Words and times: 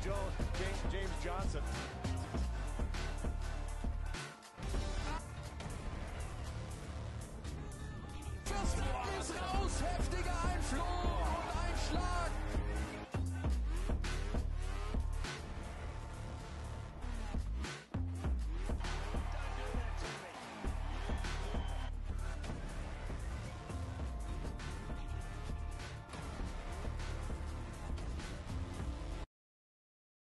James 0.00 1.10
Johnson. 1.22 1.62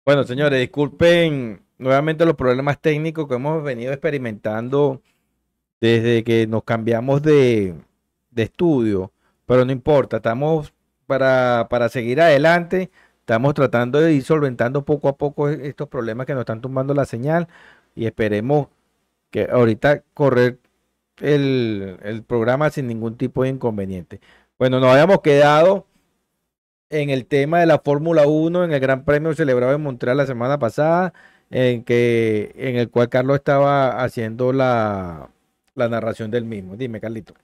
Bueno, 0.08 0.24
señores, 0.24 0.58
disculpen 0.58 1.60
nuevamente 1.76 2.24
los 2.24 2.34
problemas 2.34 2.80
técnicos 2.80 3.28
que 3.28 3.34
hemos 3.34 3.62
venido 3.62 3.92
experimentando 3.92 5.02
desde 5.82 6.24
que 6.24 6.46
nos 6.46 6.64
cambiamos 6.64 7.20
de, 7.20 7.74
estudio, 8.34 9.12
pero 9.44 9.66
no 9.66 9.72
importa, 9.72 10.16
estamos 10.16 10.72
para, 11.06 11.66
para 11.69 11.91
seguir 11.91 12.22
adelante, 12.22 12.91
estamos 13.20 13.52
tratando 13.52 14.00
de 14.00 14.14
ir 14.14 14.24
solventando 14.24 14.82
poco 14.82 15.08
a 15.08 15.16
poco 15.19 15.50
e, 15.50 15.69
estos 15.69 15.88
problemas 15.91 16.26
que 16.26 16.32
nos 16.32 16.40
están 16.40 16.62
tumbando 16.62 16.94
la 16.94 17.04
señal 17.04 17.46
y 17.94 18.06
esperemos 18.06 18.69
que 19.30 19.46
ahorita 19.52 20.04
correr 20.14 20.58
el, 21.19 21.98
el 22.02 22.22
programa 22.22 22.70
sin 22.70 22.86
ningún 22.86 23.19
tipo 23.19 23.42
de 23.42 23.50
inconveniente. 23.50 24.20
Bueno, 24.58 24.80
nos 24.80 24.90
habíamos 24.90 25.20
quedado 25.20 25.86
en 26.91 27.10
el 27.10 27.26
tema 27.26 27.60
de 27.60 27.66
la 27.66 27.78
Fórmula 27.78 28.26
1 28.26 28.65
en 28.65 28.72
el 28.72 28.81
Gran 28.81 29.04
Premio 29.04 29.34
celebrado 29.34 29.75
en 29.75 29.82
Montreal 29.82 30.16
la 30.16 30.26
semana 30.26 30.59
pasada, 30.59 31.12
en, 31.50 31.84
que, 31.84 32.53
en 32.56 32.76
el 32.76 32.91
cual 32.91 33.09
Carlos 33.09 33.37
estaba 33.37 34.03
haciendo 34.03 34.53
la, 34.53 35.31
narración 35.75 36.31
del 36.31 36.44
mismo. 36.44 36.76
Dime, 36.76 37.00
Carlito. 37.00 37.34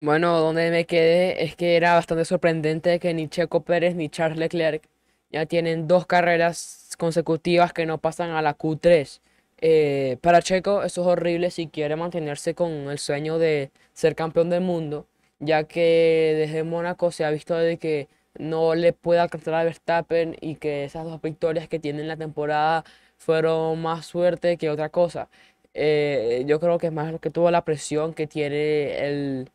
Bueno, 0.00 0.38
donde 0.38 0.70
me 0.70 0.84
quedé 0.86 1.44
es 1.44 1.56
que 1.56 1.76
era 1.76 1.94
bastante 1.94 2.24
sorprendente 2.24 2.98
que 3.00 3.14
ni 3.14 3.28
Checo 3.28 3.62
Pérez 3.62 3.94
ni 3.96 4.08
Charles 4.08 4.38
Leclerc 4.38 4.82
ya 5.30 5.46
tienen 5.46 5.88
dos 5.88 6.06
carreras 6.06 6.94
consecutivas 6.98 7.72
que 7.72 7.86
no 7.86 7.98
pasan 7.98 8.30
a 8.30 8.42
la 8.42 8.56
Q3. 8.56 9.20
Eh, 9.58 10.18
para 10.20 10.42
Checo 10.42 10.82
eso 10.84 11.00
es 11.00 11.06
horrible 11.06 11.50
si 11.50 11.66
quiere 11.66 11.96
mantenerse 11.96 12.54
con 12.54 12.70
el 12.90 12.98
sueño 12.98 13.38
de 13.38 13.70
ser 13.94 14.14
campeón 14.14 14.50
del 14.50 14.60
mundo, 14.60 15.06
ya 15.40 15.64
que 15.64 16.34
desde 16.36 16.62
Mónaco 16.62 17.10
se 17.10 17.24
ha 17.24 17.30
visto 17.30 17.54
de 17.56 17.78
que 17.78 18.08
no 18.38 18.74
le 18.74 18.92
pueda 18.92 19.22
alcanzar 19.24 19.54
a 19.54 19.64
Verstappen 19.64 20.36
y 20.40 20.56
que 20.56 20.84
esas 20.84 21.04
dos 21.04 21.20
victorias 21.22 21.68
que 21.68 21.78
tiene 21.78 22.02
en 22.02 22.08
la 22.08 22.16
temporada 22.16 22.84
fueron 23.18 23.80
más 23.82 24.06
suerte 24.06 24.56
que 24.58 24.70
otra 24.70 24.90
cosa. 24.90 25.28
Eh, 25.74 26.44
yo 26.46 26.60
creo 26.60 26.78
que 26.78 26.88
es 26.88 26.92
más 26.92 27.18
que 27.20 27.30
tuvo 27.30 27.50
la 27.50 27.64
presión 27.64 28.14
que 28.14 28.26
tiene 28.26 28.98
el 29.06 29.50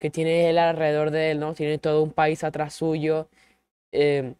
que 0.00 0.10
tiene 0.10 0.50
él 0.50 0.58
alrededor 0.58 1.10
de 1.10 1.32
él, 1.32 1.40
¿no? 1.40 1.54
Tiene 1.54 1.78
todo 1.78 2.02
un 2.02 2.12
país 2.12 2.44
atrás 2.44 2.74
suyo. 2.74 3.28
Eh, 3.92 4.34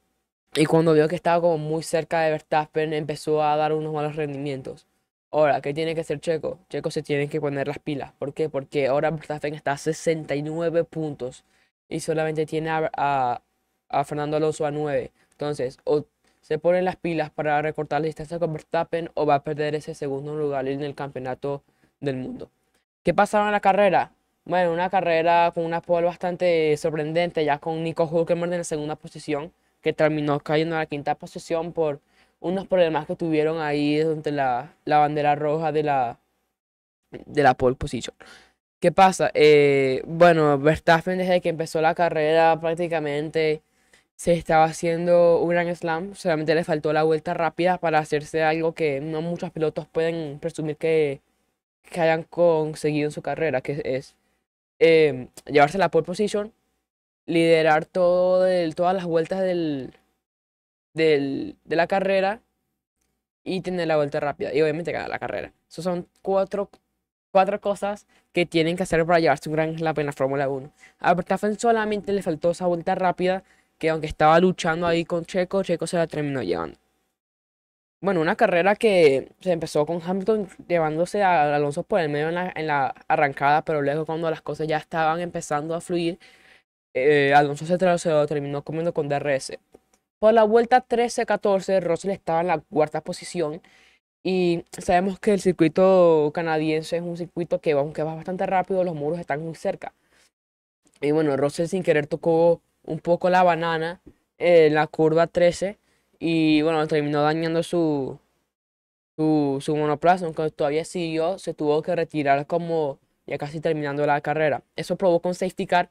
y 0.55 0.67
cuando 0.67 0.95
vio 0.95 1.09
que 1.09 1.17
estaba 1.17 1.41
como 1.41 1.59
muy 1.59 1.83
cerca 1.83 2.23
de 2.23 2.31
Verstappen, 2.33 2.93
empezó 2.95 3.43
a 3.43 3.57
dar 3.57 3.73
unos 3.73 3.93
malos 3.95 4.17
rendimientos. 4.17 4.87
Ahora, 5.31 5.61
¿qué 5.61 5.75
tiene 5.75 5.95
que 5.95 6.01
hacer 6.03 6.21
Checo? 6.21 6.59
Checo 6.69 6.91
se 6.91 7.03
tiene 7.03 7.29
que 7.29 7.41
poner 7.41 7.69
las 7.69 7.79
pilas. 7.79 8.13
¿Por 8.15 8.35
qué? 8.35 8.49
Porque 8.49 8.89
ahora 8.89 9.11
Verstappen 9.11 9.55
está 9.55 9.73
a 9.73 9.79
69 9.79 10.85
puntos 10.85 11.45
y 11.89 12.01
solamente 12.01 12.47
tiene 12.47 12.71
a 12.71 13.43
Fernando 14.05 14.37
Alonso 14.37 14.65
a 14.67 14.71
9. 14.71 15.11
Entonces, 15.33 15.79
o 15.85 16.05
se 16.41 16.59
ponen 16.59 16.85
las 16.85 16.97
pilas 16.97 17.31
para 17.31 17.61
recortar 17.63 18.01
la 18.01 18.07
distancia 18.07 18.39
con 18.39 18.53
Verstappen 18.53 19.11
o 19.15 19.27
va 19.27 19.37
a 19.37 19.45
perder 19.45 19.75
ese 19.75 19.95
segundo 19.95 20.35
lugar 20.37 20.67
en 20.69 20.83
el 20.83 20.95
campeonato 20.95 21.63
del 22.01 22.17
mundo. 22.17 22.51
¿Qué 23.03 23.15
pasaba 23.15 23.47
en 23.47 23.53
la 23.53 23.61
carrera? 23.61 24.13
Bueno, 24.45 24.73
una 24.73 24.91
carrera 24.91 25.53
con 25.55 25.65
una 25.65 25.81
pole 25.81 26.07
bastante 26.07 26.77
sorprendente, 26.77 27.45
ya 27.45 27.59
con 27.59 27.83
Nico 27.85 28.05
Hulkenberg 28.05 28.53
en 28.53 28.59
la 28.59 28.65
segunda 28.65 28.97
posición, 28.97 29.53
que 29.81 29.93
terminó 29.93 30.41
cayendo 30.41 30.75
en 30.75 30.81
la 30.81 30.87
quinta 30.87 31.15
posición 31.15 31.73
por 31.73 32.01
unos 32.41 32.67
problemas 32.67 33.07
que 33.07 33.17
tuvieron 33.17 33.61
ahí 33.61 33.99
durante 34.01 34.33
la, 34.33 34.75
la 34.85 34.99
bandera 34.99 35.35
roja 35.35 35.73
de 35.73 35.83
la, 35.83 36.19
de 37.11 37.43
la 37.43 37.55
pole 37.55 37.77
position. 37.77 38.15
¿Qué 38.81 38.93
pasa? 38.93 39.31
Eh, 39.35 40.03
bueno, 40.07 40.59
Verstappen 40.59 41.19
desde 41.19 41.41
que 41.41 41.51
empezó 41.51 41.81
la 41.83 41.95
carrera 41.95 42.59
prácticamente 42.61 43.63
se 44.20 44.34
estaba 44.34 44.64
haciendo 44.64 45.38
un 45.40 45.49
gran 45.49 45.75
slam, 45.75 46.14
solamente 46.14 46.55
le 46.55 46.62
faltó 46.62 46.93
la 46.93 47.05
vuelta 47.05 47.32
rápida 47.32 47.78
para 47.78 48.00
hacerse 48.00 48.43
algo 48.43 48.75
que 48.75 49.00
no 49.00 49.22
muchos 49.22 49.50
pilotos 49.50 49.87
pueden 49.88 50.38
presumir 50.40 50.76
que, 50.76 51.22
hayan 51.93 52.25
conseguido 52.25 53.06
en 53.06 53.12
su 53.12 53.22
carrera, 53.22 53.62
que 53.62 53.81
es 53.82 54.17
em, 54.78 55.28
llevarse 55.46 55.78
la 55.78 55.90
pole 55.90 56.05
position, 56.05 56.52
liderar 57.25 57.87
todo 57.87 58.44
todas 58.75 58.94
las 58.94 59.06
vueltas 59.06 59.40
del, 59.40 59.94
del, 60.93 61.56
de 61.64 61.76
la 61.76 61.87
carrera 61.87 62.43
y 63.43 63.62
tener 63.62 63.88
la 63.88 63.96
vuelta 63.96 64.20
rápida 64.20 64.52
y 64.52 64.61
obviamente 64.61 64.93
ganar 64.93 65.08
la 65.08 65.19
carrera. 65.19 65.55
Esas 65.70 65.84
son 65.84 66.06
cuatro, 66.20 66.69
cuatro 67.32 67.58
cosas 67.58 68.06
que 68.34 68.44
tienen 68.44 68.76
que 68.76 68.82
hacer 68.82 69.06
para 69.06 69.19
llevarse 69.19 69.49
un 69.49 69.55
gran 69.55 69.78
slam 69.78 69.94
en 69.99 70.06
la 70.06 70.12
Fórmula 70.12 70.46
1. 70.50 70.70
A 70.99 71.14
Verstappen 71.14 71.58
solamente 71.58 72.12
le 72.12 72.22
faltó 72.22 72.50
esa 72.50 72.67
vuelta 72.67 72.94
rápida 72.94 73.44
que 73.81 73.91
aunque 73.91 74.06
estaba 74.06 74.38
luchando 74.41 74.87
ahí 74.87 75.05
con 75.05 75.25
Checo, 75.25 75.65
Checo 75.65 75.87
se 75.88 75.97
la 75.97 76.06
terminó 76.06 76.43
llevando. 76.43 76.79
Bueno, 78.03 78.21
una 78.21 78.37
carrera 78.37 78.77
que 78.77 79.32
se 79.41 79.53
empezó 79.53 79.85
con 79.87 80.00
Hamilton 80.03 80.49
llevándose 80.69 81.23
a 81.23 81.55
Alonso 81.55 81.82
por 81.82 82.00
el 82.00 82.09
medio 82.09 82.29
en 82.29 82.67
la, 82.67 82.94
arrancada, 83.09 83.62
pero 83.65 83.82
luego 83.82 84.06
cuando 84.06 84.31
las 84.31 84.43
cosas 84.43 84.67
ya 84.69 84.79
estaban 84.79 85.21
empezando 85.21 85.75
a 85.75 85.81
fluir, 85.81 86.19
eh, 86.94 87.35
Alonso 87.35 87.67
se, 87.67 88.11
lo 88.11 88.27
terminó 88.27 88.62
comiendo 88.65 88.94
con 88.94 89.09
DRS. 89.09 89.59
Por 90.19 90.35
la 90.35 90.44
vuelta 90.44 90.87
13-14, 90.87 91.81
Russell 91.82 92.11
estaba 92.11 92.41
en 92.43 92.49
la 92.49 92.61
cuarta 92.61 93.03
posición 93.03 93.62
y 94.23 94.65
sabemos 94.79 95.19
que 95.21 95.32
el 95.35 95.41
circuito 95.41 96.31
canadiense 96.35 96.97
es 96.99 97.03
un 97.03 97.17
circuito 97.17 97.61
que 97.61 97.73
aunque 97.73 98.03
va 98.03 98.15
bastante 98.15 98.47
rápido, 98.47 98.85
los 98.85 98.94
muros 98.94 99.21
están 99.21 99.43
muy 99.43 99.55
cerca. 99.55 99.94
Y 101.00 101.12
bueno, 101.12 101.37
Russell 101.37 101.67
sin 101.67 101.82
querer 101.82 102.06
tocó 102.06 102.62
un 102.91 102.99
poco 102.99 103.31
la 103.31 103.43
banana 103.43 104.01
en 104.39 104.75
la 104.75 104.87
curva 104.87 105.27
13 105.27 105.79
y 106.19 106.63
bueno, 106.63 106.87
terminó 106.89 107.23
dañando 107.23 107.63
su, 107.63 108.19
su, 109.17 109.59
su 109.61 109.77
monoplaza, 109.77 110.27
aunque 110.27 110.51
todavía 110.51 110.85
siguió, 110.85 111.39
se 111.39 111.55
tuvo 111.55 111.83
que 111.83 111.95
retirar 111.95 112.47
como 112.47 112.99
ya 113.27 113.39
casi 113.39 113.61
terminando 113.61 114.05
la 114.07 114.21
carrera. 114.21 114.63
Eso 114.77 114.97
provocó 114.97 115.29
un 115.29 115.35
safety 115.35 115.67
car 115.67 115.91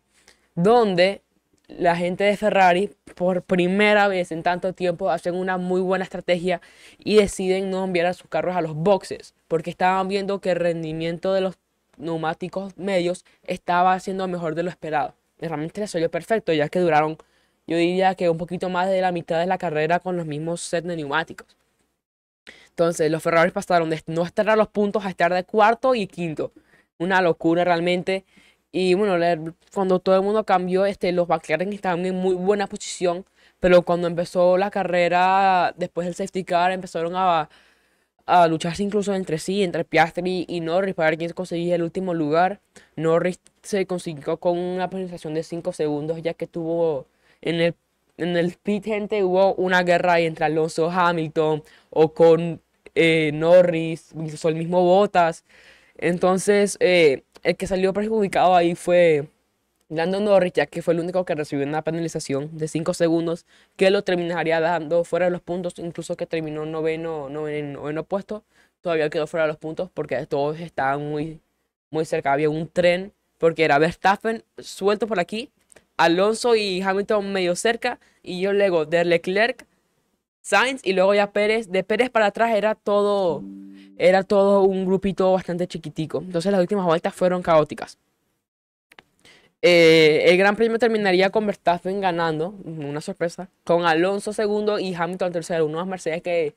donde 0.56 1.22
la 1.68 1.96
gente 1.96 2.24
de 2.24 2.36
Ferrari 2.36 2.92
por 3.16 3.44
primera 3.44 4.08
vez 4.08 4.32
en 4.32 4.44
tanto 4.44 4.74
tiempo 4.74 5.10
hacen 5.10 5.36
una 5.36 5.58
muy 5.58 5.82
buena 5.82 6.04
estrategia 6.04 6.62
y 6.98 7.16
deciden 7.16 7.70
no 7.70 7.86
enviar 7.86 8.08
a 8.08 8.14
sus 8.14 8.28
carros 8.28 8.56
a 8.56 8.62
los 8.62 8.76
boxes 8.76 9.36
porque 9.48 9.70
estaban 9.70 10.08
viendo 10.08 10.42
que 10.42 10.52
el 10.52 10.58
rendimiento 10.58 11.34
de 11.34 11.42
los 11.42 11.58
neumáticos 11.98 12.78
medios 12.78 13.24
estaba 13.44 14.00
siendo 14.00 14.28
mejor 14.28 14.56
de 14.56 14.64
lo 14.64 14.70
esperado 14.70 15.14
realmente 15.48 15.82
les 15.82 15.92
salió 15.92 16.10
perfecto, 16.12 16.54
ya 16.54 16.70
que 16.70 16.80
duraron, 16.80 17.18
yo 17.68 17.78
diría 17.78 18.16
que 18.16 18.30
un 18.30 18.38
poquito 18.38 18.70
más 18.70 18.90
de 18.90 19.02
la 19.02 19.12
mitad 19.12 19.40
de 19.40 19.46
la 19.46 19.58
carrera 19.58 20.00
con 20.00 20.18
los 20.18 20.26
mismos 20.26 20.62
set 20.62 20.86
de 20.86 20.96
neumáticos. 20.96 21.48
Entonces, 22.70 23.12
los 23.12 23.22
Ferrari 23.22 23.52
pasaron 23.52 23.90
de 23.90 24.02
no 24.08 24.26
estar 24.26 24.50
a 24.50 24.56
los 24.56 24.70
puntos 24.70 25.06
a 25.06 25.10
estar 25.10 25.34
de 25.34 25.44
cuarto 25.44 25.96
y 25.96 26.08
quinto. 26.08 26.54
Una 26.98 27.22
locura 27.22 27.64
realmente. 27.66 28.26
Y 28.72 28.94
bueno, 28.94 29.54
cuando 29.74 30.00
todo 30.00 30.16
el 30.16 30.22
mundo 30.22 30.46
cambió, 30.46 30.86
este, 30.86 31.12
los 31.12 31.28
McLaren 31.28 31.74
estaban 31.74 32.06
en 32.06 32.16
muy 32.16 32.36
buena 32.36 32.68
posición. 32.68 33.26
Pero 33.60 33.84
cuando 33.84 34.08
empezó 34.08 34.58
la 34.58 34.72
carrera, 34.72 35.74
después 35.78 36.06
del 36.06 36.16
safety 36.16 36.44
car, 36.46 36.72
empezaron 36.72 37.14
a, 37.16 37.50
a 38.30 38.48
lucharse 38.48 38.84
incluso 38.84 39.14
entre 39.16 39.40
sí, 39.40 39.64
entre 39.64 39.84
Piastri 39.84 40.46
y 40.48 40.62
Norris, 40.62 40.94
para 40.96 41.10
ver 41.10 41.20
quién 41.20 41.32
conseguía 41.34 41.76
el 41.76 41.84
último 41.84 42.14
lugar. 42.14 42.62
Norris 42.96 43.40
se 43.64 43.86
consiguió 43.88 44.38
con 44.38 44.58
una 44.58 44.90
penalización 44.90 45.34
de 45.34 45.44
5 45.44 45.74
segundos, 45.74 46.22
ya 46.22 46.34
que 46.36 46.48
tuvo 46.48 47.08
en 47.42 47.56
el, 47.56 47.76
en 48.18 48.38
el 48.38 48.54
pit, 48.54 48.86
gente, 48.86 49.24
hubo 49.24 49.56
una 49.56 49.84
guerra 49.84 50.14
ahí 50.14 50.26
entre 50.26 50.46
Alonso 50.46 50.92
Hamilton 50.92 51.64
o 51.90 52.14
con 52.14 52.62
eh, 52.96 53.32
Norris, 53.34 54.12
incluso 54.16 54.50
el 54.50 54.56
mismo 54.56 54.84
Bottas. 54.84 55.44
Entonces, 55.98 56.78
eh, 56.80 57.24
el 57.44 57.56
que 57.58 57.68
salió 57.68 57.94
perjudicado 57.94 58.56
ahí 58.56 58.76
fue 58.76 59.28
Lando 59.90 60.20
Norris, 60.20 60.54
ya 60.54 60.68
que 60.68 60.82
fue 60.82 60.94
el 60.94 61.00
único 61.00 61.26
que 61.26 61.36
recibió 61.36 61.66
una 61.66 61.82
penalización 61.82 62.58
de 62.58 62.68
5 62.68 62.94
segundos, 62.94 63.46
que 63.76 63.90
lo 63.90 64.04
terminaría 64.04 64.60
dando 64.60 65.04
fuera 65.04 65.26
de 65.26 65.32
los 65.32 65.42
puntos, 65.42 65.74
incluso 65.80 66.16
que 66.16 66.26
terminó 66.26 66.66
noveno, 66.66 67.28
noveno, 67.30 67.82
noveno 67.82 68.04
puesto, 68.04 68.44
todavía 68.82 69.10
quedó 69.10 69.28
fuera 69.28 69.46
de 69.46 69.50
los 69.50 69.58
puntos 69.58 69.90
porque 69.94 70.26
todos 70.28 70.60
estaban 70.60 71.10
muy, 71.10 71.42
muy 71.90 72.06
cerca. 72.06 72.34
Había 72.34 72.50
un 72.50 72.68
tren 72.68 73.14
porque 73.40 73.64
era 73.64 73.80
Verstappen 73.80 74.44
suelto 74.60 75.08
por 75.08 75.20
aquí, 75.20 75.50
Alonso 75.98 76.56
y 76.56 76.82
Hamilton 76.82 77.34
medio 77.34 77.56
cerca, 77.56 78.00
y 78.24 78.42
yo 78.42 78.54
luego 78.54 78.86
de 78.86 79.04
Leclerc 79.06 79.66
Sainz 80.42 80.82
y 80.84 80.94
luego 80.94 81.14
ya 81.14 81.32
Pérez. 81.32 81.70
De 81.70 81.84
Pérez 81.84 82.10
para 82.10 82.28
atrás 82.28 82.56
era 82.56 82.76
todo, 82.76 83.44
era 83.98 84.24
todo 84.24 84.64
un 84.64 84.86
grupito 84.86 85.32
bastante 85.34 85.68
chiquitico. 85.68 86.20
Entonces 86.20 86.52
las 86.52 86.62
últimas 86.62 86.86
vueltas 86.86 87.14
fueron 87.14 87.42
caóticas. 87.42 87.98
Eh, 89.62 90.24
el 90.28 90.38
Gran 90.38 90.56
Premio 90.56 90.80
terminaría 90.80 91.32
con 91.32 91.46
Verstappen 91.46 92.00
ganando, 92.00 92.52
una 92.64 93.02
sorpresa, 93.02 93.50
con 93.66 93.86
Alonso 93.86 94.32
segundo 94.34 94.80
y 94.80 94.94
Hamilton 94.96 95.34
tercero. 95.34 95.66
Unos 95.66 95.88
Mercedes 95.88 96.22
que, 96.22 96.56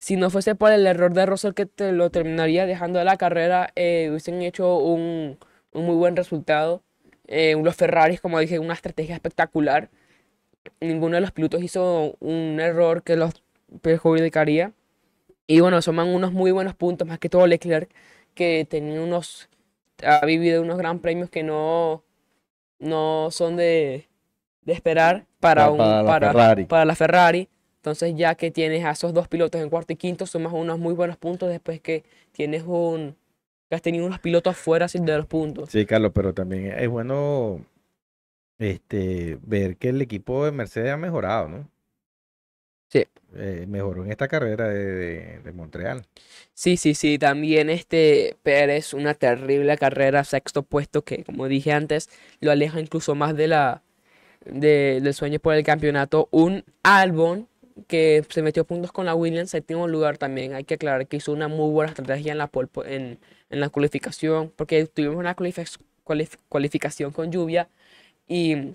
si 0.00 0.16
no 0.16 0.30
fuese 0.30 0.54
por 0.54 0.72
el 0.72 0.86
error 0.86 1.12
de 1.14 1.26
Russell 1.26 1.54
que 1.54 1.66
te 1.66 1.92
lo 1.92 2.10
terminaría 2.10 2.66
dejando 2.66 2.98
de 2.98 3.04
la 3.04 3.16
carrera, 3.18 3.70
eh, 3.76 4.08
hubiesen 4.10 4.42
hecho 4.42 4.78
un, 4.78 5.38
muy 5.72 5.96
buen 5.96 6.16
resultado. 6.16 6.82
Eh, 7.28 7.56
los 7.62 7.76
Ferraris, 7.76 8.20
como 8.20 8.38
dije, 8.40 8.58
una 8.58 8.74
estrategia 8.74 9.14
espectacular. 9.14 9.90
Ninguno 10.80 11.16
de 11.16 11.22
los 11.22 11.32
pilotos 11.32 11.62
hizo 11.62 12.16
un 12.20 12.58
error 12.60 13.02
que 13.02 13.16
los 13.16 13.42
perjudicaría. 13.82 14.72
Y 15.46 15.60
bueno, 15.60 15.82
suman 15.82 16.08
unos 16.08 16.32
muy 16.32 16.52
buenos 16.52 16.74
puntos, 16.74 17.08
más 17.08 17.18
que 17.18 17.28
todo 17.28 17.46
Leclerc, 17.46 17.90
que 18.34 18.66
tenía 18.68 19.02
unos, 19.02 19.48
ha 20.04 20.24
vivido 20.26 20.62
unos 20.62 20.78
gran 20.78 21.00
premios 21.00 21.30
que 21.30 21.42
no 21.42 22.04
no 22.80 23.28
son 23.30 23.56
de, 23.56 24.08
esperar 24.66 25.26
para, 25.38 25.70
un, 25.70 25.78
para, 25.78 26.02
la 26.02 26.32
Ferrari. 26.32 26.64
para 26.64 26.84
la 26.84 26.94
Ferrari. 26.94 27.48
Entonces 27.76 28.14
ya 28.16 28.34
que 28.34 28.50
tienes 28.50 28.84
a 28.84 28.90
esos 28.90 29.14
dos 29.14 29.28
pilotos 29.28 29.60
en 29.60 29.70
cuarto 29.70 29.92
y 29.92 29.96
quinto, 29.96 30.26
sumas 30.26 30.52
unos 30.52 30.78
muy 30.78 30.92
buenos 30.92 31.16
puntos 31.16 31.48
después 31.48 31.80
que 31.80 32.04
tienes 32.32 32.64
un... 32.66 33.16
que 33.68 33.76
has 33.76 33.82
tenido 33.82 34.04
unos 34.04 34.18
pilotos 34.18 34.56
fuera 34.56 34.88
sin 34.88 35.06
de 35.06 35.16
los 35.16 35.26
puntos. 35.26 35.70
Sí, 35.70 35.86
Carlos, 35.86 36.12
pero 36.14 36.34
también 36.34 36.66
es 36.66 36.88
bueno 36.88 37.64
este, 38.58 39.38
ver 39.42 39.76
que 39.76 39.88
el 39.88 40.02
equipo 40.02 40.44
de 40.44 40.52
Mercedes 40.52 40.92
ha 40.92 40.96
mejorado, 40.98 41.48
¿no? 41.48 41.70
Sí. 42.90 43.06
Eh, 43.36 43.66
mejoró 43.68 44.04
en 44.04 44.10
esta 44.10 44.26
carrera 44.26 44.68
de, 44.68 45.40
Montreal. 45.54 46.04
Sí, 46.54 46.76
sí, 46.76 46.94
sí. 46.94 47.18
También 47.18 47.70
este 47.70 48.36
Pérez, 48.42 48.94
una 48.94 49.14
terrible 49.14 49.78
carrera, 49.78 50.24
sexto 50.24 50.64
puesto 50.64 51.02
que, 51.02 51.22
como 51.22 51.46
dije 51.46 51.72
antes, 51.72 52.10
lo 52.40 52.50
aleja 52.50 52.80
incluso 52.80 53.14
más 53.14 53.36
de 53.36 53.46
la 53.46 53.82
del 54.44 55.14
sueño 55.14 55.38
por 55.38 55.54
el 55.54 55.62
campeonato. 55.62 56.28
Un 56.32 56.64
Albon 56.82 57.46
que 57.86 58.24
se 58.28 58.42
metió 58.42 58.64
puntos 58.64 58.90
con 58.90 59.06
la 59.06 59.14
Williams, 59.14 59.50
séptimo 59.50 59.86
lugar 59.86 60.18
también. 60.18 60.54
Hay 60.54 60.64
que 60.64 60.74
aclarar 60.74 61.06
que 61.06 61.18
hizo 61.18 61.32
una 61.32 61.46
muy 61.46 61.70
buena 61.70 61.90
estrategia 61.90 62.32
en 62.32 62.38
la, 62.38 62.50
en, 62.86 63.18
en 63.50 63.60
la 63.60 63.68
cualificación, 63.68 64.52
porque 64.56 64.84
tuvimos 64.86 65.16
una 65.16 65.36
cualificación 66.48 67.12
con 67.12 67.30
lluvia 67.30 67.68
y 68.26 68.74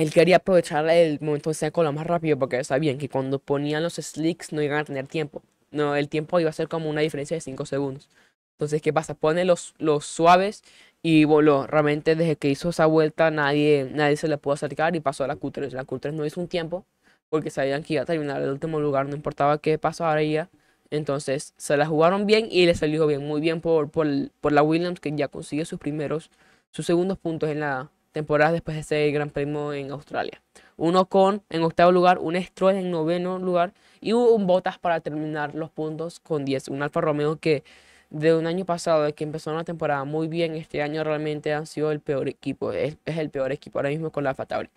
él 0.00 0.12
quería 0.12 0.36
aprovechar 0.36 0.88
el 0.88 1.20
momento 1.20 1.52
seco 1.52 1.82
lo 1.82 1.92
más 1.92 2.06
rápido 2.06 2.38
porque 2.38 2.64
sabían 2.64 2.96
que 2.98 3.08
cuando 3.10 3.38
ponían 3.38 3.82
los 3.82 3.94
slicks 3.94 4.52
no 4.52 4.62
iban 4.62 4.78
a 4.78 4.84
tener 4.84 5.06
tiempo. 5.06 5.42
No, 5.70 5.94
el 5.94 6.08
tiempo 6.08 6.40
iba 6.40 6.48
a 6.50 6.52
ser 6.54 6.68
como 6.68 6.88
una 6.88 7.02
diferencia 7.02 7.36
de 7.36 7.42
5 7.42 7.66
segundos. 7.66 8.08
Entonces, 8.54 8.82
¿qué 8.82 8.92
pasa? 8.92 9.14
Pone 9.14 9.44
los, 9.44 9.74
los 9.78 10.06
suaves 10.06 10.62
y 11.02 11.24
voló. 11.24 11.66
Realmente 11.66 12.16
desde 12.16 12.36
que 12.36 12.48
hizo 12.48 12.70
esa 12.70 12.86
vuelta 12.86 13.30
nadie, 13.30 13.90
nadie 13.92 14.16
se 14.16 14.28
le 14.28 14.38
pudo 14.38 14.54
acercar 14.54 14.96
y 14.96 15.00
pasó 15.00 15.24
a 15.24 15.26
la 15.26 15.36
Q3. 15.36 15.72
La 15.72 15.84
Q3 15.84 16.12
no 16.12 16.24
hizo 16.26 16.40
un 16.40 16.48
tiempo 16.48 16.86
porque 17.28 17.50
sabían 17.50 17.82
que 17.82 17.94
iba 17.94 18.02
a 18.02 18.06
terminar 18.06 18.42
el 18.42 18.50
último 18.50 18.80
lugar, 18.80 19.06
no 19.06 19.16
importaba 19.16 19.58
qué 19.58 19.78
pasaría. 19.78 20.50
Entonces 20.90 21.54
se 21.58 21.76
la 21.76 21.86
jugaron 21.86 22.26
bien 22.26 22.48
y 22.50 22.66
le 22.66 22.74
salió 22.74 23.06
bien, 23.06 23.26
muy 23.26 23.40
bien 23.40 23.60
por, 23.60 23.90
por, 23.90 24.06
por 24.40 24.52
la 24.52 24.62
Williams 24.62 25.00
que 25.00 25.12
ya 25.14 25.28
consigue 25.28 25.64
sus 25.64 25.78
primeros, 25.78 26.30
sus 26.70 26.86
segundos 26.86 27.18
puntos 27.18 27.50
en 27.50 27.60
la, 27.60 27.90
temporadas 28.12 28.52
después 28.52 28.74
de 28.76 28.80
ese 28.80 29.10
Gran 29.12 29.30
Premio 29.30 29.72
en 29.72 29.90
Australia. 29.90 30.42
Uno 30.76 31.06
con 31.06 31.42
en 31.50 31.62
octavo 31.62 31.92
lugar, 31.92 32.18
un 32.18 32.36
Stroll 32.42 32.76
en 32.76 32.90
noveno 32.90 33.38
lugar 33.38 33.72
y 34.00 34.12
un 34.12 34.46
Bottas 34.46 34.78
para 34.78 35.00
terminar 35.00 35.54
los 35.54 35.70
puntos 35.70 36.20
con 36.20 36.44
10. 36.44 36.68
Un 36.68 36.82
Alfa 36.82 37.00
Romeo 37.00 37.36
que 37.38 37.64
de 38.10 38.34
un 38.34 38.46
año 38.46 38.64
pasado, 38.64 39.04
de 39.04 39.12
que 39.14 39.24
empezó 39.24 39.50
una 39.52 39.64
temporada 39.64 40.04
muy 40.04 40.28
bien, 40.28 40.54
este 40.54 40.82
año 40.82 41.04
realmente 41.04 41.52
han 41.54 41.66
sido 41.66 41.92
el 41.92 42.00
peor 42.00 42.28
equipo. 42.28 42.72
Es, 42.72 42.96
el 43.06 43.30
peor 43.30 43.52
equipo 43.52 43.78
ahora 43.78 43.90
mismo 43.90 44.10
con 44.10 44.24
la 44.24 44.30
Alfa 44.30 44.46
Tauri. 44.46 44.70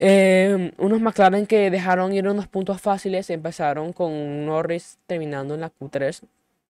Eh, 0.00 0.72
unos 0.78 1.00
McLaren 1.00 1.46
que 1.46 1.70
dejaron 1.70 2.12
ir 2.12 2.26
unos 2.28 2.48
puntos 2.48 2.80
fáciles, 2.80 3.30
empezaron 3.30 3.92
con 3.92 4.44
Norris 4.44 4.98
terminando 5.06 5.54
en 5.54 5.60
la 5.60 5.72
Q3 5.72 6.20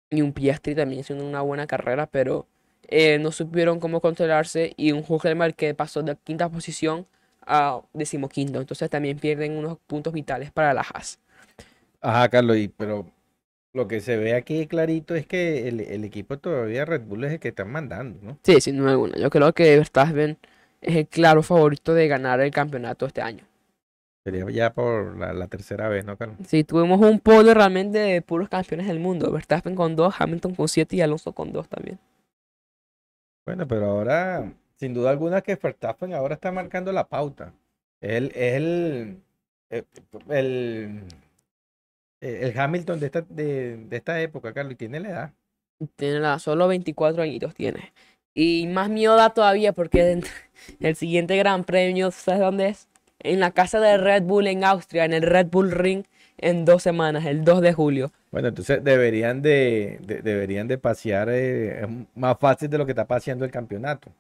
y 0.10 0.22
un 0.22 0.34
Piastri 0.34 0.76
también 0.76 1.02
haciendo 1.02 1.26
una 1.26 1.42
buena 1.42 1.66
carrera, 1.68 2.06
pero 2.08 2.48
eh, 2.96 3.18
no 3.18 3.32
supieron 3.32 3.80
cómo 3.80 4.02
controlarse 4.02 4.74
y 4.78 4.92
un 4.92 5.04
Huckelberg 5.08 5.56
que 5.56 5.74
pasó 5.74 6.04
de 6.04 6.16
quinta 6.24 6.48
posición 6.48 7.08
a 7.42 7.82
decimoquinto. 7.92 8.62
Entonces 8.62 8.88
también 8.88 9.18
pierden 9.18 9.58
unos 9.58 9.80
puntos 9.88 10.14
vitales 10.14 10.52
para 10.52 10.76
la 10.76 10.82
Haas. 10.82 11.18
Ajá, 12.02 12.30
Carlos, 12.30 12.56
y, 12.58 12.68
pero 12.68 13.08
lo 13.74 13.88
que 13.88 14.00
se 14.00 14.18
ve 14.18 14.36
aquí 14.36 14.68
clarito 14.68 15.16
es 15.16 15.26
que 15.26 15.68
el, 15.68 16.04
equipo 16.04 16.38
todavía 16.38 16.86
Red 16.86 17.02
Bull 17.02 17.24
es 17.24 17.32
el 17.32 17.40
que 17.40 17.48
están 17.48 17.72
mandando, 17.72 18.20
¿no? 18.22 18.38
Sí, 18.44 18.62
sin 18.62 18.78
duda 18.78 18.92
alguna. 18.92 19.18
Yo 19.18 19.32
creo 19.32 19.54
que 19.54 19.76
Verstappen 19.76 20.38
es 20.80 20.96
el 20.96 21.08
claro 21.08 21.42
favorito 21.42 21.96
de 21.96 22.08
ganar 22.08 22.42
el 22.42 22.52
campeonato 22.52 23.08
este 23.08 23.22
año. 23.22 23.44
Sería 24.24 24.48
ya 24.52 24.72
por 24.72 25.18
la, 25.18 25.48
tercera 25.48 25.90
vez, 25.90 26.06
¿no, 26.06 26.16
Carlos? 26.16 26.38
Sí, 26.48 26.64
tuvimos 26.64 27.02
un 27.02 27.20
podio 27.20 27.56
realmente 27.56 27.98
de 27.98 28.22
puros 28.22 28.50
campeones 28.50 28.86
del 28.86 29.00
mundo. 29.00 29.32
Verstappen 29.32 29.74
con 29.74 29.96
dos, 29.96 30.14
Hamilton 30.20 30.54
con 30.54 30.68
siete 30.68 30.98
y 30.98 31.02
Alonso 31.02 31.34
con 31.34 31.52
dos 31.52 31.68
también. 31.68 31.98
Bueno, 33.46 33.68
pero 33.68 33.86
ahora, 33.88 34.54
sin 34.76 34.94
duda 34.94 35.10
alguna 35.12 35.42
que 35.42 35.56
Verstappen 35.56 36.14
ahora 36.14 36.36
está 36.36 36.52
marcando 36.52 36.92
la 36.92 37.08
pauta. 37.08 37.54
Él 38.00 38.32
es 38.36 38.56
el, 38.56 39.22
eh, 39.70 39.84
el, 40.30 41.04
el, 42.22 42.60
Hamilton 42.60 43.00
de 43.00 43.06
esta, 43.06 43.22
de, 43.22 43.88
esta 43.92 44.22
época, 44.22 44.54
Carlos, 44.54 44.74
y 44.74 44.78
tiene 44.78 45.00
la 45.00 45.10
edad. 45.10 45.34
Tiene 45.96 46.20
la, 46.20 46.40
solo 46.40 46.68
24 46.68 47.24
añitos 47.24 47.54
tiene. 47.54 47.94
Y 48.34 48.68
más 48.68 48.90
miedo 48.90 49.16
da 49.16 49.32
todavía 49.32 49.74
porque 49.74 50.22
el 50.80 50.96
siguiente 50.96 51.36
gran 51.38 51.66
premio, 51.66 52.12
¿sabes 52.12 52.42
dónde 52.42 52.70
es? 52.70 52.88
En 53.20 53.40
la 53.40 53.52
casa 53.52 53.80
de 53.80 53.98
Red 53.98 54.24
Bull 54.24 54.48
en 54.48 54.64
Austria, 54.64 55.06
en 55.06 55.14
el 55.14 55.22
Red 55.22 55.48
Bull 55.48 55.72
Ring, 55.72 56.06
en 56.38 56.66
dos 56.66 56.84
semanas, 56.84 57.26
el 57.26 57.44
2 57.44 57.62
de 57.62 57.74
julio. 57.74 58.12
Bueno, 58.34 58.48
entonces 58.48 58.84
deberían 58.84 59.44
de, 59.44 60.00
deberían 60.02 60.68
de 60.68 60.80
pasear 60.80 61.30
eh, 61.32 61.88
más 62.16 62.36
fácil 62.40 62.68
de 62.68 62.80
lo 62.80 62.86
que 62.88 62.94
está 62.94 63.06
paseando 63.06 63.46
el 63.46 63.52
campeonato. 63.52 64.12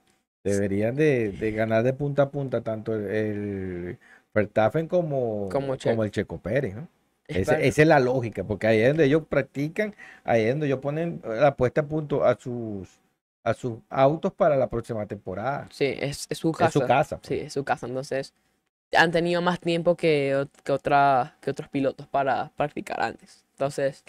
Deberían 0.43 0.95
de, 0.95 1.51
ganar 1.55 1.81
de 1.81 1.93
punta 1.93 2.21
a 2.21 2.29
punta 2.29 2.61
tanto 2.61 2.93
el, 2.93 3.97
Verstappen 4.31 4.87
como, 4.87 5.49
como, 5.49 6.03
el 6.03 6.11
Checo 6.11 6.37
Pérez, 6.37 6.75
¿no? 6.75 6.87
esa 7.27 7.59
es 7.59 7.77
la 7.79 7.99
lógica, 7.99 8.43
porque 8.43 8.67
ahí 8.67 8.81
es 8.81 8.89
donde 8.89 9.05
ellos 9.05 9.23
practican, 9.27 9.95
ahí 10.23 10.43
es 10.43 10.51
donde 10.51 10.67
ellos 10.67 10.79
ponen 10.79 11.19
la 11.25 11.55
puesta 11.55 11.81
a 11.81 11.87
punto 11.87 12.23
a 12.23 12.37
sus 12.39 12.87
a 13.43 13.55
sus 13.55 13.79
autos 13.89 14.31
para 14.31 14.55
la 14.55 14.69
próxima 14.69 15.07
temporada. 15.07 15.67
Sí, 15.71 15.85
es, 15.99 16.27
su 16.29 16.51
casa. 16.51 16.67
Es 16.67 16.73
su 16.73 16.81
casa. 16.81 17.19
Sí, 17.23 17.39
es 17.39 17.53
su 17.53 17.63
casa. 17.63 17.87
Entonces, 17.87 18.31
han 18.95 19.11
tenido 19.11 19.41
más 19.41 19.59
tiempo 19.59 19.95
que, 19.95 20.47
que, 20.63 20.71
otra, 20.71 21.37
que 21.41 21.51
otros 21.51 21.69
pilotos 21.69 22.07
para 22.07 22.51
practicar 22.55 23.01
antes. 23.01 23.43
Entonces, 23.53 24.03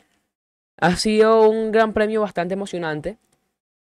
ha 0.79 0.97
sido 0.97 1.49
un 1.49 1.73
gran 1.73 1.93
premio 1.93 2.21
bastante 2.21 2.55
emocionante. 2.55 3.19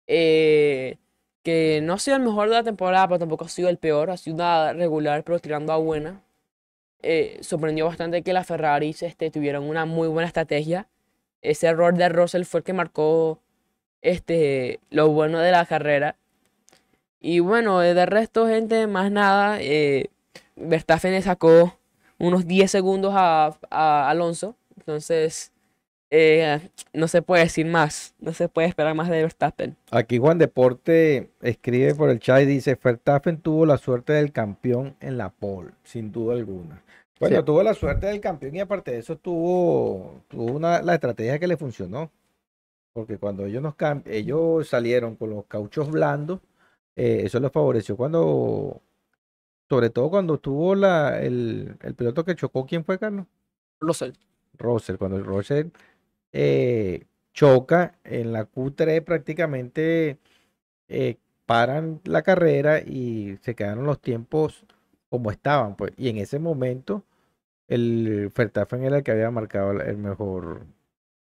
Eh, 0.06 0.98
que 1.42 1.80
no 1.82 1.94
ha 1.94 1.98
sido 1.98 2.16
el 2.16 2.22
mejor 2.24 2.48
de 2.48 2.56
la 2.56 2.64
temporada, 2.64 3.06
pero 3.08 3.20
tampoco 3.20 3.44
ha 3.44 3.48
sido 3.48 3.68
el 3.68 3.78
peor. 3.78 4.10
Ha 4.10 4.16
sido 4.16 4.36
una 4.36 4.72
regular, 4.72 5.22
pero 5.24 5.38
tirando 5.38 5.72
a 5.72 5.76
buena. 5.76 6.22
Eh, 7.02 7.38
sorprendió 7.42 7.86
bastante 7.86 8.22
que 8.22 8.32
las 8.32 8.46
Ferraris 8.46 9.02
este, 9.02 9.30
tuvieron 9.30 9.64
una 9.64 9.86
muy 9.86 10.08
buena 10.08 10.26
estrategia. 10.28 10.88
Ese 11.42 11.68
error 11.68 11.94
de 11.94 12.08
Russell 12.08 12.44
fue 12.44 12.60
el 12.60 12.64
que 12.64 12.72
marcó 12.72 13.40
este, 14.02 14.80
lo 14.90 15.08
bueno 15.10 15.38
de 15.40 15.52
la 15.52 15.66
carrera. 15.66 16.16
Y 17.20 17.40
bueno, 17.40 17.80
de 17.80 18.06
resto, 18.06 18.46
gente, 18.48 18.86
más 18.86 19.10
nada. 19.12 19.58
Eh, 19.60 20.10
Verstappen 20.56 21.12
le 21.12 21.22
sacó 21.22 21.78
unos 22.18 22.46
10 22.46 22.70
segundos 22.70 23.12
a, 23.14 23.56
Alonso. 24.08 24.56
Entonces, 24.76 25.52
eh, 26.10 26.70
no 26.92 27.08
se 27.08 27.22
puede 27.22 27.44
decir 27.44 27.66
más. 27.66 28.14
No 28.18 28.32
se 28.32 28.48
puede 28.48 28.68
esperar 28.68 28.94
más 28.94 29.08
de 29.08 29.22
Verstappen. 29.22 29.76
Aquí 29.90 30.18
Juan 30.18 30.38
Deporte 30.38 31.30
escribe 31.40 31.94
por 31.94 32.10
el 32.10 32.20
chat 32.20 32.42
y 32.42 32.46
dice, 32.46 32.78
Verstappen 32.82 33.38
tuvo 33.38 33.66
la 33.66 33.78
suerte 33.78 34.12
del 34.12 34.32
campeón 34.32 34.96
en 35.00 35.18
la 35.18 35.30
pole, 35.30 35.72
sin 35.82 36.12
duda 36.12 36.34
alguna. 36.34 36.82
Bueno, 37.18 37.42
tuvo 37.44 37.62
la 37.62 37.72
suerte 37.72 38.06
del 38.06 38.20
campeón 38.20 38.54
y 38.56 38.60
aparte 38.60 38.90
de 38.90 38.98
eso 38.98 39.16
tuvo, 39.16 40.22
tuvo 40.28 40.52
una, 40.52 40.82
la 40.82 40.94
estrategia 40.94 41.38
que 41.38 41.46
le 41.46 41.56
funcionó. 41.56 42.10
Porque 42.92 43.18
cuando 43.18 43.44
ellos, 43.44 43.62
nos 43.62 43.74
ellos 44.06 44.68
salieron 44.68 45.16
con 45.16 45.30
los 45.30 45.44
cauchos 45.46 45.90
blandos, 45.90 46.40
eh, 46.94 47.22
eso 47.24 47.38
les 47.40 47.52
favoreció 47.52 47.94
cuando 47.96 48.80
sobre 49.68 49.90
todo 49.90 50.10
cuando 50.10 50.38
tuvo 50.38 50.74
la, 50.74 51.20
el, 51.20 51.76
el 51.82 51.94
piloto 51.94 52.24
que 52.24 52.36
chocó, 52.36 52.66
¿quién 52.66 52.84
fue, 52.84 52.98
Carlos? 52.98 53.26
Russell. 53.80 54.12
Russell, 54.58 54.96
cuando 54.96 55.16
el 55.18 55.24
Russell 55.24 55.68
eh, 56.32 57.04
choca 57.32 57.98
en 58.04 58.32
la 58.32 58.50
Q3 58.50 59.04
prácticamente 59.04 60.18
eh, 60.88 61.16
paran 61.46 62.00
la 62.04 62.22
carrera 62.22 62.80
y 62.80 63.38
se 63.42 63.54
quedaron 63.54 63.86
los 63.86 64.00
tiempos 64.00 64.64
como 65.08 65.30
estaban. 65.30 65.76
Pues, 65.76 65.92
y 65.96 66.08
en 66.08 66.18
ese 66.18 66.38
momento 66.38 67.04
el 67.68 68.32
Verstappen 68.36 68.84
era 68.84 68.98
el 68.98 69.02
que 69.02 69.12
había 69.12 69.30
marcado 69.30 69.72
el 69.72 69.98
mejor, 69.98 70.66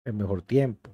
el 0.05 0.13
mejor 0.15 0.43
tiempo. 0.43 0.91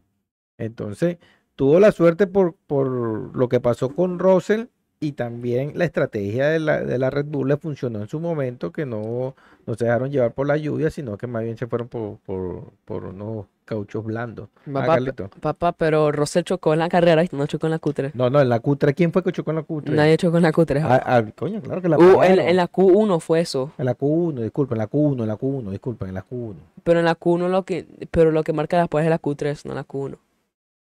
Entonces, 0.59 1.19
tuvo 1.57 1.81
la 1.81 1.93
suerte 1.93 2.27
por, 2.27 2.55
por 2.67 3.37
lo 3.37 3.49
que 3.49 3.61
pasó 3.61 3.95
con 3.95 4.19
Russell 4.19 4.67
y 5.03 5.13
también 5.13 5.73
la 5.75 5.85
estrategia 5.85 6.47
de 6.49 6.61
la, 6.61 6.81
de 6.81 6.97
la 6.97 7.11
Red 7.11 7.27
Bull 7.27 7.49
le 7.49 7.57
funcionó 7.57 8.01
en 8.01 8.09
su 8.09 8.21
momento, 8.21 8.71
que 8.71 8.87
no, 8.87 9.35
no 9.67 9.75
se 9.75 9.85
dejaron 9.85 10.13
llevar 10.13 10.33
por 10.33 10.47
la 10.47 10.57
lluvia, 10.57 10.91
sino 10.91 11.19
que 11.19 11.27
más 11.27 11.43
bien 11.43 11.59
se 11.59 11.67
fueron 11.67 11.89
por, 11.89 12.19
por, 12.19 12.71
por 12.85 13.07
unos 13.07 13.47
cauchos 13.65 14.05
blandos. 14.05 14.49
Ah, 14.73 14.99
Papá, 15.41 15.73
pero 15.73 16.13
Russell 16.13 16.45
chocó 16.45 16.73
en 16.73 16.79
la 16.79 16.89
carrera 16.89 17.25
y 17.25 17.29
no 17.33 17.49
chocó 17.49 17.67
en 17.67 17.73
la 17.73 17.81
Q3. 17.81 18.13
No, 18.15 18.31
no, 18.31 18.41
en 18.41 18.49
la 18.49 18.63
Q3, 18.63 18.95
¿quién 18.95 19.13
fue 19.13 19.25
que 19.25 19.33
chocó 19.33 19.51
en 19.51 19.57
la 19.57 19.67
Q3? 19.67 19.91
Nadie 19.91 20.17
chocó 20.19 20.37
en 20.37 20.45
la 20.45 20.53
Q3. 20.53 20.83
Ah, 20.85 21.03
ah, 21.05 21.25
coño, 21.35 21.61
claro 21.61 21.83
que 21.83 21.89
la 21.89 21.99
Uh, 21.99 22.23
en 22.23 22.57
la 22.57 22.71
Q1 22.71 23.19
fue 23.19 23.41
eso. 23.41 23.73
En 23.79 23.87
la 23.87 23.99
Q1, 23.99 24.41
disculpen, 24.41 24.77
en 24.77 24.79
la 24.79 24.89
Q1, 24.89 25.23
en 25.23 25.27
la 25.29 25.37
Q1, 25.37 25.71
disculpen, 25.71 26.09
en 26.11 26.15
la 26.15 26.25
Q1. 26.25 26.55
Pero 26.85 27.01
en 27.01 27.05
la 27.05 27.19
Q1 27.19 27.49
lo 27.49 27.65
que, 27.65 27.87
pero 28.13 28.31
lo 28.31 28.45
que 28.45 28.53
marca 28.53 28.79
después 28.79 29.03
es 29.03 29.11
la 29.11 29.21
Q3, 29.21 29.65
no 29.65 29.75
la 29.75 29.85
Q1. 29.85 30.17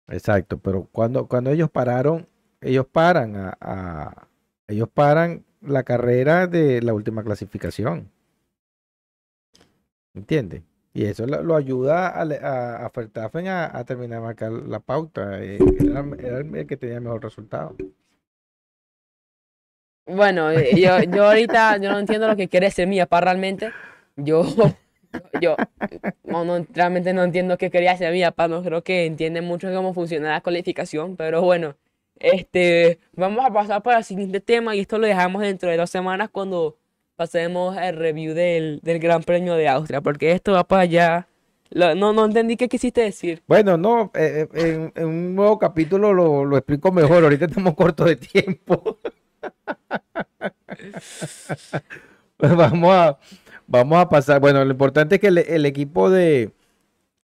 Exacto, 0.09 0.59
pero 0.59 0.87
cuando, 0.93 1.27
cuando 1.27 1.51
ellos 1.51 1.71
pararon, 1.71 2.27
ellos 2.63 2.87
paran 2.87 3.35
a, 3.37 4.29
ellos 4.69 4.89
paran 4.89 5.45
la 5.61 5.83
carrera 5.83 6.47
de 6.47 6.81
la 6.83 6.95
última 6.95 7.23
clasificación. 7.23 8.11
¿Entiendes? 10.15 10.63
Y 10.95 11.05
eso 11.05 11.27
lo, 11.27 11.57
ayuda 11.57 12.09
a, 12.09 12.23
a, 12.23 12.87
a 12.87 12.91
Verstappen 12.95 13.49
a, 13.49 13.85
terminar 13.85 14.21
de 14.21 14.25
marcar 14.27 14.53
la 14.53 14.79
pauta. 14.81 15.43
eh, 15.43 15.59
Era, 15.81 16.39
el 16.39 16.67
que 16.67 16.77
tenía 16.77 16.97
el 16.97 17.03
mejor 17.03 17.23
resultado. 17.23 17.75
Bueno, 20.07 20.51
eh, 20.51 20.73
yo, 20.77 21.03
yo 21.05 21.25
ahorita 21.27 21.79
yo 21.79 21.91
no 21.93 21.99
entiendo 21.99 22.29
lo 22.29 22.37
que 22.37 22.49
quiere 22.49 22.67
decir 22.67 22.87
mi 22.87 22.99
papá 22.99 23.21
realmente. 23.23 23.71
Yo, 24.17 24.45
yo 25.41 25.57
no, 26.25 26.45
no, 26.45 26.67
realmente 26.75 27.15
no 27.15 27.23
entiendo 27.25 27.57
qué 27.57 27.71
quería 27.71 27.93
hacer 27.93 28.13
mi 28.13 28.23
papá. 28.23 28.49
No 28.49 28.63
creo 28.63 28.83
que 28.83 29.07
entiende 29.07 29.41
mucho 29.41 29.73
cómo 29.73 29.95
funciona 29.95 30.33
la 30.33 30.41
cualificación. 30.43 31.17
Pero 31.17 31.41
bueno, 31.41 31.77
este, 32.19 32.99
vamos 33.15 33.45
a 33.45 33.53
pasar 33.53 33.83
para 33.83 33.99
el 33.99 34.05
siguiente 34.05 34.41
tema 34.41 34.77
y 34.77 34.81
esto 34.81 34.99
lo 34.99 35.07
dejamos 35.07 35.43
dentro 35.43 35.71
de 35.71 35.77
dos 35.77 35.91
semanas 35.91 36.31
cuando 36.31 36.77
pasemos 37.17 37.77
el 37.77 37.97
review 37.97 38.35
del, 38.35 38.81
del 38.83 38.99
Gran 38.99 39.23
Premio 39.23 39.55
de 39.55 39.69
Austria. 39.69 40.01
Porque 40.01 40.33
esto 40.33 40.53
va 40.53 40.65
para 40.65 40.83
allá. 40.83 41.29
No, 41.71 42.13
no 42.13 42.25
entendí 42.25 42.57
qué 42.57 42.69
quisiste 42.69 43.01
decir. 43.01 43.43
Bueno, 43.47 43.77
no, 43.77 44.11
eh, 44.15 44.47
eh, 44.55 44.93
en, 44.95 45.07
un 45.07 45.35
nuevo 45.35 45.59
capítulo 45.59 46.13
lo, 46.13 46.45
lo 46.45 46.57
explico 46.57 46.93
mejor. 46.93 47.25
Ahorita 47.25 47.47
estamos 47.47 47.75
cortos 47.75 48.07
de 48.07 48.17
tiempo. 48.17 48.99
Vamos 52.39 52.93
a, 52.93 53.19
vamos 53.69 53.99
a 53.99 54.09
pasar. 54.09 54.41
Bueno, 54.41 54.65
lo 54.65 54.73
importante 54.73 55.15
es 55.15 55.21
que 55.21 55.29
el, 55.29 55.39
el 55.39 55.65
equipo 55.65 56.11
de, 56.11 56.51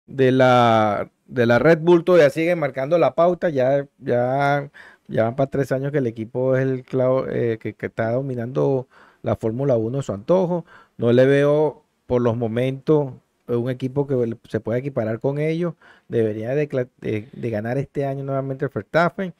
de 0.08 0.32
la, 0.32 1.12
de 1.26 1.46
la 1.46 1.60
Red 1.60 1.80
Bull 1.80 2.04
todavía 2.04 2.30
sigue 2.30 2.56
marcando 2.56 2.98
la 2.98 3.16
pauta. 3.16 3.50
Ya, 3.50 3.88
ya, 4.00 4.70
ya 5.08 5.24
van 5.24 5.36
para 5.36 5.50
tres 5.50 5.72
años 5.72 5.92
que 5.92 6.00
el 6.00 6.08
equipo 6.08 6.56
es 6.56 6.64
el 6.64 6.84
clavo, 6.84 7.28
eh, 7.28 7.58
que, 7.60 7.74
que 7.76 7.88
está 7.88 8.12
dominando 8.12 8.88
la 9.22 9.36
Fórmula 9.36 9.78
1 9.78 10.00
a 10.00 10.04
su 10.04 10.14
antojo. 10.14 10.66
No 10.98 11.12
le 11.14 11.26
veo 11.26 11.84
por 12.06 12.22
los 12.22 12.38
momentos 12.38 13.14
un 13.48 13.70
equipo 13.70 14.08
que 14.08 14.38
se 14.50 14.60
pueda 14.60 14.80
equiparar 14.80 15.20
con 15.20 15.40
ellos. 15.40 15.76
Debería 16.08 16.56
de 16.56 17.50
ganar 17.50 17.78
este 17.78 18.06
año 18.06 18.24
nuevamente 18.24 18.66
el 18.66 18.72
Verstappen. 18.74 19.34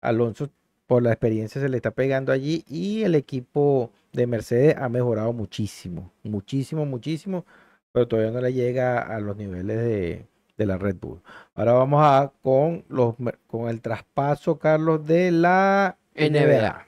Alonso 0.00 0.48
por 0.88 1.02
la 1.02 1.10
experiencia 1.12 1.60
se 1.60 1.68
le 1.68 1.76
está 1.76 1.90
pegando 1.92 2.32
allí 2.32 2.64
y 2.66 3.02
el 3.04 3.14
equipo 3.14 3.92
de 4.12 4.26
Mercedes 4.26 4.76
ha 4.78 4.88
mejorado 4.88 5.32
muchísimo, 5.32 6.12
muchísimo, 6.22 6.86
muchísimo, 6.86 7.44
pero 7.92 8.08
todavía 8.08 8.32
no 8.32 8.40
le 8.40 8.52
llega 8.54 9.00
a 9.00 9.20
los 9.20 9.36
niveles 9.36 9.76
de, 9.78 10.26
de 10.58 10.66
la 10.66 10.76
Red 10.76 10.96
Bull. 11.00 11.22
Ahora 11.54 11.72
vamos 11.72 12.00
a 12.04 12.32
con 12.42 12.84
los 12.88 13.14
con 13.46 13.70
el 13.70 13.80
traspaso, 13.80 14.58
Carlos, 14.58 15.06
de 15.06 15.30
la 15.30 15.96
NBA. 16.14 16.28
NBA. 16.28 16.86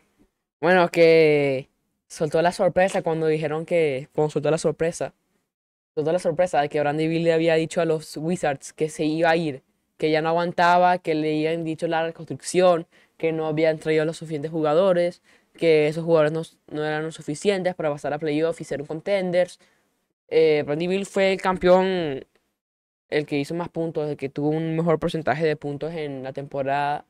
Bueno, 0.61 0.89
que 0.91 1.71
soltó 2.07 2.43
la 2.43 2.53
sorpresa 2.53 3.00
cuando 3.03 3.27
dijeron 3.27 3.65
que, 3.65 4.09
cuando 4.12 4.31
soltó 4.31 4.50
la 4.50 4.59
sorpresa, 4.59 5.15
soltó 5.95 6.12
la 6.12 6.19
sorpresa 6.19 6.61
de 6.61 6.69
que 6.69 6.81
Brandy 6.81 7.09
Bill 7.09 7.25
le 7.25 7.33
había 7.33 7.55
dicho 7.55 7.81
a 7.81 7.87
los 7.87 8.17
Wizards 8.17 8.73
que 8.75 8.91
se 8.91 9.05
iba 9.05 9.31
a 9.31 9.37
ir, 9.37 9.62
que 9.97 10.11
ya 10.11 10.21
no 10.21 10.29
aguantaba, 10.29 10.99
que 10.99 11.15
le 11.15 11.31
habían 11.47 11.65
dicho 11.65 11.87
la 11.87 12.05
reconstrucción, 12.05 12.87
que 13.17 13.33
no 13.33 13.47
habían 13.47 13.79
traído 13.79 14.05
los 14.05 14.17
suficientes 14.19 14.50
jugadores, 14.50 15.23
que 15.57 15.89
esos 15.89 16.05
jugadores 16.05 16.33
no, 16.33 16.43
no 16.75 16.85
eran 16.85 17.05
los 17.05 17.15
suficientes 17.15 17.75
para 17.75 17.91
pasar 17.91 18.12
a 18.12 18.19
playoff 18.19 18.61
y 18.61 18.65
ser 18.65 18.85
contenders. 18.87 19.59
Eh, 20.29 20.62
Brandy 20.67 20.87
Bill 20.87 21.07
fue 21.07 21.33
el 21.33 21.41
campeón, 21.41 22.25
el 23.11 23.26
que 23.26 23.38
hizo 23.38 23.55
más 23.55 23.69
puntos, 23.69 24.09
el 24.09 24.17
que 24.17 24.29
tuvo 24.29 24.50
un 24.50 24.76
mejor 24.76 24.99
porcentaje 24.99 25.45
de 25.45 25.57
puntos 25.57 25.93
en 25.93 26.23
la 26.23 26.33
temporada 26.33 27.05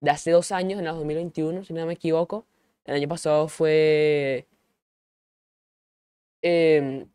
de 0.00 0.10
hace 0.10 0.30
dos 0.30 0.52
años, 0.52 0.78
en 0.78 0.84
la 0.84 0.92
2021, 0.92 1.64
si 1.64 1.72
no 1.72 1.86
me 1.86 1.94
equivoco. 1.94 2.46
El 2.84 2.94
año 2.96 3.08
pasado 3.08 3.48
fue 3.48 4.46
em, 6.42 7.06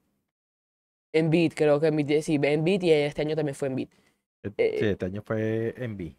Embiid, 1.14 1.54
creo 1.56 1.80
que 1.80 1.88
Embiid, 1.88 2.22
sí, 2.22 2.40
Embiid 2.42 2.82
y 2.84 2.92
este 2.92 3.22
año 3.22 3.36
también 3.36 3.56
fue 3.56 3.68
Embiid. 3.68 3.90
Eh, 4.58 4.78
Sí, 4.80 4.86
este 4.86 5.06
año 5.06 5.22
fue 5.22 5.76
en 5.78 5.96
B. 5.98 6.16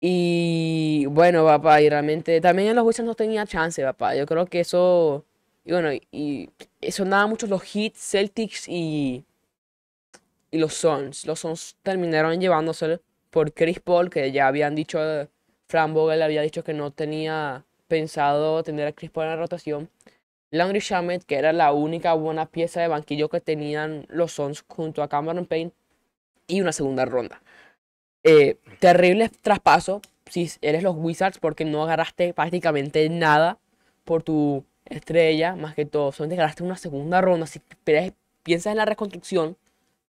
Y 0.00 1.06
bueno, 1.06 1.46
papá, 1.46 1.80
y 1.80 1.88
realmente 1.88 2.40
también 2.42 2.68
en 2.68 2.76
los 2.76 2.84
Wizards 2.84 3.06
no 3.06 3.14
tenía 3.14 3.46
chance, 3.46 3.82
papá. 3.82 4.14
Yo 4.14 4.26
creo 4.26 4.44
que 4.46 4.60
eso, 4.60 5.24
y 5.64 5.72
bueno, 5.72 5.90
y, 5.94 6.50
y 6.80 6.92
sonaban 6.92 7.30
mucho 7.30 7.46
los 7.46 7.62
Heat, 7.62 7.94
Celtics 7.96 8.68
y, 8.68 9.24
y 10.54 10.58
los 10.58 10.74
Suns. 10.74 11.26
Los 11.26 11.40
Suns 11.40 11.76
terminaron 11.82 12.40
llevándose 12.40 13.00
por 13.30 13.52
Chris 13.52 13.80
Paul, 13.80 14.08
que 14.08 14.30
ya 14.30 14.46
habían 14.46 14.76
dicho, 14.76 15.00
Fran 15.66 15.92
Vogel 15.92 16.22
había 16.22 16.42
dicho 16.42 16.62
que 16.62 16.72
no 16.72 16.92
tenía 16.92 17.64
pensado 17.88 18.62
tener 18.62 18.86
a 18.86 18.92
Chris 18.92 19.10
Paul 19.10 19.24
en 19.24 19.30
la 19.30 19.36
rotación. 19.36 19.90
Landry 20.52 20.78
Shamet, 20.78 21.24
que 21.24 21.34
era 21.34 21.52
la 21.52 21.72
única 21.72 22.12
buena 22.14 22.46
pieza 22.46 22.80
de 22.80 22.86
banquillo 22.86 23.28
que 23.28 23.40
tenían 23.40 24.06
los 24.08 24.30
Suns 24.30 24.64
junto 24.68 25.02
a 25.02 25.08
Cameron 25.08 25.46
Payne, 25.46 25.72
y 26.46 26.60
una 26.60 26.70
segunda 26.70 27.04
ronda. 27.04 27.42
Eh, 28.22 28.58
terrible 28.78 29.30
traspaso 29.42 30.02
si 30.30 30.48
eres 30.62 30.84
los 30.84 30.94
Wizards 30.96 31.38
porque 31.38 31.64
no 31.64 31.82
agarraste 31.82 32.32
prácticamente 32.32 33.08
nada 33.08 33.58
por 34.04 34.22
tu 34.22 34.64
estrella, 34.84 35.56
más 35.56 35.74
que 35.74 35.84
todo, 35.84 36.12
solamente 36.12 36.36
agarraste 36.40 36.62
una 36.62 36.76
segunda 36.76 37.20
ronda. 37.20 37.46
Si 37.48 37.60
piensas 38.44 38.70
en 38.70 38.76
la 38.76 38.84
reconstrucción, 38.84 39.56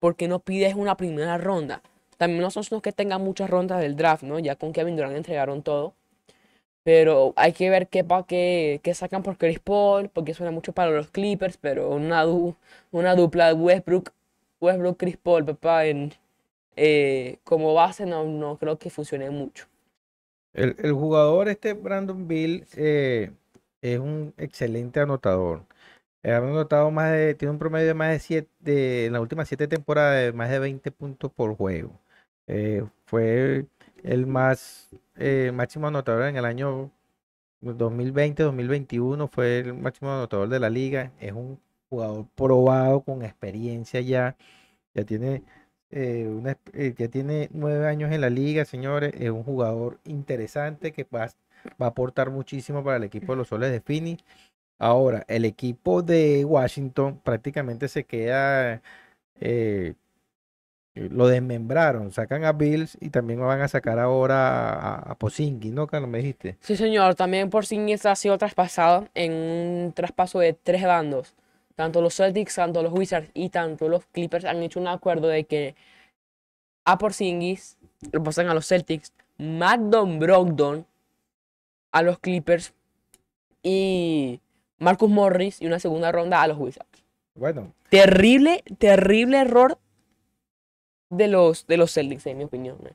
¿por 0.06 0.16
qué 0.16 0.28
no 0.28 0.40
pides 0.40 0.76
una 0.76 0.98
primera 0.98 1.38
ronda? 1.40 1.82
También 2.18 2.42
no 2.44 2.52
son 2.52 2.64
los 2.72 2.82
que 2.84 2.92
tengan 2.94 3.24
muchas 3.24 3.50
rondas 3.50 3.82
del 3.82 3.96
draft, 3.96 4.24
¿no? 4.24 4.40
Ya 4.40 4.56
con 4.56 4.74
Kevin 4.74 4.96
Durant 4.98 5.16
entregaron 5.18 5.64
todo. 5.64 5.96
Pero 6.84 7.34
hay 7.36 7.54
que 7.54 7.70
ver 7.70 7.88
qué, 7.90 8.04
pa, 8.04 8.26
qué, 8.28 8.80
sacan 8.94 9.24
por 9.24 9.38
Chris 9.38 9.60
Paul, 9.60 10.10
porque 10.10 10.34
suena 10.36 10.52
mucho 10.52 10.74
para 10.74 10.92
los 10.92 11.10
Clippers, 11.10 11.58
pero 11.58 11.90
una, 11.92 12.24
du- 12.24 12.56
una 12.92 13.16
dupla 13.16 13.48
de 13.48 13.54
Westbrook, 13.54 14.12
Westbrook 14.62 14.98
Chris 14.98 15.18
Paul, 15.18 15.46
papá, 15.46 15.84
eh, 16.76 17.38
como 17.44 17.74
base 17.74 18.06
no, 18.06 18.58
creo 18.60 18.78
que 18.80 18.90
funcione 18.90 19.30
mucho. 19.30 19.66
El, 20.54 20.76
el 20.80 20.94
jugador 20.94 21.50
este 21.50 21.74
Brandon 21.74 22.28
Bill 22.28 22.66
eh, 22.76 23.32
es 23.82 24.00
un 24.00 24.34
excelente 24.38 25.00
anotador. 25.00 25.66
Ha 26.26 26.38
anotado 26.38 26.92
más 26.92 27.12
de, 27.12 27.36
tiene 27.36 27.52
un 27.52 27.60
promedio 27.60 27.88
de 27.88 27.94
más 27.94 28.10
de 28.12 28.20
siete, 28.20 28.50
de, 28.60 29.06
en 29.08 29.14
las 29.14 29.22
últimas 29.22 29.48
siete 29.48 29.68
temporadas 29.68 30.24
de 30.26 30.34
más 30.34 30.50
de 30.50 30.60
20 30.60 30.92
puntos 30.92 31.32
por 31.32 31.56
juego. 31.56 32.00
Eh, 32.48 32.84
fue 33.06 33.66
el 34.04 34.28
más 34.28 34.90
eh, 35.16 35.52
máximo 35.54 35.88
anotador 35.88 36.26
en 36.28 36.38
el 36.38 36.46
año 36.46 36.92
2020-2021, 37.62 39.30
fue 39.30 39.60
el 39.60 39.74
máximo 39.74 40.12
anotador 40.12 40.50
de 40.50 40.60
la 40.60 40.70
liga. 40.70 41.12
Es 41.20 41.34
un 41.34 41.60
jugador 41.90 42.28
probado 42.36 43.02
con 43.02 43.24
experiencia 43.24 44.02
ya. 44.02 44.36
Ya 44.94 45.04
tiene, 45.06 45.44
eh, 45.92 46.28
una, 46.28 46.58
eh, 46.74 46.94
ya 46.98 47.08
tiene 47.10 47.50
nueve 47.54 47.88
años 47.88 48.12
en 48.12 48.22
la 48.22 48.30
liga, 48.30 48.66
señores. 48.66 49.14
Es 49.20 49.30
un 49.30 49.44
jugador 49.44 50.00
interesante 50.06 50.92
que 50.94 51.06
va, 51.06 51.28
va 51.82 51.88
a 51.88 51.90
aportar 51.90 52.30
muchísimo 52.32 52.84
para 52.84 52.98
el 52.98 53.04
equipo 53.04 53.34
de 53.34 53.38
los 53.38 53.48
Soles 53.50 53.72
de 53.72 53.82
Phoenix. 53.82 54.24
Ahora, 54.78 55.24
el 55.28 55.46
equipo 55.46 56.02
de 56.02 56.44
Washington 56.46 57.20
prácticamente 57.24 57.88
se 57.88 58.04
queda, 58.04 58.82
eh, 59.40 59.94
eh, 60.96 61.10
lo 61.12 61.28
desmembraron, 61.28 62.12
sacan 62.12 62.44
a 62.44 62.52
Bills 62.52 62.98
y 63.00 63.10
también 63.10 63.40
van 63.40 63.62
a 63.62 63.68
sacar 63.68 64.00
ahora 64.00 64.70
a, 64.74 64.96
a 65.12 65.16
Pozingi, 65.16 65.72
¿no, 65.72 65.88
Carlos? 65.88 66.10
Me 66.10 66.18
dijiste. 66.18 66.58
Sí, 66.60 66.76
señor, 66.76 67.16
también 67.16 67.50
por 67.50 67.62
Porzingis 67.62 68.06
ha 68.06 68.16
sido 68.16 68.38
traspasado 68.38 69.08
en 69.14 69.32
un 69.34 69.94
traspaso 69.94 70.40
de 70.40 70.54
tres 70.54 70.84
bandos. 70.84 71.36
Tanto 71.76 72.02
los 72.02 72.16
Celtics, 72.16 72.56
tanto 72.56 72.82
los 72.84 72.94
Wizards 72.94 73.30
y 73.34 73.50
tanto 73.50 73.90
los 73.90 74.06
Clippers 74.06 74.46
han 74.46 74.64
hecho 74.64 74.80
un 74.80 74.88
acuerdo 74.88 75.28
de 75.28 75.44
que 75.44 75.76
a 76.86 76.98
Porzingis 76.98 77.78
lo 78.12 78.24
pasan 78.24 78.48
a 78.48 78.54
los 78.54 78.68
Celtics, 78.68 79.14
Magdon 79.38 80.20
Brogdon 80.20 80.86
a 81.92 82.02
los 82.02 82.20
Clippers 82.20 82.74
y 83.64 84.40
Marcus 84.80 85.10
Morris 85.10 85.62
y 85.62 85.68
una 85.68 85.80
segunda 85.80 86.12
ronda 86.12 86.42
a 86.42 86.48
los 86.48 86.58
Wizards. 86.58 87.04
Bueno, 87.36 87.74
Terrible, 87.90 88.64
terrible 88.78 89.40
error 89.42 89.78
de 91.10 91.28
los, 91.28 91.68
de 91.68 91.78
los 91.78 91.94
Celtics, 91.94 92.26
en 92.28 92.38
mi 92.38 92.44
opinión. 92.46 92.78
¿eh? 92.86 92.94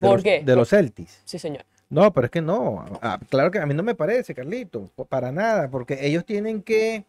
¿Por 0.00 0.14
los- 0.14 0.22
qué? 0.22 0.42
De 0.44 0.54
los 0.56 0.68
Celtics. 0.68 1.22
Sí, 1.24 1.38
señor. 1.38 1.64
No, 1.90 2.12
pero 2.12 2.26
es 2.26 2.30
que 2.30 2.42
no. 2.42 2.84
Ah, 3.00 3.18
claro 3.30 3.50
que 3.50 3.58
a 3.58 3.66
mí 3.66 3.72
no 3.74 3.82
me 3.82 3.94
parece, 3.94 4.34
Carlito, 4.34 4.90
para 5.08 5.32
nada, 5.32 5.70
porque 5.70 5.98
ellos 6.06 6.24
tienen 6.24 6.62
que, 6.62 7.04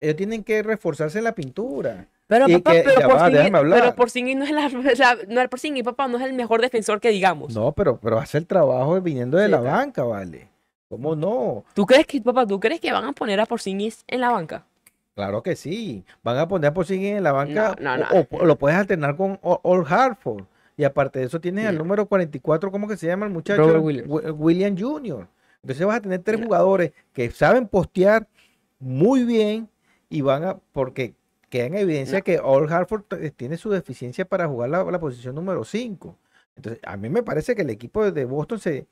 ellos 0.00 0.16
tienen 0.16 0.42
que 0.42 0.62
reforzarse 0.62 1.18
en 1.18 1.24
la 1.24 1.34
pintura. 1.34 2.06
Pero, 2.26 2.48
papá, 2.48 2.72
que- 2.72 2.82
pero 2.84 3.08
por 3.08 3.16
va, 3.18 3.26
hablar. 3.26 3.80
pero 3.82 3.94
Porzingis 3.94 4.34
no 4.36 4.44
es 4.44 4.50
la, 4.50 4.68
la- 4.98 5.18
no 5.42 5.48
Porzingis, 5.50 5.84
papá, 5.84 6.08
no 6.08 6.16
es 6.16 6.24
el 6.24 6.32
mejor 6.32 6.62
defensor 6.62 7.00
que 7.00 7.10
digamos. 7.10 7.54
No, 7.54 7.72
pero, 7.72 7.98
pero 7.98 8.18
hace 8.18 8.38
el 8.38 8.46
trabajo 8.46 8.98
viniendo 9.02 9.36
de 9.36 9.44
Sí, 9.44 9.50
la 9.50 9.60
banca, 9.60 10.04
¿vale? 10.04 10.48
¿Cómo 10.94 11.16
no? 11.16 11.64
¿Tú 11.74 11.84
crees 11.86 12.06
que, 12.06 12.20
papá, 12.20 12.46
tú 12.46 12.60
crees 12.60 12.80
que 12.80 12.92
van 12.92 13.04
a 13.04 13.12
poner 13.12 13.40
a 13.40 13.46
Porzingis 13.46 14.04
en 14.06 14.20
la 14.20 14.30
banca? 14.30 14.64
Claro 15.16 15.42
que 15.42 15.56
sí. 15.56 16.04
Van 16.22 16.38
a 16.38 16.46
poner 16.46 16.70
a 16.70 16.74
Porzingis 16.74 17.14
en 17.16 17.22
la 17.24 17.32
banca 17.32 17.74
No, 17.80 17.96
no, 17.96 18.04
o- 18.12 18.26
no. 18.30 18.38
o, 18.38 18.44
lo 18.46 18.56
puedes 18.56 18.78
alternar 18.78 19.16
con 19.16 19.38
Old 19.42 19.86
Hartford. 19.92 20.44
Y 20.76 20.84
aparte 20.84 21.18
de 21.18 21.24
eso 21.26 21.40
tienes 21.40 21.66
al 21.66 21.78
número 21.78 22.06
44, 22.06 22.70
¿cómo 22.70 22.86
que 22.88 22.96
se 22.96 23.06
llama 23.08 23.26
el 23.26 23.32
muchacho? 23.32 23.80
Williams. 23.80 24.08
Wi- 24.08 24.30
William 24.30 24.76
Jr. 24.78 25.26
Entonces 25.62 25.86
vas 25.86 25.96
a 25.96 26.00
tener 26.00 26.20
tres 26.22 26.40
jugadores 26.44 26.92
que 27.12 27.30
saben 27.30 27.66
postear 27.66 28.28
muy 28.78 29.24
bien 29.24 29.68
y 30.08 30.20
van 30.20 30.44
a, 30.44 30.58
porque 30.72 31.14
queda 31.48 31.66
en 31.66 31.74
evidencia 31.76 32.20
que 32.20 32.38
Old 32.38 32.70
Hartford 32.72 33.02
t- 33.04 33.30
tiene 33.32 33.56
su 33.56 33.70
deficiencia 33.70 34.24
para 34.24 34.46
jugar 34.46 34.70
la, 34.70 34.84
la 34.84 34.98
posición 35.00 35.34
número 35.34 35.64
5. 35.64 36.16
Entonces, 36.56 36.80
a 36.84 36.96
mí 36.96 37.08
me 37.08 37.22
parece 37.22 37.54
que 37.56 37.62
el 37.62 37.70
equipo 37.70 38.10
de 38.10 38.24
Boston 38.24 38.58
se, 38.58 38.86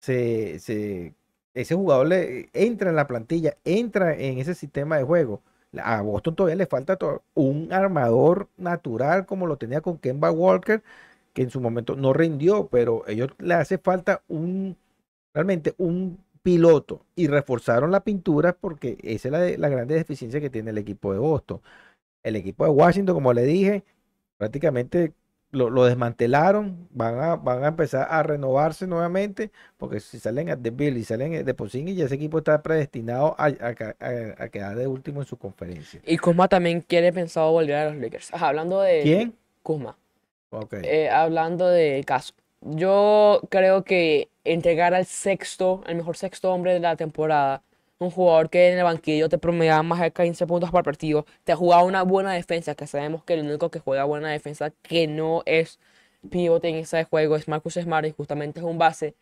se, 0.00 0.58
se- 0.58 1.14
ese 1.54 1.74
jugador 1.74 2.08
le 2.08 2.48
entra 2.52 2.90
en 2.90 2.96
la 2.96 3.06
plantilla, 3.06 3.56
entra 3.64 4.14
en 4.16 4.38
ese 4.38 4.54
sistema 4.54 4.96
de 4.96 5.04
juego. 5.04 5.42
A 5.82 6.02
Boston 6.02 6.34
todavía 6.36 6.56
le 6.56 6.66
falta 6.66 6.98
un 7.34 7.72
armador 7.72 8.48
natural 8.56 9.26
como 9.26 9.46
lo 9.46 9.56
tenía 9.56 9.80
con 9.80 9.98
Kemba 9.98 10.30
Walker, 10.30 10.82
que 11.32 11.42
en 11.42 11.50
su 11.50 11.60
momento 11.60 11.96
no 11.96 12.12
rindió, 12.12 12.68
pero 12.68 13.04
ellos 13.08 13.30
le 13.38 13.54
hace 13.54 13.78
falta 13.78 14.22
un, 14.28 14.76
realmente 15.34 15.74
un 15.78 16.18
piloto 16.42 17.04
y 17.16 17.28
reforzaron 17.28 17.90
la 17.90 18.04
pintura 18.04 18.52
porque 18.54 18.98
esa 19.02 19.28
es 19.28 19.32
la, 19.32 19.58
la 19.58 19.68
grande 19.68 19.94
deficiencia 19.94 20.40
que 20.40 20.50
tiene 20.50 20.70
el 20.70 20.78
equipo 20.78 21.12
de 21.12 21.18
Boston. 21.18 21.60
El 22.22 22.36
equipo 22.36 22.64
de 22.64 22.70
Washington, 22.70 23.14
como 23.14 23.32
le 23.32 23.44
dije, 23.44 23.84
prácticamente 24.38 25.14
lo, 25.52 25.70
lo 25.70 25.84
desmantelaron, 25.84 26.88
van 26.92 27.20
a, 27.20 27.36
van 27.36 27.64
a 27.64 27.68
empezar 27.68 28.08
a 28.10 28.22
renovarse 28.24 28.86
nuevamente, 28.86 29.52
porque 29.78 30.00
si 30.00 30.18
salen 30.18 30.50
a- 30.50 30.56
de 30.56 30.70
Bill 30.70 30.96
y 30.96 31.04
salen 31.04 31.44
de 31.44 31.54
Porzingis, 31.54 31.96
ya 31.96 32.06
ese 32.06 32.16
equipo 32.16 32.38
está 32.38 32.62
predestinado 32.62 33.34
a, 33.38 33.46
a 33.46 33.74
a- 34.00 34.44
a 34.44 34.48
quedar 34.48 34.76
de 34.76 34.86
último 34.86 35.20
en 35.20 35.26
su 35.26 35.36
conferencia. 35.38 36.00
Y 36.04 36.18
Kuzma 36.18 36.48
también 36.48 36.80
quiere 36.80 37.12
pensado 37.12 37.52
volver 37.52 37.74
a 37.76 37.84
los 37.90 37.96
Lakers. 37.96 38.32
Ajá, 38.34 38.48
hablando 38.48 38.80
de 38.80 39.02
¿Quién? 39.02 39.34
Kuzma, 39.62 39.96
Ok. 40.50 40.74
eh, 40.82 41.08
hablando 41.10 41.68
del 41.68 42.04
caso. 42.04 42.34
Yo 42.60 43.40
creo 43.50 43.84
que 43.84 44.28
entregar 44.44 44.94
al 44.94 45.06
sexto, 45.06 45.82
el 45.86 45.96
mejor 45.96 46.16
sexto 46.16 46.52
hombre 46.52 46.72
de 46.74 46.80
la 46.80 46.96
temporada, 46.96 47.62
un 48.02 48.10
jugador 48.10 48.50
que 48.50 48.70
en 48.72 48.78
el 48.78 48.84
banquillo 48.84 49.28
te 49.28 49.38
promediaba 49.38 49.82
más 49.82 50.00
de 50.00 50.10
15 50.12 50.46
puntos 50.46 50.70
por 50.70 50.84
partido, 50.84 51.26
te 51.44 51.54
jugaba 51.54 51.84
una 51.84 52.02
buena 52.02 52.32
defensa, 52.32 52.74
que 52.74 52.86
sabemos 52.86 53.24
que 53.24 53.34
el 53.34 53.40
único 53.46 53.70
que 53.70 53.78
juega 53.80 54.04
buena 54.04 54.30
defensa 54.30 54.72
que 54.82 55.06
no 55.06 55.42
es 55.46 55.78
pivote 56.30 56.68
en 56.68 56.76
ese 56.76 57.04
juego 57.04 57.36
es 57.36 57.48
Marcus 57.48 57.74
Smart 57.74 58.06
y 58.06 58.12
justamente 58.12 58.60
es 58.60 58.66
un 58.66 58.78
base. 58.78 59.14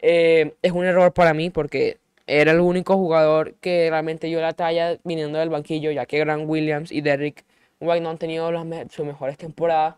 eh, 0.00 0.54
es 0.62 0.72
un 0.72 0.84
error 0.86 1.12
para 1.12 1.34
mí 1.34 1.50
porque 1.50 1.98
era 2.26 2.52
el 2.52 2.60
único 2.60 2.96
jugador 2.96 3.54
que 3.56 3.88
realmente 3.90 4.26
dio 4.28 4.40
la 4.40 4.52
talla 4.52 4.98
viniendo 5.04 5.38
del 5.38 5.48
banquillo, 5.50 5.90
ya 5.90 6.06
que 6.06 6.18
Grant 6.18 6.44
Williams 6.48 6.92
y 6.92 7.00
Derrick 7.00 7.44
White 7.80 8.00
no 8.02 8.10
han 8.10 8.18
tenido 8.18 8.52
las 8.52 8.64
me- 8.66 8.88
sus 8.90 9.06
mejores 9.06 9.36
temporadas. 9.38 9.96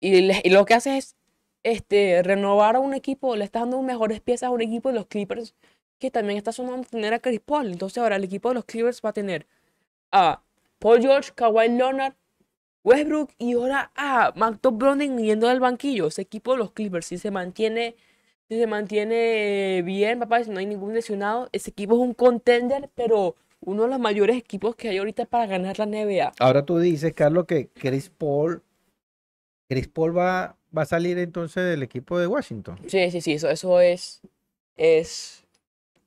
Y, 0.00 0.30
lo 0.50 0.64
que 0.64 0.74
hace 0.74 0.96
es 0.96 1.16
este, 1.62 2.22
renovar 2.22 2.76
a 2.76 2.80
un 2.80 2.94
equipo, 2.94 3.36
le 3.36 3.44
está 3.44 3.60
dando 3.60 3.82
mejores 3.82 4.20
piezas 4.20 4.48
a 4.48 4.50
un 4.50 4.62
equipo 4.62 4.88
de 4.88 4.94
los 4.96 5.06
Clippers 5.06 5.54
que 6.00 6.10
también 6.10 6.38
está 6.38 6.50
sonando 6.50 6.88
tener 6.88 7.14
a 7.14 7.20
Chris 7.20 7.40
Paul. 7.40 7.70
Entonces 7.70 7.98
ahora 7.98 8.16
el 8.16 8.24
equipo 8.24 8.48
de 8.48 8.56
los 8.56 8.64
Clippers 8.64 9.00
va 9.04 9.10
a 9.10 9.12
tener 9.12 9.46
a 10.10 10.42
Paul 10.80 11.00
George, 11.00 11.30
Kawhi 11.34 11.68
Leonard, 11.68 12.14
Westbrook 12.82 13.30
y 13.38 13.52
ahora 13.52 13.92
a 13.94 14.32
Malcolm 14.34 14.78
Brogdon 14.78 15.18
yendo 15.18 15.46
del 15.46 15.60
banquillo. 15.60 16.08
Ese 16.08 16.22
equipo 16.22 16.52
de 16.52 16.58
los 16.58 16.72
Clippers, 16.72 17.06
si 17.06 17.18
se 17.18 17.30
mantiene, 17.30 17.94
si 18.48 18.58
se 18.58 18.66
mantiene 18.66 19.82
bien, 19.84 20.18
papá, 20.18 20.42
si 20.42 20.50
no 20.50 20.58
hay 20.58 20.66
ningún 20.66 20.94
lesionado, 20.94 21.48
ese 21.52 21.70
equipo 21.70 21.94
es 21.94 22.00
un 22.00 22.14
contender, 22.14 22.90
pero 22.94 23.36
uno 23.60 23.82
de 23.82 23.90
los 23.90 24.00
mayores 24.00 24.38
equipos 24.38 24.74
que 24.74 24.88
hay 24.88 24.96
ahorita 24.96 25.26
para 25.26 25.46
ganar 25.46 25.78
la 25.78 25.84
NBA. 25.84 26.32
Ahora 26.38 26.64
tú 26.64 26.78
dices, 26.78 27.12
Carlos, 27.12 27.44
que 27.44 27.68
Chris 27.68 28.08
Paul, 28.08 28.62
Chris 29.68 29.86
Paul 29.86 30.16
va, 30.16 30.56
va 30.76 30.82
a 30.82 30.86
salir 30.86 31.18
entonces 31.18 31.62
del 31.64 31.82
equipo 31.82 32.18
de 32.18 32.26
Washington. 32.26 32.78
Sí, 32.86 33.10
sí, 33.10 33.20
sí, 33.20 33.34
eso, 33.34 33.50
eso 33.50 33.80
es, 33.82 34.22
es 34.76 35.44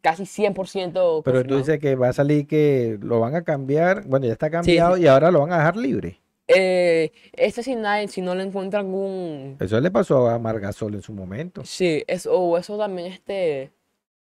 casi 0.03 0.25
100% 0.25 0.53
Pero 0.93 1.21
tú 1.23 1.23
confirmado. 1.23 1.57
dices 1.57 1.79
que 1.79 1.95
va 1.95 2.09
a 2.09 2.13
salir 2.13 2.45
que 2.45 2.99
lo 3.01 3.19
van 3.19 3.35
a 3.35 3.43
cambiar, 3.43 4.03
bueno, 4.05 4.27
ya 4.27 4.33
está 4.33 4.51
cambiado 4.51 4.97
y 4.97 5.07
ahora 5.07 5.31
lo 5.31 5.39
van 5.39 5.51
a 5.53 5.57
dejar 5.57 5.77
libre. 5.77 6.19
Eh, 6.47 7.11
este 7.31 7.63
si, 7.63 7.73
nadie, 7.75 8.07
si 8.09 8.21
no 8.21 8.35
le 8.35 8.43
encuentra 8.43 8.81
algún... 8.81 9.55
Eso 9.59 9.79
le 9.79 9.89
pasó 9.89 10.27
a 10.29 10.37
Margasol 10.37 10.93
en 10.93 11.01
su 11.01 11.13
momento. 11.13 11.63
Sí, 11.65 12.03
eso, 12.05 12.33
o 12.37 12.57
eso 12.57 12.77
también, 12.77 13.11
este, 13.13 13.71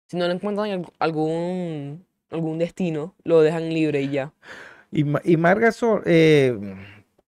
si 0.07 0.15
no 0.17 0.25
le 0.27 0.33
encuentran 0.33 0.71
al- 0.71 0.87
algún, 0.99 2.05
algún 2.31 2.57
destino, 2.59 3.13
lo 3.25 3.41
dejan 3.41 3.69
libre 3.69 4.01
y 4.03 4.09
ya. 4.09 4.31
Y, 4.91 5.03
y 5.31 5.37
Margasol, 5.37 6.01
eh, 6.05 6.57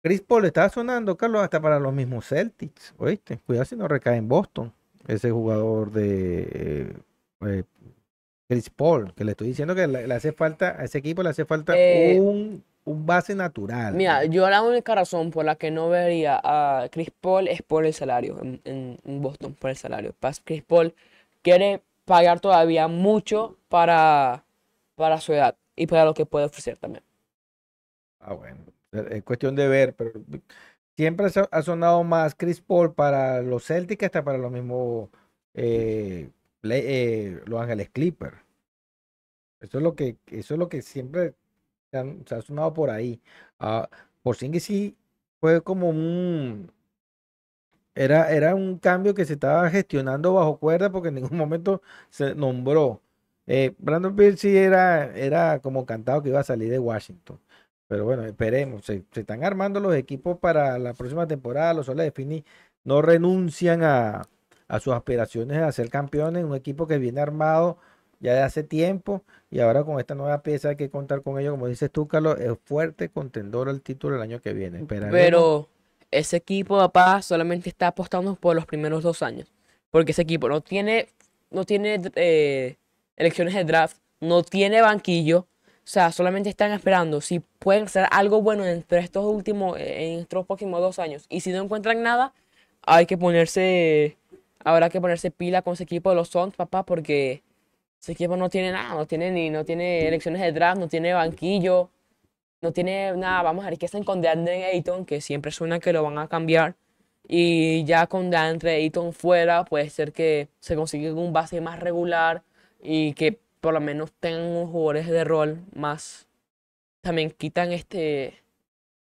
Chris 0.00 0.20
Paul 0.20 0.44
estaba 0.44 0.68
sonando, 0.68 1.16
Carlos, 1.16 1.42
hasta 1.42 1.60
para 1.60 1.80
los 1.80 1.92
mismos 1.92 2.28
Celtics, 2.28 2.94
¿oíste? 2.98 3.38
Cuidado 3.38 3.64
si 3.64 3.74
no 3.74 3.88
recae 3.88 4.16
en 4.16 4.28
Boston, 4.28 4.72
ese 5.08 5.30
jugador 5.32 5.90
de 5.90 6.48
eh, 6.52 6.92
eh, 7.46 7.62
Chris 8.54 8.70
Paul, 8.70 9.14
que 9.14 9.24
le 9.24 9.32
estoy 9.32 9.48
diciendo 9.48 9.74
que 9.74 9.86
le, 9.86 10.06
le 10.06 10.14
hace 10.14 10.32
falta, 10.32 10.76
a 10.80 10.84
ese 10.84 10.98
equipo 10.98 11.22
le 11.22 11.30
hace 11.30 11.44
falta 11.44 11.80
Eh, 11.80 12.20
un, 12.20 12.64
un 12.84 13.06
base 13.06 13.34
natural. 13.34 13.96
Mira, 13.96 14.24
yo 14.24 14.48
la 14.50 14.62
única 14.62 14.94
razón 14.94 15.30
por 15.30 15.44
la 15.44 15.56
que 15.56 15.70
no 15.70 15.88
vería 15.88 16.40
a 16.42 16.88
Chris 16.90 17.10
Paul 17.20 17.48
es 17.48 17.62
por 17.62 17.84
el 17.86 17.94
salario 17.94 18.40
en, 18.42 18.60
en- 18.64 18.98
en 19.04 19.22
Boston, 19.22 19.54
por 19.54 19.70
el 19.70 19.76
salario. 19.76 20.14
Chris 20.44 20.62
Paul 20.62 20.94
quiere 21.42 21.82
pagar 22.04 22.40
todavía 22.40 22.88
mucho 22.88 23.56
para, 23.68 24.44
para 24.96 25.20
su 25.20 25.32
edad 25.34 25.56
y 25.76 25.86
para 25.86 26.04
lo 26.04 26.14
que 26.14 26.26
puede 26.26 26.46
ofrecer 26.46 26.78
también. 26.78 27.04
Ah, 28.20 28.34
bueno, 28.34 28.64
es 28.92 29.06
es 29.10 29.22
cuestión 29.24 29.54
de 29.56 29.68
ver, 29.68 29.94
pero 29.94 30.12
siempre 30.96 31.26
ha 31.50 31.62
sonado 31.62 32.04
más 32.04 32.34
Chris 32.34 32.60
Paul 32.60 32.94
para 32.94 33.42
los 33.42 33.64
Celtics 33.66 33.98
que 33.98 34.06
hasta 34.06 34.24
para 34.24 34.38
los 34.38 34.50
mismos 34.52 35.10
eh, 35.54 36.30
eh, 36.64 37.42
Los 37.46 37.60
Ángeles 37.60 37.90
Clippers. 37.90 38.36
Eso 39.64 39.78
es 39.78 39.84
lo 39.84 39.94
que, 39.96 40.18
eso 40.28 40.54
es 40.54 40.58
lo 40.60 40.68
que 40.68 40.82
siempre 40.82 41.34
se, 41.92 42.34
ha 42.34 42.42
sonado 42.42 42.74
por 42.74 42.90
ahí. 42.90 43.20
Ah, 43.58 43.88
Porzingis 44.22 44.64
sí 44.64 44.96
fue 45.40 45.62
como 45.62 45.90
un 45.90 46.70
era, 47.94 48.30
era 48.32 48.54
un 48.54 48.78
cambio 48.78 49.14
que 49.14 49.24
se 49.24 49.34
estaba 49.34 49.70
gestionando 49.70 50.34
bajo 50.34 50.58
cuerda 50.58 50.90
porque 50.90 51.08
en 51.08 51.16
ningún 51.16 51.38
momento 51.38 51.82
se 52.10 52.34
nombró. 52.34 53.00
Eh, 53.46 53.74
Brandon 53.78 54.16
sí 54.36 54.56
era, 54.56 55.14
era 55.16 55.60
como 55.60 55.86
cantado 55.86 56.22
que 56.22 56.30
iba 56.30 56.40
a 56.40 56.44
salir 56.44 56.70
de 56.70 56.78
Washington. 56.78 57.38
Pero 57.86 58.04
bueno, 58.04 58.24
esperemos. 58.24 58.84
Se, 58.86 59.04
están 59.14 59.44
armando 59.44 59.80
los 59.80 59.94
equipos 59.94 60.38
para 60.38 60.78
la 60.78 60.94
próxima 60.94 61.26
temporada. 61.26 61.74
Los 61.74 61.86
Soles 61.86 62.06
de 62.06 62.12
Phoenix 62.12 62.46
no 62.84 63.02
renuncian 63.02 63.82
a, 63.84 64.22
a 64.68 64.80
sus 64.80 64.94
aspiraciones 64.94 65.58
a 65.62 65.72
ser 65.72 65.90
campeones. 65.90 66.44
Un 66.44 66.54
equipo 66.54 66.86
que 66.86 66.98
viene 66.98 67.20
armado 67.20 67.78
ya 68.24 68.34
de 68.34 68.40
hace 68.40 68.62
tiempo. 68.62 69.22
Y 69.50 69.60
ahora 69.60 69.84
con 69.84 70.00
esta 70.00 70.14
nueva 70.14 70.42
pieza 70.42 70.70
hay 70.70 70.76
que 70.76 70.88
contar 70.88 71.22
con 71.22 71.38
ellos. 71.38 71.52
Como 71.52 71.68
dices 71.68 71.90
tú, 71.90 72.08
Carlos, 72.08 72.40
es 72.40 72.52
fuerte 72.64 73.10
contendor 73.10 73.68
al 73.68 73.82
título 73.82 74.16
el 74.16 74.22
año 74.22 74.40
que 74.40 74.54
viene. 74.54 74.84
Pero 74.88 75.68
ese 76.10 76.38
equipo, 76.38 76.78
papá, 76.78 77.20
solamente 77.20 77.68
está 77.68 77.88
apostando 77.88 78.34
por 78.34 78.56
los 78.56 78.64
primeros 78.64 79.02
dos 79.02 79.22
años. 79.22 79.52
Porque 79.90 80.12
ese 80.12 80.22
equipo 80.22 80.48
no 80.48 80.62
tiene, 80.62 81.08
no 81.50 81.64
tiene 81.64 82.00
eh, 82.14 82.76
elecciones 83.16 83.54
de 83.54 83.64
draft, 83.64 83.98
no 84.20 84.42
tiene 84.42 84.80
banquillo. 84.80 85.40
O 85.40 85.86
sea, 85.86 86.10
solamente 86.10 86.48
están 86.48 86.72
esperando 86.72 87.20
si 87.20 87.40
pueden 87.58 87.84
hacer 87.84 88.06
algo 88.10 88.40
bueno 88.40 88.64
entre 88.64 89.00
estos 89.00 89.26
últimos, 89.26 89.78
en 89.78 90.20
estos 90.20 90.46
próximos 90.46 90.80
dos 90.80 90.98
años. 90.98 91.26
Y 91.28 91.40
si 91.40 91.52
no 91.52 91.62
encuentran 91.62 92.02
nada, 92.02 92.32
hay 92.80 93.04
que 93.04 93.18
ponerse, 93.18 94.16
habrá 94.64 94.88
que 94.88 95.02
ponerse 95.02 95.30
pila 95.30 95.60
con 95.60 95.74
ese 95.74 95.82
equipo 95.82 96.08
de 96.08 96.16
los 96.16 96.28
Suns, 96.28 96.56
papá, 96.56 96.84
porque 96.86 97.42
ese 98.04 98.12
equipo 98.12 98.36
no 98.36 98.50
tiene 98.50 98.70
nada, 98.70 98.94
no 98.94 99.06
tiene 99.06 99.30
ni, 99.30 99.48
no 99.48 99.64
tiene 99.64 100.06
elecciones 100.06 100.42
de 100.42 100.52
draft, 100.52 100.78
no 100.78 100.88
tiene 100.88 101.14
banquillo, 101.14 101.88
no 102.60 102.70
tiene 102.70 103.16
nada. 103.16 103.40
Vamos 103.42 103.64
a 103.64 103.70
ver 103.70 103.78
qué 103.78 103.86
hacen 103.86 104.04
con 104.04 104.20
DeAndre 104.20 104.66
Ayton, 104.66 105.06
que 105.06 105.22
siempre 105.22 105.50
suena 105.50 105.80
que 105.80 105.90
lo 105.94 106.02
van 106.02 106.18
a 106.18 106.28
cambiar. 106.28 106.74
Y 107.26 107.82
ya 107.84 108.06
con 108.06 108.28
DeAndre 108.28 108.74
Ayton 108.74 109.14
fuera, 109.14 109.64
puede 109.64 109.88
ser 109.88 110.12
que 110.12 110.48
se 110.60 110.76
consiga 110.76 111.14
un 111.14 111.32
base 111.32 111.62
más 111.62 111.80
regular 111.80 112.42
y 112.82 113.14
que 113.14 113.38
por 113.62 113.72
lo 113.72 113.80
menos 113.80 114.12
tengan 114.20 114.42
unos 114.42 114.70
jugadores 114.70 115.06
de 115.08 115.24
rol 115.24 115.64
más 115.74 116.28
también 117.00 117.30
quitan 117.30 117.72
este 117.72 118.42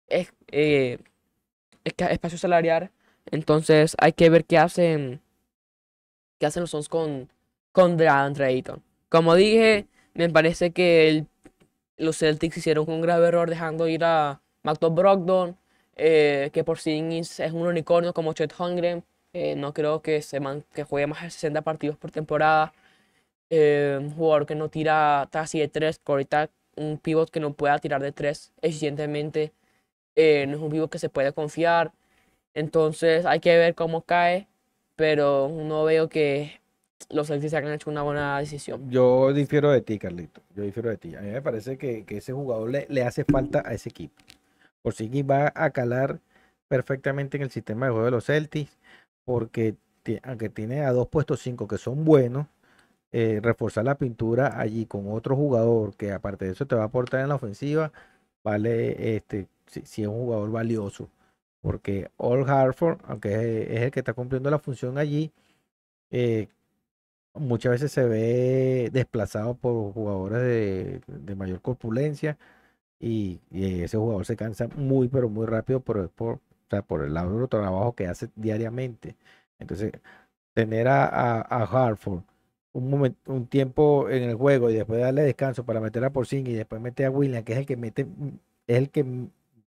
es- 0.07 0.31
eh, 0.51 0.99
espacio 1.83 2.37
salarial. 2.37 2.91
Entonces 3.31 3.95
hay 3.99 4.13
que 4.13 4.29
ver 4.29 4.45
qué 4.45 4.59
hacen, 4.59 5.21
qué 6.39 6.45
hacen 6.45 6.61
los 6.61 6.69
Suns 6.69 6.87
con, 6.87 7.29
con 7.71 7.97
DeAndre 7.97 8.45
Ayton. 8.45 8.83
Como 9.11 9.35
dije, 9.35 9.87
me 10.13 10.29
parece 10.29 10.71
que 10.71 11.25
los 11.97 12.17
Celtics 12.19 12.57
hicieron 12.57 12.89
un 12.89 13.01
grave 13.01 13.27
error 13.27 13.49
dejando 13.49 13.89
ir 13.89 14.05
a 14.05 14.41
Malcolm 14.63 14.95
Brogdon, 14.95 15.57
eh, 15.97 16.49
que 16.53 16.63
por 16.63 16.79
sí 16.79 17.01
es 17.19 17.51
un 17.51 17.67
unicornio 17.67 18.13
como 18.13 18.31
Chet 18.33 18.53
Holmgren. 18.57 19.03
eh, 19.33 19.55
no 19.57 19.73
creo 19.73 20.01
que, 20.01 20.21
se 20.21 20.39
que 20.73 20.83
juegue 20.85 21.07
más 21.07 21.23
de 21.23 21.29
60 21.31 21.61
partidos 21.61 21.97
por 21.97 22.11
temporada. 22.11 22.73
Eh, 23.49 23.97
un 24.01 24.11
jugador 24.11 24.45
que 24.47 24.55
no 24.55 24.69
tira 24.69 25.29
casi 25.31 25.59
de 25.59 25.67
3, 25.69 25.99
que 25.99 26.11
ahorita 26.11 26.49
un 26.77 26.97
pivot 26.97 27.29
que 27.31 27.39
no 27.41 27.53
pueda 27.53 27.79
tirar 27.79 28.01
de 28.01 28.13
3 28.13 28.53
eficientemente. 28.61 29.53
no 30.15 30.55
es 30.57 30.61
un 30.61 30.69
pivot 30.71 30.91
que 30.91 30.99
se 30.99 31.09
puede 31.09 31.33
confiar. 31.33 31.93
Entonces 32.53 33.25
hay 33.25 33.39
que 33.41 33.57
ver 33.57 33.75
cómo 33.75 34.03
cae, 34.03 34.47
pero 34.95 35.49
no 35.49 35.83
veo 35.85 36.09
que 36.09 36.60
los 37.09 37.27
Celtics 37.27 37.53
hayan 37.53 37.73
hecho 37.73 37.89
una 37.89 38.01
buena 38.03 38.37
decisión. 38.39 38.89
Yo 38.89 39.33
difiero 39.33 39.71
de 39.71 39.81
ti, 39.81 39.97
Carlito. 39.97 40.41
Yo 40.55 40.63
difiero 40.63 40.89
de 40.89 40.97
ti. 40.97 41.15
A 41.15 41.21
mí 41.21 41.31
me 41.31 41.41
parece 41.41 41.77
que, 41.77 42.05
que 42.05 42.17
ese 42.17 42.33
jugador 42.33 42.69
le, 42.69 42.85
le 42.89 43.03
hace 43.03 43.23
falta 43.23 43.63
a 43.65 43.73
ese 43.73 43.89
equipo. 43.89 44.15
Por 44.81 44.93
si 44.93 45.23
va 45.23 45.51
a 45.55 45.69
calar 45.71 46.19
perfectamente 46.67 47.37
en 47.37 47.43
el 47.43 47.51
sistema 47.51 47.85
de 47.85 47.91
juego 47.91 48.05
de 48.05 48.11
los 48.11 48.25
Celtics, 48.25 48.77
porque 49.25 49.75
aunque 50.23 50.49
tiene 50.49 50.81
a 50.81 50.91
dos 50.91 51.07
puestos 51.07 51.41
cinco 51.41 51.67
que 51.67 51.77
son 51.77 52.05
buenos, 52.05 52.47
eh, 53.11 53.39
reforzar 53.43 53.85
la 53.85 53.95
pintura 53.95 54.59
allí 54.59 54.85
con 54.85 55.11
otro 55.11 55.35
jugador 55.35 55.95
que 55.95 56.11
aparte 56.13 56.45
de 56.45 56.51
eso 56.51 56.65
te 56.65 56.75
va 56.75 56.83
a 56.83 56.85
aportar 56.85 57.21
en 57.21 57.29
la 57.29 57.35
ofensiva, 57.35 57.91
vale, 58.43 59.15
este, 59.15 59.47
si, 59.67 59.81
si 59.81 60.01
es 60.03 60.07
un 60.07 60.19
jugador 60.19 60.51
valioso. 60.51 61.09
Porque 61.61 62.09
All 62.17 62.49
Hartford, 62.49 62.99
aunque 63.05 63.33
es, 63.33 63.69
es 63.69 63.81
el 63.81 63.91
que 63.91 63.99
está 63.99 64.13
cumpliendo 64.13 64.49
la 64.49 64.59
función 64.59 64.97
allí, 64.97 65.31
eh, 66.09 66.47
muchas 67.33 67.71
veces 67.73 67.91
se 67.91 68.03
ve 68.05 68.89
desplazado 68.91 69.55
por 69.55 69.93
jugadores 69.93 71.01
de, 71.07 71.35
mayor 71.35 71.61
corpulencia 71.61 72.37
y, 72.99 73.41
ese 73.51 73.97
jugador 73.97 74.25
se 74.25 74.35
cansa 74.37 74.67
muy 74.75 75.07
pero 75.07 75.29
muy 75.29 75.45
rápido 75.47 75.81
por, 75.81 76.09
por, 76.11 76.35
o 76.35 76.41
sea, 76.69 76.81
por 76.83 77.03
el 77.03 77.13
del 77.13 77.49
trabajo 77.49 77.95
que 77.95 78.07
hace 78.07 78.29
diariamente. 78.35 79.15
Entonces, 79.59 79.93
tener 80.53 80.87
a, 80.87 81.05
a, 81.05 81.41
a 81.41 81.63
Hartford 81.63 82.23
un, 82.73 83.15
un 83.25 83.47
tiempo 83.47 84.09
en 84.09 84.23
el 84.23 84.35
juego 84.35 84.69
y 84.69 84.75
después 84.75 85.01
darle 85.01 85.23
descanso 85.23 85.65
para 85.65 85.81
meter 85.81 86.03
a 86.05 86.11
Porzingis 86.11 86.53
y 86.53 86.57
después 86.57 86.81
meter 86.81 87.07
a 87.07 87.11
William, 87.11 87.43
que 87.43 87.53
es 87.53 87.59
el 87.59 87.65
que 87.65 87.77
mete, 87.77 88.07
es 88.67 88.77
el 88.77 88.89
que 88.89 89.05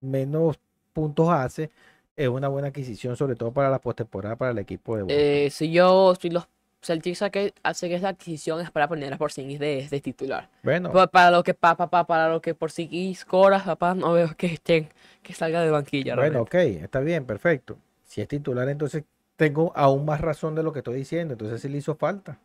menos 0.01 0.59
puntos 0.93 1.29
hace, 1.29 1.71
es 2.15 2.27
una 2.27 2.47
buena 2.47 2.69
adquisición, 2.69 3.15
sobre 3.17 3.35
todo 3.35 3.51
para 3.51 3.69
la 3.69 3.79
postemporada 3.79 4.35
para 4.35 4.51
el 4.51 4.59
equipo 4.59 4.97
de. 4.97 5.45
Eh, 5.45 5.49
si 5.49 5.71
yo, 5.71 6.13
si 6.19 6.29
los 6.29 6.47
Celtics 6.83 7.21
hace 7.21 7.53
hace 7.63 7.89
que 7.89 7.95
esa 7.95 8.09
adquisición 8.09 8.61
es 8.61 8.69
para 8.71 8.87
poner 8.87 9.13
a 9.13 9.17
Porzingis 9.17 9.59
de, 9.59 9.87
de 9.89 10.01
titular. 10.01 10.49
Bueno, 10.63 10.91
Pa- 10.91 11.07
Para 11.07 11.31
lo 11.31 11.43
que 11.43 11.53
pa, 11.53 11.75
pa, 11.75 11.89
pa- 11.89 12.05
para 12.05 12.29
lo 12.29 12.41
que 12.41 12.53
Porzingis 12.55 13.25
cobra, 13.25 13.63
papá, 13.63 13.93
no 13.95 14.13
veo 14.13 14.35
que 14.37 14.47
estén, 14.47 14.89
que 15.21 15.33
salga 15.33 15.61
de 15.61 15.71
banquilla. 15.71 16.15
Bueno, 16.15 16.39
realmente. 16.43 16.77
ok, 16.79 16.83
está 16.83 16.99
bien, 16.99 17.25
perfecto. 17.25 17.77
Si 18.05 18.21
es 18.21 18.27
titular, 18.27 18.67
entonces 18.69 19.03
tengo 19.35 19.71
aún 19.75 20.05
más 20.05 20.21
razón 20.21 20.55
de 20.55 20.63
lo 20.63 20.71
que 20.73 20.79
estoy 20.79 20.95
diciendo. 20.95 21.33
Entonces 21.33 21.61
sí 21.61 21.69
le 21.69 21.77
hizo 21.77 21.95
falta. 21.95 22.37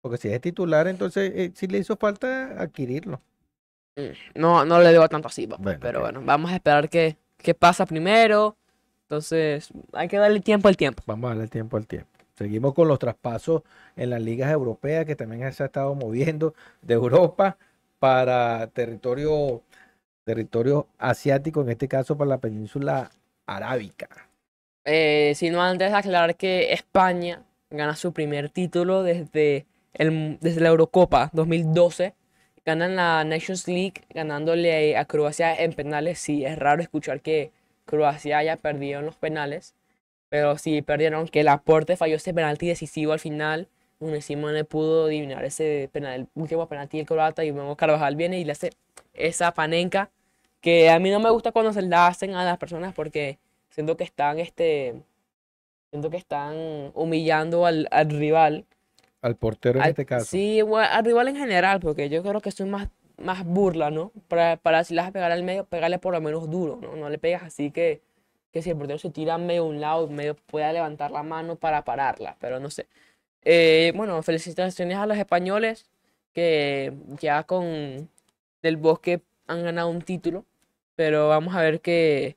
Porque 0.00 0.18
si 0.18 0.28
es 0.28 0.40
titular, 0.40 0.86
entonces 0.88 1.32
eh, 1.34 1.52
sí 1.54 1.66
le 1.66 1.78
hizo 1.78 1.96
falta 1.96 2.60
adquirirlo. 2.60 3.20
Mm, 3.96 4.12
No, 4.40 4.64
no 4.64 4.80
le 4.80 4.92
debo 4.92 5.08
tanto 5.08 5.28
así, 5.28 5.46
papá, 5.46 5.62
Bueno, 5.62 5.78
pero 5.80 6.00
bueno, 6.00 6.20
vamos 6.24 6.50
a 6.50 6.54
esperar 6.56 6.88
qué 6.88 7.16
pasa 7.58 7.86
primero. 7.86 8.56
Entonces, 9.02 9.68
hay 9.92 10.08
que 10.08 10.16
darle 10.16 10.40
tiempo 10.40 10.68
al 10.68 10.76
tiempo. 10.76 11.02
Vamos 11.06 11.26
a 11.30 11.34
darle 11.34 11.48
tiempo 11.48 11.76
al 11.76 11.86
tiempo. 11.86 12.08
Seguimos 12.36 12.74
con 12.74 12.86
los 12.88 12.98
traspasos 12.98 13.62
en 13.96 14.10
las 14.10 14.20
ligas 14.20 14.52
europeas 14.52 15.06
que 15.06 15.16
también 15.16 15.50
se 15.52 15.62
ha 15.62 15.66
estado 15.66 15.94
moviendo 15.94 16.54
de 16.82 16.94
Europa 16.94 17.56
para 17.98 18.66
territorio, 18.68 19.62
territorio 20.24 20.86
asiático, 20.98 21.62
en 21.62 21.70
este 21.70 21.88
caso 21.88 22.16
para 22.16 22.28
la 22.28 22.38
península 22.38 23.10
arábica. 23.46 24.08
Eh, 24.84 25.32
sino 25.34 25.62
antes 25.62 25.92
aclarar 25.92 26.36
que 26.36 26.72
España 26.72 27.42
gana 27.70 27.96
su 27.96 28.12
primer 28.12 28.50
título 28.50 29.02
desde, 29.02 29.66
el, 29.94 30.38
desde 30.40 30.60
la 30.60 30.68
Eurocopa 30.68 31.30
2012. 31.32 32.14
Ganan 32.64 32.96
la 32.96 33.24
Nations 33.24 33.66
League 33.66 34.02
ganándole 34.10 34.96
a 34.96 35.04
Croacia 35.06 35.54
en 35.54 35.72
penales. 35.72 36.18
Sí, 36.18 36.44
es 36.44 36.58
raro 36.58 36.82
escuchar 36.82 37.20
que 37.20 37.50
Croacia 37.86 38.38
haya 38.38 38.56
perdido 38.56 39.00
en 39.00 39.06
los 39.06 39.16
penales. 39.16 39.74
Pero 40.36 40.58
sí 40.58 40.82
perdieron, 40.82 41.28
que 41.28 41.40
el 41.40 41.48
aporte 41.48 41.96
falló 41.96 42.16
ese 42.16 42.34
penalti 42.34 42.68
decisivo 42.68 43.14
al 43.14 43.18
final. 43.20 43.68
Unesimo 44.00 44.50
no 44.50 44.64
pudo 44.66 45.06
adivinar 45.06 45.42
ese 45.46 45.88
penal, 45.90 46.12
el 46.20 46.28
último 46.34 46.68
penalti 46.68 46.98
del 46.98 47.06
croata. 47.06 47.42
Y 47.42 47.52
luego 47.52 47.74
Carvajal 47.74 48.16
viene 48.16 48.38
y 48.38 48.44
le 48.44 48.52
hace 48.52 48.68
esa 49.14 49.54
panenca. 49.54 50.10
Que 50.60 50.90
a 50.90 50.98
mí 50.98 51.10
no 51.10 51.20
me 51.20 51.30
gusta 51.30 51.52
cuando 51.52 51.72
se 51.72 51.80
la 51.80 52.06
hacen 52.06 52.34
a 52.34 52.44
las 52.44 52.58
personas 52.58 52.92
porque 52.92 53.38
siento 53.70 53.96
que 53.96 54.04
están 54.04 54.38
este 54.38 54.96
siento 55.88 56.10
que 56.10 56.18
están 56.18 56.54
humillando 56.92 57.64
al, 57.64 57.88
al 57.90 58.10
rival 58.10 58.66
Al 59.22 59.36
portero 59.36 59.78
en 59.78 59.84
Al- 59.84 59.90
este 59.92 60.04
caso. 60.04 60.26
sí 60.26 60.60
bueno, 60.60 60.86
al 60.92 61.02
rival 61.02 61.28
en 61.28 61.36
general 61.36 61.80
porque 61.80 62.10
yo 62.10 62.22
creo 62.22 62.42
que 62.42 62.50
es 62.50 62.60
más 62.60 62.88
más 63.16 63.42
burla 63.46 63.90
no 63.90 64.12
para, 64.28 64.58
para 64.58 64.84
si 64.84 64.98
a 64.98 65.10
pegar 65.12 65.32
al 65.32 65.44
medio 65.44 65.64
pegarle 65.64 65.98
por 65.98 66.12
lo 66.12 66.20
menos 66.20 66.50
duro 66.50 66.78
no 66.82 66.94
no 66.94 67.08
le 67.08 67.16
pegas 67.16 67.42
así 67.42 67.70
que 67.70 68.02
que 68.52 68.62
si 68.62 68.70
el 68.70 68.76
portero 68.76 68.98
se 68.98 69.10
tira 69.10 69.38
medio 69.38 69.62
a 69.62 69.66
un 69.66 69.80
lado 69.80 70.08
medio 70.08 70.34
pueda 70.34 70.72
levantar 70.72 71.10
la 71.10 71.22
mano 71.22 71.56
para 71.56 71.84
pararla 71.84 72.36
pero 72.40 72.60
no 72.60 72.70
sé. 72.70 72.86
Eh, 73.42 73.92
bueno 73.96 74.22
felicitaciones 74.22 74.96
a 74.96 75.06
los 75.06 75.18
españoles 75.18 75.86
que 76.32 76.92
ya 77.20 77.44
con 77.44 78.08
del 78.62 78.76
Bosque 78.76 79.22
han 79.46 79.62
ganado 79.64 79.88
un 79.88 80.02
título 80.02 80.44
pero 80.96 81.28
vamos 81.28 81.54
a 81.54 81.62
ver 81.62 81.80
qué 81.80 82.36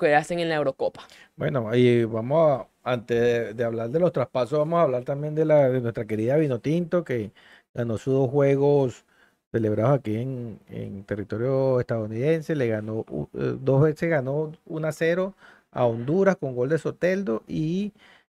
qué 0.00 0.14
hacen 0.14 0.40
en 0.40 0.48
la 0.48 0.56
Eurocopa. 0.56 1.02
Bueno, 1.36 1.74
y 1.74 2.04
vamos 2.04 2.66
a, 2.82 2.92
antes 2.92 3.56
de, 3.56 3.64
hablar 3.64 3.90
de 3.90 4.00
los 4.00 4.12
traspasos, 4.12 4.58
vamos 4.58 4.78
a 4.78 4.82
hablar 4.82 5.04
también 5.04 5.34
de 5.34 5.44
la 5.44 5.68
de 5.68 5.80
nuestra 5.80 6.06
querida 6.06 6.36
Vinotinto, 6.36 7.04
que 7.04 7.32
ganó 7.74 7.98
sus 7.98 8.14
dos 8.14 8.30
juegos 8.30 9.04
celebrados 9.52 9.98
aquí 9.98 10.16
en, 10.16 11.04
territorio 11.06 11.80
estadounidense. 11.80 12.56
Le 12.56 12.68
ganó 12.68 13.04
eh, 13.34 13.56
dos 13.60 13.82
veces 13.82 14.10
ganó 14.10 14.52
1 14.66 14.88
a 14.88 14.92
0 14.92 15.34
a 15.72 15.84
Honduras 15.86 16.36
con 16.36 16.54
gol 16.54 16.68
de 16.68 16.78
Soteldo 16.78 17.42
y 17.48 17.92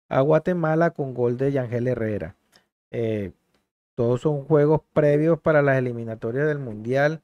a 0.10 0.22
Guatemala 0.22 0.92
con 0.92 1.14
gol 1.14 1.38
de 1.38 1.52
Yangel 1.52 1.88
Herrera. 1.88 2.36
Eh, 2.92 3.32
todos 3.96 4.22
son 4.22 4.46
juegos 4.46 4.82
previos 4.94 5.40
para 5.40 5.62
las 5.62 5.78
eliminatorias 5.78 6.48
del 6.48 6.60
Mundial 6.60 7.22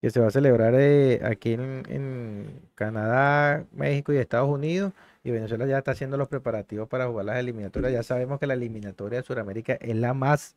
que 0.00 0.10
se 0.10 0.20
va 0.20 0.28
a 0.28 0.30
celebrar 0.30 0.74
eh, 0.76 1.20
aquí 1.24 1.54
en, 1.54 1.82
en 1.88 2.60
Canadá, 2.74 3.64
México 3.72 4.12
y 4.12 4.18
Estados 4.18 4.50
Unidos. 4.50 4.92
Y 5.24 5.30
Venezuela 5.30 5.66
ya 5.66 5.78
está 5.78 5.92
haciendo 5.92 6.18
los 6.18 6.28
preparativos 6.28 6.88
para 6.88 7.06
jugar 7.06 7.24
las 7.24 7.38
eliminatorias. 7.38 7.92
Ya 7.92 8.02
sabemos 8.02 8.38
que 8.38 8.46
la 8.46 8.54
eliminatoria 8.54 9.20
de 9.20 9.24
Sudamérica 9.24 9.74
es 9.80 9.96
la 9.96 10.12
más 10.12 10.56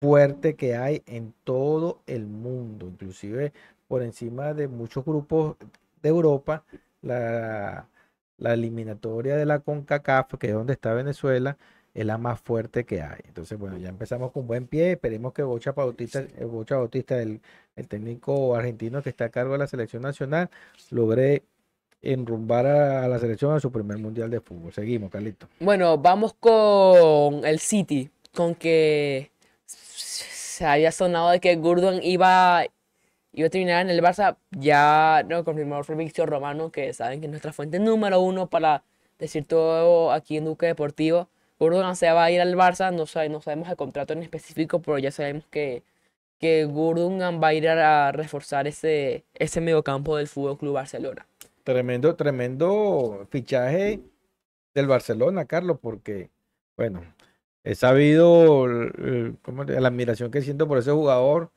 fuerte 0.00 0.54
que 0.54 0.76
hay 0.76 1.02
en 1.06 1.34
todo 1.44 2.00
el 2.06 2.26
mundo, 2.26 2.86
inclusive 2.86 3.52
por 3.86 4.02
encima 4.02 4.54
de 4.54 4.68
muchos 4.68 5.04
grupos 5.04 5.56
de 6.02 6.08
Europa. 6.08 6.64
La, 7.00 7.86
la 8.38 8.54
eliminatoria 8.54 9.36
de 9.36 9.46
la 9.46 9.60
CONCACAF, 9.60 10.34
que 10.38 10.48
es 10.48 10.52
donde 10.52 10.72
está 10.72 10.92
Venezuela, 10.94 11.56
es 11.94 12.04
la 12.04 12.18
más 12.18 12.40
fuerte 12.40 12.84
que 12.84 13.02
hay. 13.02 13.20
Entonces, 13.24 13.58
bueno, 13.58 13.78
ya 13.78 13.88
empezamos 13.88 14.32
con 14.32 14.46
buen 14.46 14.66
pie. 14.66 14.92
Esperemos 14.92 15.32
que 15.32 15.42
Bocha 15.42 15.72
Bautista, 15.72 16.20
eh, 16.20 16.44
Bocha 16.44 16.76
Bautista, 16.76 17.20
el, 17.20 17.40
el 17.76 17.88
técnico 17.88 18.54
argentino 18.54 19.02
que 19.02 19.10
está 19.10 19.26
a 19.26 19.28
cargo 19.30 19.52
de 19.52 19.58
la 19.58 19.66
selección 19.66 20.02
nacional, 20.02 20.50
logre 20.90 21.42
enrumbar 22.02 22.66
a, 22.66 23.04
a 23.04 23.08
la 23.08 23.18
selección 23.18 23.52
a 23.52 23.60
su 23.60 23.72
primer 23.72 23.98
mundial 23.98 24.30
de 24.30 24.40
fútbol. 24.40 24.72
Seguimos, 24.72 25.10
Carlito. 25.10 25.48
Bueno, 25.60 25.98
vamos 25.98 26.34
con 26.34 27.44
el 27.44 27.58
City, 27.58 28.10
con 28.34 28.54
que 28.54 29.30
se 30.58 30.66
había 30.66 30.90
sonado 30.90 31.30
de 31.30 31.38
que 31.38 31.54
Gurdon 31.54 32.02
iba, 32.02 32.64
iba 33.32 33.46
a 33.46 33.50
terminar 33.50 33.82
en 33.82 33.90
el 33.90 34.02
Barça. 34.02 34.36
Ya 34.50 35.24
lo 35.28 35.44
confirmó 35.44 35.84
Fabrizio 35.84 36.26
Romano, 36.26 36.72
que 36.72 36.92
saben 36.92 37.20
que 37.20 37.26
es 37.26 37.30
nuestra 37.30 37.52
fuente 37.52 37.78
número 37.78 38.20
uno 38.20 38.48
para 38.48 38.82
decir 39.18 39.46
todo 39.46 40.10
aquí 40.10 40.36
en 40.36 40.46
Duque 40.46 40.66
Deportivo. 40.66 41.28
Gurdon 41.60 41.94
se 41.94 42.10
va 42.10 42.24
a 42.24 42.30
ir 42.32 42.40
al 42.40 42.54
Barça, 42.56 42.92
no, 42.92 43.06
sabe- 43.06 43.28
no 43.28 43.40
sabemos 43.40 43.68
el 43.68 43.76
contrato 43.76 44.12
en 44.12 44.22
específico, 44.22 44.80
pero 44.80 44.98
ya 44.98 45.10
sabemos 45.12 45.44
que, 45.50 45.82
que 46.38 46.64
Gundogan 46.64 47.40
va 47.40 47.48
a 47.48 47.54
ir 47.54 47.68
a 47.68 48.10
reforzar 48.12 48.66
ese, 48.66 49.24
ese 49.34 49.60
mediocampo 49.60 50.16
del 50.16 50.26
Fútbol 50.26 50.58
Club 50.58 50.74
Barcelona. 50.74 51.26
Tremendo, 51.62 52.16
tremendo 52.16 53.26
fichaje 53.30 54.00
del 54.74 54.86
Barcelona, 54.86 55.44
Carlos, 55.44 55.78
porque, 55.80 56.30
bueno, 56.76 57.02
he 57.64 57.74
sabido 57.74 58.66
el- 58.66 58.92
el- 58.98 59.36
¿cómo 59.42 59.66
te- 59.66 59.80
la 59.80 59.88
admiración 59.88 60.30
que 60.30 60.42
siento 60.42 60.66
por 60.68 60.78
ese 60.78 60.90
jugador 60.92 61.50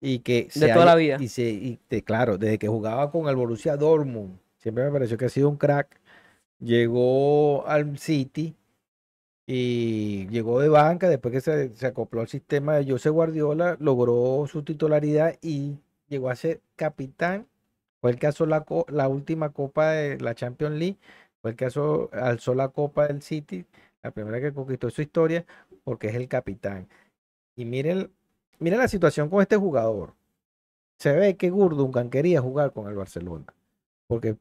y 0.00 0.20
que 0.20 0.48
de 0.54 0.68
toda 0.72 0.84
la 0.86 0.94
vida. 0.96 1.16
Y, 1.20 1.28
se, 1.28 1.48
y 1.50 1.78
claro, 2.04 2.38
desde 2.38 2.58
que 2.58 2.68
jugaba 2.68 3.10
con 3.10 3.28
el 3.28 3.36
Borussia 3.36 3.76
Dortmund, 3.76 4.38
siempre 4.58 4.84
me 4.84 4.90
pareció 4.90 5.16
que 5.16 5.26
ha 5.26 5.28
sido 5.28 5.48
un 5.48 5.56
crack. 5.56 6.00
Llegó 6.58 7.66
al 7.66 7.98
City 7.98 8.54
y 9.46 10.26
llegó 10.28 10.60
de 10.60 10.68
banca 10.68 11.08
después 11.08 11.32
que 11.32 11.40
se, 11.40 11.74
se 11.74 11.86
acopló 11.86 12.20
al 12.20 12.28
sistema 12.28 12.76
de 12.76 12.90
José 12.90 13.10
Guardiola, 13.10 13.76
logró 13.80 14.46
su 14.46 14.62
titularidad 14.62 15.36
y 15.42 15.78
llegó 16.08 16.30
a 16.30 16.36
ser 16.36 16.60
capitán. 16.76 17.46
Fue 18.00 18.10
el 18.10 18.18
caso 18.18 18.46
la, 18.46 18.64
la 18.88 19.08
última 19.08 19.50
copa 19.50 19.90
de 19.92 20.18
la 20.18 20.34
Champions 20.34 20.76
League, 20.76 20.98
fue 21.40 21.52
el 21.52 21.56
caso 21.56 22.10
alzó 22.12 22.54
la 22.54 22.68
copa 22.68 23.06
del 23.08 23.22
City, 23.22 23.64
la 24.02 24.10
primera 24.10 24.40
que 24.40 24.52
conquistó 24.52 24.90
su 24.90 25.02
historia, 25.02 25.44
porque 25.84 26.08
es 26.08 26.14
el 26.14 26.28
capitán. 26.28 26.88
Y 27.54 27.64
miren, 27.64 28.10
miren 28.58 28.78
la 28.78 28.88
situación 28.88 29.28
con 29.28 29.40
este 29.42 29.56
jugador. 29.56 30.14
Se 30.98 31.12
ve 31.12 31.36
que 31.36 31.50
Gurdungan 31.50 32.10
quería 32.10 32.40
jugar 32.40 32.72
con 32.72 32.88
el 32.88 32.94
Barcelona. 32.94 33.46
Porque 34.06 34.36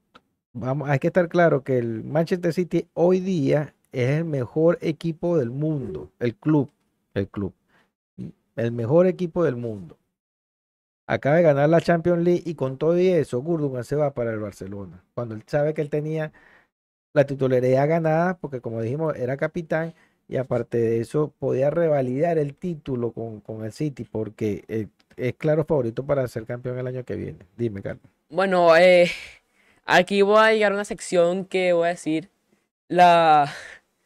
vamos, 0.54 0.89
hay 0.89 1.00
que 1.00 1.08
estar 1.08 1.28
claro 1.30 1.63
que 1.63 1.78
el 1.78 2.04
Manchester 2.04 2.54
City 2.54 2.88
hoy 2.93 3.19
día 3.19 3.74
es 3.91 4.10
el 4.10 4.26
mejor 4.26 4.78
equipo 4.82 5.38
del 5.38 5.50
mundo. 5.50 6.12
El 6.19 6.36
club, 6.36 6.71
el 7.13 7.28
club. 7.28 7.54
El 8.56 8.71
mejor 8.71 9.08
equipo 9.08 9.43
del 9.43 9.56
mundo. 9.56 9.97
Acaba 11.08 11.38
de 11.38 11.41
ganar 11.41 11.69
la 11.69 11.82
Champions 11.82 12.24
League 12.24 12.43
y 12.45 12.56
con 12.56 12.78
todo 12.78 12.97
y 12.97 13.08
eso, 13.08 13.41
Gurdungan 13.41 13.84
se 13.84 13.95
va 13.95 14.13
para 14.13 14.32
el 14.32 14.39
Barcelona. 14.39 15.04
Cuando 15.13 15.36
él 15.36 15.43
sabe 15.45 15.74
que 15.74 15.82
él 15.82 15.89
tenía 15.89 16.32
la 17.13 17.26
titularidad 17.26 17.88
ganada, 17.88 18.38
porque 18.38 18.62
como 18.62 18.82
dijimos, 18.82 19.15
era 19.15 19.38
capitán 19.38 19.93
y 20.28 20.38
aparte 20.38 20.78
de 20.78 21.02
eso 21.02 21.34
podía 21.39 21.69
revalidar 21.69 22.38
el 22.38 22.56
título 22.56 23.12
con, 23.12 23.41
con 23.41 23.65
el 23.65 23.74
City 23.74 24.06
porque 24.06 24.63
eh, 24.67 24.88
es 25.17 25.34
claro 25.36 25.65
favorito 25.65 26.06
para 26.06 26.28
ser 26.28 26.45
campeón 26.45 26.80
el 26.80 26.88
año 26.88 27.04
que 27.04 27.15
viene. 27.15 27.39
Dime, 27.58 27.82
Carlos. 27.82 28.06
Bueno, 28.30 28.76
eh, 28.78 29.12
aquí 29.86 30.21
voy 30.21 30.39
a 30.39 30.54
llegar 30.54 30.71
a 30.71 30.76
una 30.76 30.86
sección 30.86 31.45
que 31.45 31.74
voy 31.74 31.88
a 31.88 31.89
decir 31.89 32.30
la 32.88 33.52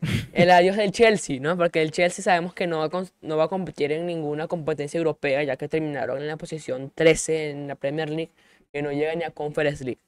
el 0.33 0.51
adiós 0.51 0.77
del 0.77 0.91
Chelsea, 0.91 1.39
¿no? 1.39 1.57
Porque 1.57 1.81
el 1.81 1.91
Chelsea 1.91 2.23
sabemos 2.23 2.53
que 2.53 2.67
no 2.67 2.79
va, 2.79 2.85
a, 2.85 3.05
no 3.21 3.37
va 3.37 3.45
a 3.45 3.47
competir 3.47 3.91
en 3.91 4.05
ninguna 4.05 4.47
competencia 4.47 4.97
europea, 4.97 5.43
ya 5.43 5.57
que 5.57 5.67
terminaron 5.67 6.21
en 6.21 6.27
la 6.27 6.37
posición 6.37 6.91
13 6.93 7.51
en 7.51 7.67
la 7.67 7.75
Premier 7.75 8.09
League, 8.09 8.31
que 8.71 8.81
no 8.81 8.91
llega 8.91 9.15
ni 9.15 9.23
a 9.23 9.31
Conference 9.31 9.83
League. 9.83 9.99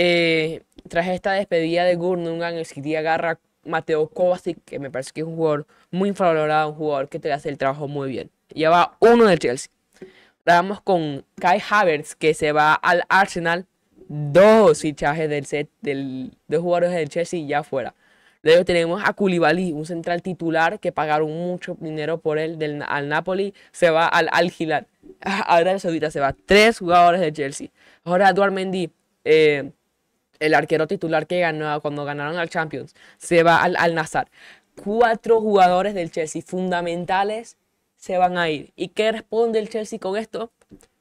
Eh, 0.00 0.62
tras 0.88 1.08
esta 1.08 1.32
despedida 1.32 1.82
de 1.82 1.96
Gurnungan, 1.96 2.54
el 2.54 2.66
City 2.66 2.94
agarra 2.94 3.40
Mateo 3.64 4.06
Kovacic, 4.06 4.56
que 4.64 4.78
me 4.78 4.92
parece 4.92 5.10
que 5.12 5.22
es 5.22 5.26
un 5.26 5.34
jugador 5.34 5.66
muy 5.90 6.10
infravalorado, 6.10 6.68
un 6.68 6.76
jugador 6.76 7.08
que 7.08 7.18
te 7.18 7.32
hace 7.32 7.48
el 7.48 7.58
trabajo 7.58 7.88
muy 7.88 8.08
bien. 8.08 8.30
Lleva 8.54 8.96
uno 9.00 9.24
del 9.24 9.40
Chelsea. 9.40 9.72
Vamos 10.46 10.80
con 10.82 11.24
Kai 11.40 11.60
Havertz, 11.68 12.14
que 12.14 12.32
se 12.32 12.52
va 12.52 12.74
al 12.74 13.02
Arsenal. 13.08 13.66
Dos 14.06 14.82
fichajes 14.82 15.28
del 15.28 15.46
set, 15.46 15.68
del, 15.80 16.30
dos 16.46 16.62
jugadores 16.62 16.92
del 16.92 17.08
Chelsea 17.08 17.44
ya 17.44 17.64
fuera. 17.64 17.96
Luego 18.42 18.64
tenemos 18.64 19.02
a 19.04 19.12
Koulibaly, 19.12 19.72
un 19.72 19.84
central 19.84 20.22
titular 20.22 20.78
que 20.78 20.92
pagaron 20.92 21.32
mucho 21.32 21.76
dinero 21.80 22.18
por 22.18 22.38
él 22.38 22.56
del, 22.56 22.84
al 22.86 23.08
Napoli. 23.08 23.52
Se 23.72 23.90
va 23.90 24.06
al 24.06 24.28
Al 24.30 24.52
Hilal. 24.56 24.86
Ahora 25.20 25.76
Saudita 25.80 26.12
se 26.12 26.20
va. 26.20 26.36
Tres 26.46 26.78
jugadores 26.78 27.20
del 27.20 27.32
Chelsea. 27.32 27.70
Ahora 28.04 28.28
Eduard 28.28 28.52
Mendy. 28.52 28.92
Eh, 29.24 29.72
el 30.40 30.54
arquero 30.54 30.86
titular 30.86 31.26
que 31.26 31.40
ganó 31.40 31.80
cuando 31.80 32.04
ganaron 32.04 32.38
al 32.38 32.48
Champions, 32.48 32.94
se 33.18 33.42
va 33.42 33.62
al, 33.62 33.76
al 33.76 33.94
Nazar. 33.94 34.28
Cuatro 34.82 35.40
jugadores 35.40 35.94
del 35.94 36.10
Chelsea 36.10 36.42
fundamentales 36.42 37.56
se 37.96 38.16
van 38.16 38.38
a 38.38 38.48
ir. 38.48 38.72
¿Y 38.76 38.88
qué 38.88 39.12
responde 39.12 39.58
el 39.58 39.68
Chelsea 39.68 39.98
con 39.98 40.16
esto? 40.16 40.52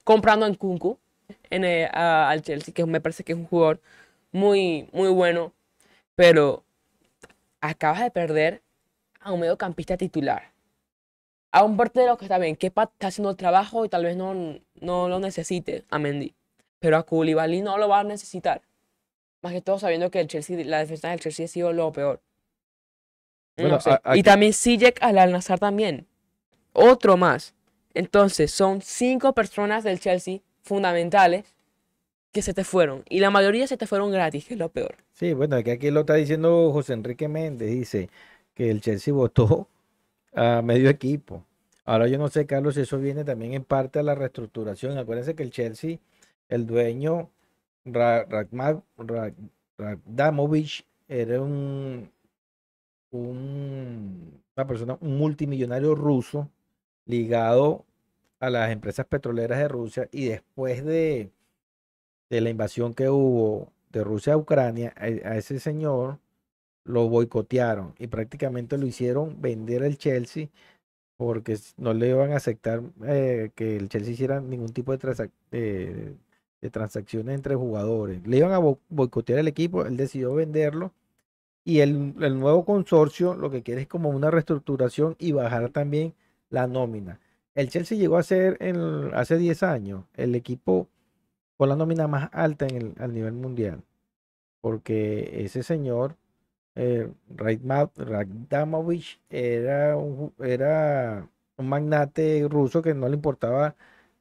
Comprando 0.03 0.45
en 0.45 0.55
Kunku 0.55 0.97
en, 1.49 1.65
eh, 1.65 1.85
al 1.85 2.41
Chelsea, 2.41 2.73
que 2.73 2.85
me 2.85 3.01
parece 3.01 3.23
que 3.23 3.33
es 3.33 3.37
un 3.37 3.45
jugador 3.45 3.81
muy, 4.31 4.89
muy 4.93 5.09
bueno, 5.09 5.53
pero 6.15 6.63
acabas 7.61 8.01
de 8.01 8.11
perder 8.11 8.61
a 9.19 9.31
un 9.31 9.41
mediocampista 9.41 9.97
titular. 9.97 10.51
A 11.51 11.63
un 11.63 11.77
portero 11.77 12.17
que 12.17 12.25
está 12.25 12.37
bien, 12.37 12.55
que 12.55 12.67
está 12.67 12.89
haciendo 13.01 13.31
el 13.31 13.37
trabajo 13.37 13.85
y 13.85 13.89
tal 13.89 14.03
vez 14.03 14.15
no, 14.17 14.59
no 14.75 15.09
lo 15.09 15.19
necesite 15.19 15.85
a 15.89 15.97
Mendy. 15.99 16.33
Pero 16.79 16.97
a 16.97 17.03
Koulibaly 17.03 17.61
no 17.61 17.77
lo 17.77 17.87
va 17.89 18.01
a 18.01 18.03
necesitar. 18.03 18.61
Más 19.41 19.53
que 19.53 19.61
todo 19.61 19.79
sabiendo 19.79 20.09
que 20.11 20.19
el 20.19 20.27
Chelsea, 20.27 20.63
la 20.65 20.79
defensa 20.79 21.09
del 21.09 21.19
Chelsea 21.19 21.45
ha 21.45 21.49
sido 21.49 21.73
lo 21.73 21.91
peor. 21.91 22.21
Y 24.13 24.23
también 24.23 24.53
Sijek 24.53 25.01
al 25.01 25.17
Al-Nazar 25.17 25.59
también. 25.59 26.07
Otro 26.73 27.17
más. 27.17 27.55
Entonces, 27.93 28.51
son 28.51 28.81
cinco 28.81 29.33
personas 29.33 29.83
del 29.83 29.99
Chelsea 29.99 30.39
fundamentales 30.61 31.55
que 32.31 32.41
se 32.43 32.53
te 32.53 32.63
fueron. 32.63 33.03
Y 33.09 33.19
la 33.19 33.31
mayoría 33.31 33.65
se 33.65 33.77
te 33.77 33.87
fueron 33.87 34.11
gratis, 34.11 34.45
que 34.45 34.53
es 34.53 34.59
lo 34.59 34.69
peor. 34.69 34.97
Sí, 35.13 35.33
bueno, 35.33 35.63
que 35.63 35.71
aquí 35.71 35.89
lo 35.89 36.01
está 36.01 36.13
diciendo 36.13 36.71
José 36.71 36.93
Enrique 36.93 37.27
Méndez. 37.27 37.71
Dice 37.71 38.09
que 38.53 38.69
el 38.69 38.81
Chelsea 38.81 39.13
votó 39.13 39.67
a 40.35 40.61
medio 40.61 40.89
equipo. 40.89 41.43
Ahora 41.85 42.07
yo 42.07 42.19
no 42.19 42.27
sé, 42.27 42.45
Carlos, 42.45 42.75
si 42.75 42.81
eso 42.81 42.99
viene 42.99 43.23
también 43.23 43.53
en 43.53 43.63
parte 43.63 43.97
a 43.97 44.03
la 44.03 44.13
reestructuración. 44.13 44.97
Acuérdense 44.97 45.35
que 45.35 45.41
el 45.43 45.51
Chelsea, 45.51 45.97
el 46.49 46.67
dueño 46.67 47.31
Radamovich 49.77 50.85
era 51.07 51.41
un, 51.41 52.11
una 53.11 54.67
persona, 54.67 54.97
un 55.01 55.17
multimillonario 55.17 55.95
ruso 55.95 56.49
ligado 57.05 57.85
a 58.39 58.49
las 58.49 58.71
empresas 58.71 59.05
petroleras 59.05 59.59
de 59.59 59.67
Rusia 59.67 60.09
y 60.11 60.25
después 60.27 60.85
de, 60.85 61.31
de 62.29 62.41
la 62.41 62.49
invasión 62.49 62.93
que 62.93 63.09
hubo 63.09 63.71
de 63.91 64.03
Rusia 64.03 64.33
a 64.33 64.37
Ucrania, 64.37 64.93
a, 64.97 65.07
ese 65.37 65.59
señor 65.59 66.19
lo 66.83 67.09
boicotearon 67.09 67.95
y 67.99 68.07
prácticamente 68.07 68.77
lo 68.77 68.85
hicieron 68.85 69.41
vender 69.41 69.83
el 69.83 69.97
Chelsea 69.97 70.49
porque 71.17 71.57
no 71.77 71.93
le 71.93 72.09
iban 72.09 72.31
a 72.31 72.37
aceptar 72.37 72.83
eh, 73.05 73.51
que 73.55 73.77
el 73.77 73.89
Chelsea 73.89 74.13
hiciera 74.13 74.39
ningún 74.41 74.73
tipo 74.73 74.95
de, 74.95 75.31
eh, 75.51 76.15
de 76.61 76.69
transacciones 76.69 77.35
entre 77.35 77.55
jugadores. 77.55 78.25
Le 78.27 78.37
iban 78.37 78.51
a 78.51 78.59
boicotear 78.89 79.39
el 79.39 79.47
equipo, 79.47 79.85
él 79.85 79.97
decidió 79.97 80.33
venderlo. 80.33 80.93
Y 81.63 81.81
el, 81.81 82.15
nuevo 82.39 82.63
consorcio 82.65 83.35
lo 83.35 83.51
que 83.51 83.61
quiere 83.61 83.81
es 83.81 83.87
como 83.87 84.09
una 84.09 84.31
reestructuración 84.31 85.15
y 85.19 85.33
bajar 85.33 85.69
también 85.69 86.13
la 86.49 86.65
nómina. 86.67 87.19
El 87.55 87.69
Chelsea 87.69 87.97
llegó 87.97 88.17
a 88.17 88.23
ser 88.23 88.57
hace 89.13 89.37
10 89.37 89.63
años 89.63 90.05
el 90.15 90.35
equipo 90.35 90.87
con 91.57 91.69
la 91.69 91.75
nómina 91.75 92.07
más 92.07 92.29
alta 92.31 92.67
en 92.67 92.75
el, 92.77 92.93
al 92.99 93.13
nivel 93.13 93.33
mundial. 93.33 93.83
Porque 94.61 95.43
ese 95.43 95.63
señor, 95.63 96.15
eh, 96.75 97.09
era 99.29 99.97
un, 99.97 100.33
era 100.39 101.27
un 101.57 101.69
magnate 101.69 102.47
ruso 102.49 102.81
que 102.81 102.93
no 102.93 103.07
le 103.09 103.15
importaba 103.15 103.75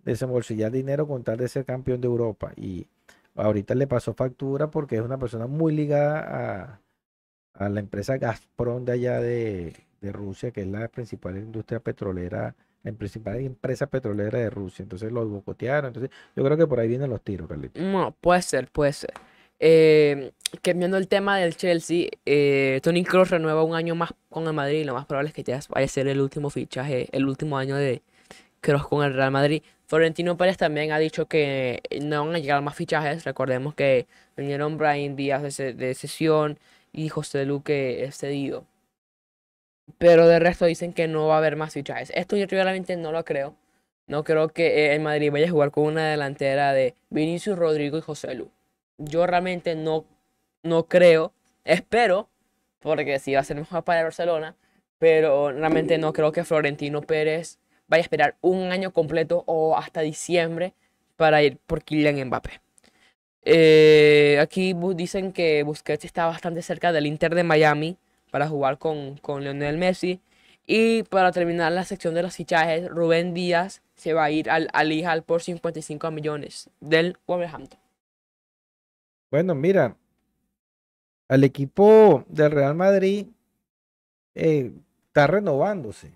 desembolsillar 0.06 0.70
dinero 0.70 1.06
con 1.06 1.24
tal 1.24 1.36
de 1.36 1.48
ser 1.48 1.64
campeón 1.64 2.00
de 2.00 2.06
Europa. 2.06 2.52
Y 2.56 2.86
ahorita 3.34 3.74
le 3.74 3.86
pasó 3.86 4.14
factura 4.14 4.70
porque 4.70 4.96
es 4.96 5.02
una 5.02 5.18
persona 5.18 5.46
muy 5.46 5.74
ligada 5.74 6.20
a, 6.20 6.80
a 7.54 7.68
la 7.68 7.80
empresa 7.80 8.16
Gazprom 8.16 8.84
de 8.84 8.92
allá 8.92 9.20
de, 9.20 9.74
de, 10.00 10.12
Rusia, 10.12 10.52
que 10.52 10.62
es 10.62 10.68
la 10.68 10.88
principal 10.88 11.36
industria 11.36 11.80
petrolera, 11.80 12.54
la 12.84 12.92
principal 12.92 13.40
empresa 13.40 13.88
petrolera 13.88 14.38
de 14.38 14.48
Rusia. 14.48 14.84
Entonces 14.84 15.10
lo 15.10 15.26
bocotearon. 15.28 15.88
Entonces 15.88 16.10
yo 16.36 16.44
creo 16.44 16.56
que 16.56 16.66
por 16.66 16.78
ahí 16.78 16.88
vienen 16.88 17.10
los 17.10 17.20
tiros, 17.22 17.48
Carlitos. 17.48 17.82
No, 17.82 18.14
puede 18.20 18.42
ser, 18.42 18.68
puede 18.70 18.92
ser. 18.92 19.12
Eh, 19.58 20.32
cambiando 20.62 20.98
el 20.98 21.08
tema 21.08 21.38
del 21.38 21.56
Chelsea, 21.56 22.08
eh, 22.24 22.78
Tony 22.82 23.02
Kroos 23.02 23.30
renueva 23.30 23.64
un 23.64 23.74
año 23.74 23.96
más 23.96 24.14
con 24.28 24.46
el 24.46 24.52
Madrid 24.52 24.80
y 24.80 24.84
lo 24.84 24.94
más 24.94 25.06
probable 25.06 25.30
es 25.30 25.34
que 25.34 25.42
ya 25.42 25.58
vaya 25.70 25.86
a 25.86 25.88
ser 25.88 26.06
el 26.06 26.20
último 26.20 26.50
fichaje, 26.50 27.08
el 27.10 27.26
último 27.26 27.58
año 27.58 27.74
de 27.74 28.02
Con 28.66 29.04
el 29.04 29.14
Real 29.14 29.30
Madrid. 29.30 29.62
Florentino 29.86 30.36
Pérez 30.36 30.56
también 30.56 30.90
ha 30.90 30.98
dicho 30.98 31.26
que 31.26 31.80
no 32.02 32.26
van 32.26 32.34
a 32.34 32.38
llegar 32.40 32.60
más 32.62 32.74
fichajes. 32.74 33.24
Recordemos 33.24 33.74
que 33.74 34.06
vinieron 34.36 34.76
Brian 34.76 35.14
Díaz 35.14 35.56
de, 35.56 35.94
sesión 35.94 36.58
y 36.92 37.08
José 37.08 37.44
Luque 37.44 38.02
es 38.04 38.18
cedido. 38.18 38.64
Pero 39.98 40.26
de 40.26 40.40
resto 40.40 40.66
dicen 40.66 40.92
que 40.92 41.06
no 41.06 41.28
va 41.28 41.36
a 41.36 41.38
haber 41.38 41.54
más 41.54 41.72
fichajes. 41.72 42.10
Esto 42.14 42.36
yo 42.36 42.46
realmente 42.48 42.96
no 42.96 43.12
lo 43.12 43.24
creo. 43.24 43.54
No 44.08 44.24
creo 44.24 44.48
que 44.48 44.94
el 44.94 45.00
Madrid 45.00 45.30
vaya 45.30 45.46
a 45.46 45.50
jugar 45.50 45.70
con 45.70 45.84
una 45.84 46.08
delantera 46.08 46.72
de 46.72 46.94
Vinicius, 47.10 47.56
Rodrigo 47.56 47.98
y 47.98 48.00
José 48.00 48.34
Lu. 48.34 48.50
Yo 48.98 49.26
realmente 49.28 49.76
no, 49.76 50.04
no 50.64 50.86
creo. 50.88 51.32
Espero, 51.64 52.28
porque 52.80 53.20
sí 53.20 53.34
va 53.34 53.40
a 53.40 53.44
ser 53.44 53.56
mejor 53.56 53.84
para 53.84 54.02
Barcelona. 54.02 54.56
Pero 54.98 55.52
realmente 55.52 55.98
no 55.98 56.12
creo 56.12 56.32
que 56.32 56.44
Florentino 56.44 57.02
Pérez 57.02 57.60
vaya 57.88 58.00
a 58.00 58.02
esperar 58.02 58.36
un 58.40 58.72
año 58.72 58.92
completo 58.92 59.44
o 59.46 59.76
hasta 59.76 60.00
diciembre 60.00 60.74
para 61.16 61.42
ir 61.42 61.58
por 61.66 61.82
Kylian 61.82 62.28
Mbappé. 62.28 62.60
Eh, 63.42 64.38
aquí 64.40 64.74
dicen 64.94 65.32
que 65.32 65.62
Busquets 65.62 66.04
está 66.04 66.26
bastante 66.26 66.62
cerca 66.62 66.92
del 66.92 67.06
Inter 67.06 67.34
de 67.34 67.44
Miami 67.44 67.96
para 68.32 68.48
jugar 68.48 68.78
con, 68.78 69.18
con 69.18 69.44
Lionel 69.44 69.78
Messi 69.78 70.20
Y 70.66 71.04
para 71.04 71.30
terminar 71.30 71.70
la 71.70 71.84
sección 71.84 72.12
de 72.14 72.22
los 72.22 72.34
fichajes, 72.34 72.88
Rubén 72.88 73.34
Díaz 73.34 73.82
se 73.94 74.14
va 74.14 74.24
a 74.24 74.30
ir 74.32 74.50
al 74.50 74.68
Al 74.72 75.22
por 75.22 75.42
55 75.42 76.10
millones 76.10 76.70
del 76.80 77.16
Wolverhampton. 77.26 77.78
Bueno, 79.30 79.54
mira, 79.54 79.96
al 81.28 81.44
equipo 81.44 82.24
del 82.28 82.50
Real 82.50 82.74
Madrid 82.74 83.26
eh, 84.34 84.72
está 85.06 85.28
renovándose. 85.28 86.15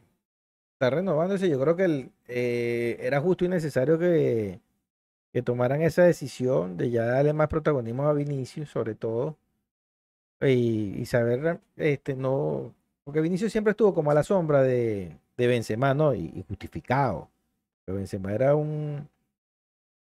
Está 0.81 0.89
renovándose. 0.97 1.51
Yo 1.51 1.61
creo 1.61 1.77
que 1.77 2.11
eh, 2.29 2.97
era 3.01 3.21
justo 3.21 3.45
y 3.45 3.49
necesario 3.49 3.99
que, 3.99 4.61
que 5.33 5.43
tomaran 5.43 5.83
esa 5.83 6.05
decisión 6.05 6.79
de 6.79 6.91
ya 6.91 7.05
darle 7.05 7.35
más 7.35 7.49
protagonismo 7.49 8.05
a 8.05 8.15
Vinicius, 8.15 8.71
sobre 8.71 8.95
todo. 8.95 9.37
Y, 10.41 11.05
saber, 11.07 11.61
este, 11.77 12.17
no, 12.17 12.75
porque 13.05 13.21
Vinicius 13.21 13.53
siempre 13.53 13.73
estuvo 13.73 13.93
como 13.95 14.11
a 14.11 14.15
la 14.15 14.23
sombra 14.23 14.63
de, 14.63 15.19
de 15.37 15.47
Benzema, 15.47 15.93
¿no? 15.95 16.15
Y, 16.15 16.45
justificado. 16.49 17.29
Pero 17.85 17.99
Benzema 17.99 18.33
era 18.33 18.57
un, 18.57 19.07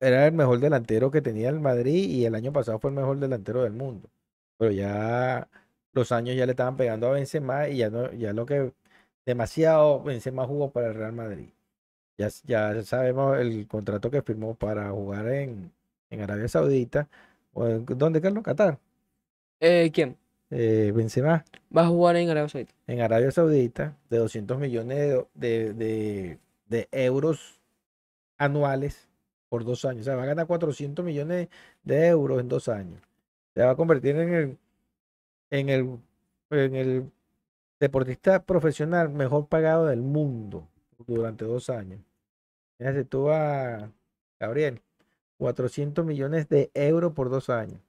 era 0.00 0.26
el 0.26 0.32
mejor 0.34 0.60
delantero 0.60 1.10
que 1.10 1.22
tenía 1.22 1.48
el 1.48 1.60
Madrid 1.60 2.08
y 2.10 2.26
el 2.26 2.34
año 2.36 2.52
pasado 2.52 2.78
fue 2.78 2.90
el 2.90 2.96
mejor 2.96 3.18
delantero 3.18 3.64
del 3.64 3.72
mundo. 3.72 4.08
Pero 4.58 4.70
ya 4.72 5.48
los 5.92 6.12
años 6.12 6.36
ya 6.36 6.46
le 6.46 6.52
estaban 6.52 6.76
pegando 6.76 7.08
a 7.08 7.12
Benzema 7.12 7.68
y 7.68 7.78
ya 7.78 7.90
no, 7.90 8.12
ya 8.12 8.32
lo 8.32 8.46
que 8.46 8.72
demasiado 9.26 10.02
Benzema 10.02 10.46
jugó 10.46 10.70
para 10.70 10.88
el 10.88 10.94
Real 10.94 11.12
Madrid. 11.12 11.48
Ya, 12.18 12.28
ya 12.44 12.82
sabemos 12.82 13.38
el 13.38 13.66
contrato 13.66 14.10
que 14.10 14.22
firmó 14.22 14.54
para 14.54 14.90
jugar 14.90 15.28
en, 15.28 15.72
en 16.10 16.20
Arabia 16.20 16.48
Saudita. 16.48 17.08
¿Dónde, 17.52 18.20
Carlos? 18.20 18.44
Qatar. 18.44 18.78
Eh, 19.60 19.90
¿Quién? 19.92 20.16
Eh, 20.50 20.92
Benzema. 20.94 21.44
Va 21.74 21.82
a 21.82 21.88
jugar 21.88 22.16
en 22.16 22.28
Arabia 22.28 22.48
Saudita. 22.48 22.74
En 22.86 23.00
Arabia 23.00 23.30
Saudita, 23.30 23.96
de 24.10 24.18
200 24.18 24.58
millones 24.58 25.24
de, 25.34 25.72
de, 25.74 26.38
de 26.66 26.88
euros 26.92 27.60
anuales 28.38 29.08
por 29.48 29.64
dos 29.64 29.84
años. 29.84 30.02
O 30.02 30.04
sea, 30.04 30.16
va 30.16 30.22
a 30.22 30.26
ganar 30.26 30.46
400 30.46 31.04
millones 31.04 31.48
de 31.82 32.06
euros 32.06 32.40
en 32.40 32.48
dos 32.48 32.68
años. 32.68 33.00
Se 33.54 33.62
va 33.62 33.72
a 33.72 33.76
convertir 33.76 34.16
en 34.16 34.34
el, 34.34 34.58
en 35.50 35.68
el, 35.68 35.98
en 36.50 36.74
el 36.74 37.10
deportista 37.80 38.44
profesional 38.44 39.08
mejor 39.08 39.48
pagado 39.48 39.86
del 39.86 40.02
mundo 40.02 40.68
durante 41.06 41.46
dos 41.46 41.70
años. 41.70 42.00
Fíjate 42.78 43.04
tú 43.04 43.30
a 43.30 43.90
Gabriel, 44.38 44.82
400 45.38 46.04
millones 46.04 46.48
de 46.48 46.70
euros 46.74 47.12
por 47.14 47.30
dos 47.30 47.50
años. 47.50 47.80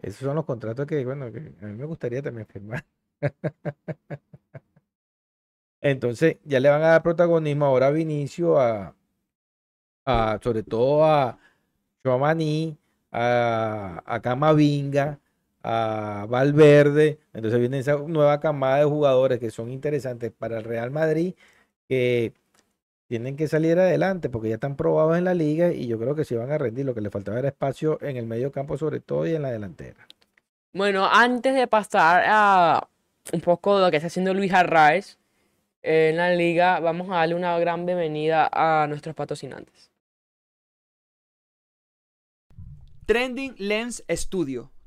Esos 0.00 0.20
son 0.20 0.36
los 0.36 0.44
contratos 0.44 0.86
que, 0.86 1.04
bueno, 1.04 1.26
a 1.26 1.30
mí 1.30 1.50
me 1.60 1.84
gustaría 1.84 2.22
también 2.22 2.46
firmar. 2.46 2.84
Entonces, 5.80 6.38
ya 6.44 6.60
le 6.60 6.68
van 6.68 6.82
a 6.82 6.88
dar 6.88 7.02
protagonismo 7.02 7.64
ahora 7.64 7.86
a 7.88 7.90
Vinicio, 7.90 8.58
a, 8.58 8.94
sobre 10.42 10.62
todo 10.62 11.04
a 11.04 11.38
Chouamani, 12.02 12.76
a, 13.12 14.02
a 14.04 14.20
Camavinga, 14.20 15.20
a 15.66 16.26
Valverde. 16.28 17.18
Entonces 17.34 17.58
viene 17.58 17.80
esa 17.80 17.96
nueva 17.96 18.38
camada 18.38 18.78
de 18.78 18.84
jugadores 18.84 19.40
que 19.40 19.50
son 19.50 19.70
interesantes 19.70 20.30
para 20.30 20.58
el 20.58 20.64
Real 20.64 20.92
Madrid, 20.92 21.34
que 21.88 22.32
tienen 23.08 23.36
que 23.36 23.48
salir 23.48 23.78
adelante 23.78 24.28
porque 24.30 24.48
ya 24.48 24.54
están 24.54 24.76
probados 24.76 25.18
en 25.18 25.24
la 25.24 25.34
liga 25.34 25.72
y 25.72 25.88
yo 25.88 25.98
creo 25.98 26.14
que 26.14 26.24
se 26.24 26.36
van 26.36 26.52
a 26.52 26.58
rendir. 26.58 26.86
Lo 26.86 26.94
que 26.94 27.00
le 27.00 27.10
faltaba 27.10 27.38
era 27.38 27.48
espacio 27.48 28.00
en 28.00 28.16
el 28.16 28.26
medio 28.26 28.52
campo 28.52 28.78
sobre 28.78 29.00
todo 29.00 29.26
y 29.26 29.34
en 29.34 29.42
la 29.42 29.50
delantera. 29.50 30.06
Bueno, 30.72 31.08
antes 31.10 31.54
de 31.54 31.66
pasar 31.66 32.24
a 32.26 32.88
un 33.32 33.40
poco 33.40 33.76
de 33.76 33.84
lo 33.84 33.90
que 33.90 33.96
está 33.96 34.06
haciendo 34.06 34.34
Luis 34.34 34.52
Arraez 34.52 35.18
en 35.82 36.16
la 36.16 36.30
liga, 36.30 36.78
vamos 36.78 37.08
a 37.10 37.16
darle 37.16 37.34
una 37.34 37.58
gran 37.58 37.86
bienvenida 37.86 38.48
a 38.52 38.86
nuestros 38.86 39.16
patrocinantes. 39.16 39.90
Trending 43.06 43.54
Lens 43.58 44.04
Studio, 44.10 44.70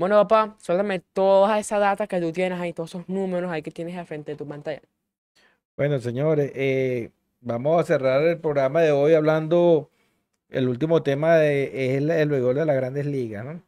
Bueno, 0.00 0.16
papá, 0.16 0.56
suéltame 0.62 1.00
toda 1.00 1.58
esa 1.58 1.78
data 1.78 2.06
que 2.06 2.18
tú 2.22 2.32
tienes 2.32 2.58
ahí, 2.58 2.72
todos 2.72 2.88
esos 2.94 3.06
números 3.06 3.52
ahí 3.52 3.60
que 3.60 3.70
tienes 3.70 3.98
al 3.98 4.06
frente 4.06 4.32
de 4.32 4.38
tu 4.38 4.48
pantalla. 4.48 4.80
Bueno, 5.76 6.00
señores, 6.00 6.52
eh, 6.54 7.10
vamos 7.42 7.78
a 7.78 7.84
cerrar 7.84 8.22
el 8.22 8.38
programa 8.38 8.80
de 8.80 8.92
hoy 8.92 9.12
hablando, 9.12 9.90
el 10.48 10.70
último 10.70 11.02
tema 11.02 11.36
de, 11.36 11.64
es 11.64 11.98
el, 11.98 12.10
el 12.10 12.30
de 12.30 12.64
las 12.64 12.76
grandes 12.76 13.04
ligas, 13.04 13.44
¿no? 13.44 13.62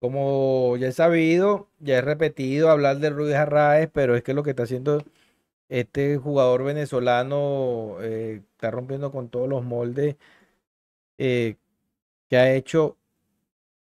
Como 0.00 0.78
ya 0.78 0.88
he 0.88 0.92
sabido, 0.92 1.68
ya 1.78 1.98
he 1.98 2.00
repetido 2.00 2.70
hablar 2.70 2.96
de 2.96 3.10
Ruiz 3.10 3.34
Arraez, 3.34 3.90
pero 3.92 4.16
es 4.16 4.22
que 4.22 4.32
lo 4.32 4.42
que 4.42 4.50
está 4.50 4.62
haciendo 4.62 5.04
este 5.68 6.16
jugador 6.16 6.64
venezolano 6.64 7.98
eh, 8.00 8.40
está 8.52 8.70
rompiendo 8.70 9.12
con 9.12 9.28
todos 9.28 9.46
los 9.46 9.62
moldes 9.62 10.16
eh, 11.18 11.56
que 12.30 12.36
ha 12.38 12.54
hecho 12.54 12.96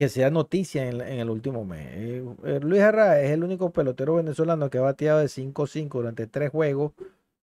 que 0.05 0.11
sea 0.11 0.29
noticia 0.29 0.87
en, 0.87 1.01
el 1.01 1.31
último 1.31 1.65
mes. 1.65 1.87
Eh, 1.95 2.25
eh, 2.45 2.61
Luis 2.61 2.83
Arraez 2.83 3.25
es 3.25 3.31
el 3.31 3.43
único 3.43 3.71
pelotero 3.71 4.17
venezolano 4.17 4.69
que 4.69 4.77
ha 4.77 4.83
bateado 4.83 5.21
de 5.21 5.29
5-5 5.29 5.89
durante 5.89 6.27
tres 6.27 6.51
juegos 6.51 6.93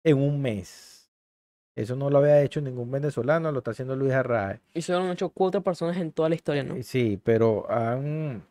en 0.04 0.18
un 0.18 0.42
mes. 0.42 1.12
Eso 1.76 1.96
no 1.96 2.10
lo 2.10 2.18
había 2.18 2.42
hecho 2.42 2.60
ningún 2.60 2.90
venezolano, 2.90 3.52
lo 3.52 3.60
está 3.60 3.70
haciendo 3.70 3.96
Luis 3.96 4.14
Arraez. 4.14 4.62
Y 4.74 4.82
solo 4.82 5.06
han 5.06 5.12
hecho 5.12 5.30
cuatro 5.30 5.62
personas 5.62 5.98
en 5.98 6.12
toda 6.12 6.28
la 6.28 6.34
historia, 6.34 6.64
¿no? 6.64 6.82
Sí, 6.82 7.22
pero 7.24 7.70
han, 7.70 8.42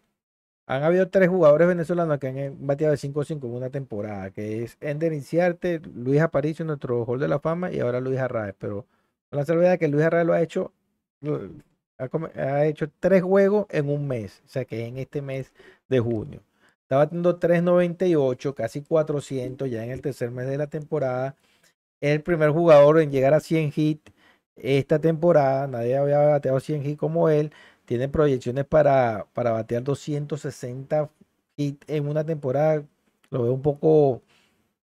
han 0.66 0.82
habido 0.84 1.08
tres 1.08 1.28
jugadores 1.28 1.66
venezolanos 1.66 2.20
que 2.20 2.28
han 2.28 2.56
bateado 2.64 2.92
de 2.92 2.98
5-5 2.98 3.46
en 3.46 3.52
una 3.52 3.70
temporada, 3.70 4.30
que 4.30 4.62
es 4.62 4.78
Ender 4.80 5.12
Inciarte, 5.12 5.80
Luis 5.92 6.20
Aparicio, 6.20 6.64
nuestro 6.64 7.02
Hall 7.04 7.18
de 7.18 7.26
la 7.26 7.40
Fama, 7.40 7.72
y 7.72 7.80
ahora 7.80 8.00
Luis 8.00 8.20
Arraez. 8.20 8.54
Pero 8.60 8.86
con 9.28 9.40
la 9.40 9.44
salvedad 9.44 9.76
que 9.76 9.88
Luis 9.88 10.04
Arraez 10.04 10.24
lo 10.24 10.34
ha 10.34 10.40
hecho 10.40 10.72
ha, 11.98 12.66
hecho 12.66 12.90
tres 13.00 13.22
juegos 13.22 13.66
en 13.70 13.88
un 13.90 14.06
mes, 14.08 14.42
o 14.46 14.48
sea 14.48 14.64
que 14.64 14.86
en 14.86 14.98
este 14.98 15.22
mes 15.22 15.52
de 15.88 16.00
junio. 16.00 16.42
Está 16.82 16.98
batiendo 16.98 17.38
3.98, 17.38 18.54
casi 18.54 18.82
400 18.82 19.70
ya 19.70 19.84
en 19.84 19.90
el 19.90 20.00
tercer 20.00 20.30
mes 20.30 20.46
de 20.48 20.58
la 20.58 20.68
temporada. 20.68 21.36
Es 22.00 22.12
el 22.14 22.22
primer 22.22 22.50
jugador 22.50 23.00
en 23.00 23.10
llegar 23.12 23.34
a 23.34 23.40
100 23.40 23.72
hits 23.76 24.12
esta 24.56 25.00
temporada. 25.00 25.66
Nadie 25.66 25.96
había 25.96 26.18
bateado 26.20 26.60
100 26.60 26.86
hits 26.86 26.98
como 26.98 27.28
él. 27.28 27.52
Tiene 27.84 28.08
proyecciones 28.08 28.64
para, 28.66 29.26
para 29.34 29.52
batear 29.52 29.82
260 29.84 31.10
hits 31.56 31.86
en 31.88 32.08
una 32.08 32.24
temporada. 32.24 32.84
Lo 33.30 33.42
veo 33.44 33.52
un 33.52 33.62
poco, 33.62 34.22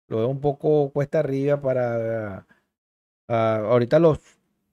lo 0.07 0.17
veo 0.17 0.27
un 0.29 0.41
poco 0.41 0.91
cuesta 0.91 1.19
arriba 1.19 1.61
para. 1.61 2.47
Ah, 3.27 3.57
ahorita 3.65 3.99
los 3.99 4.19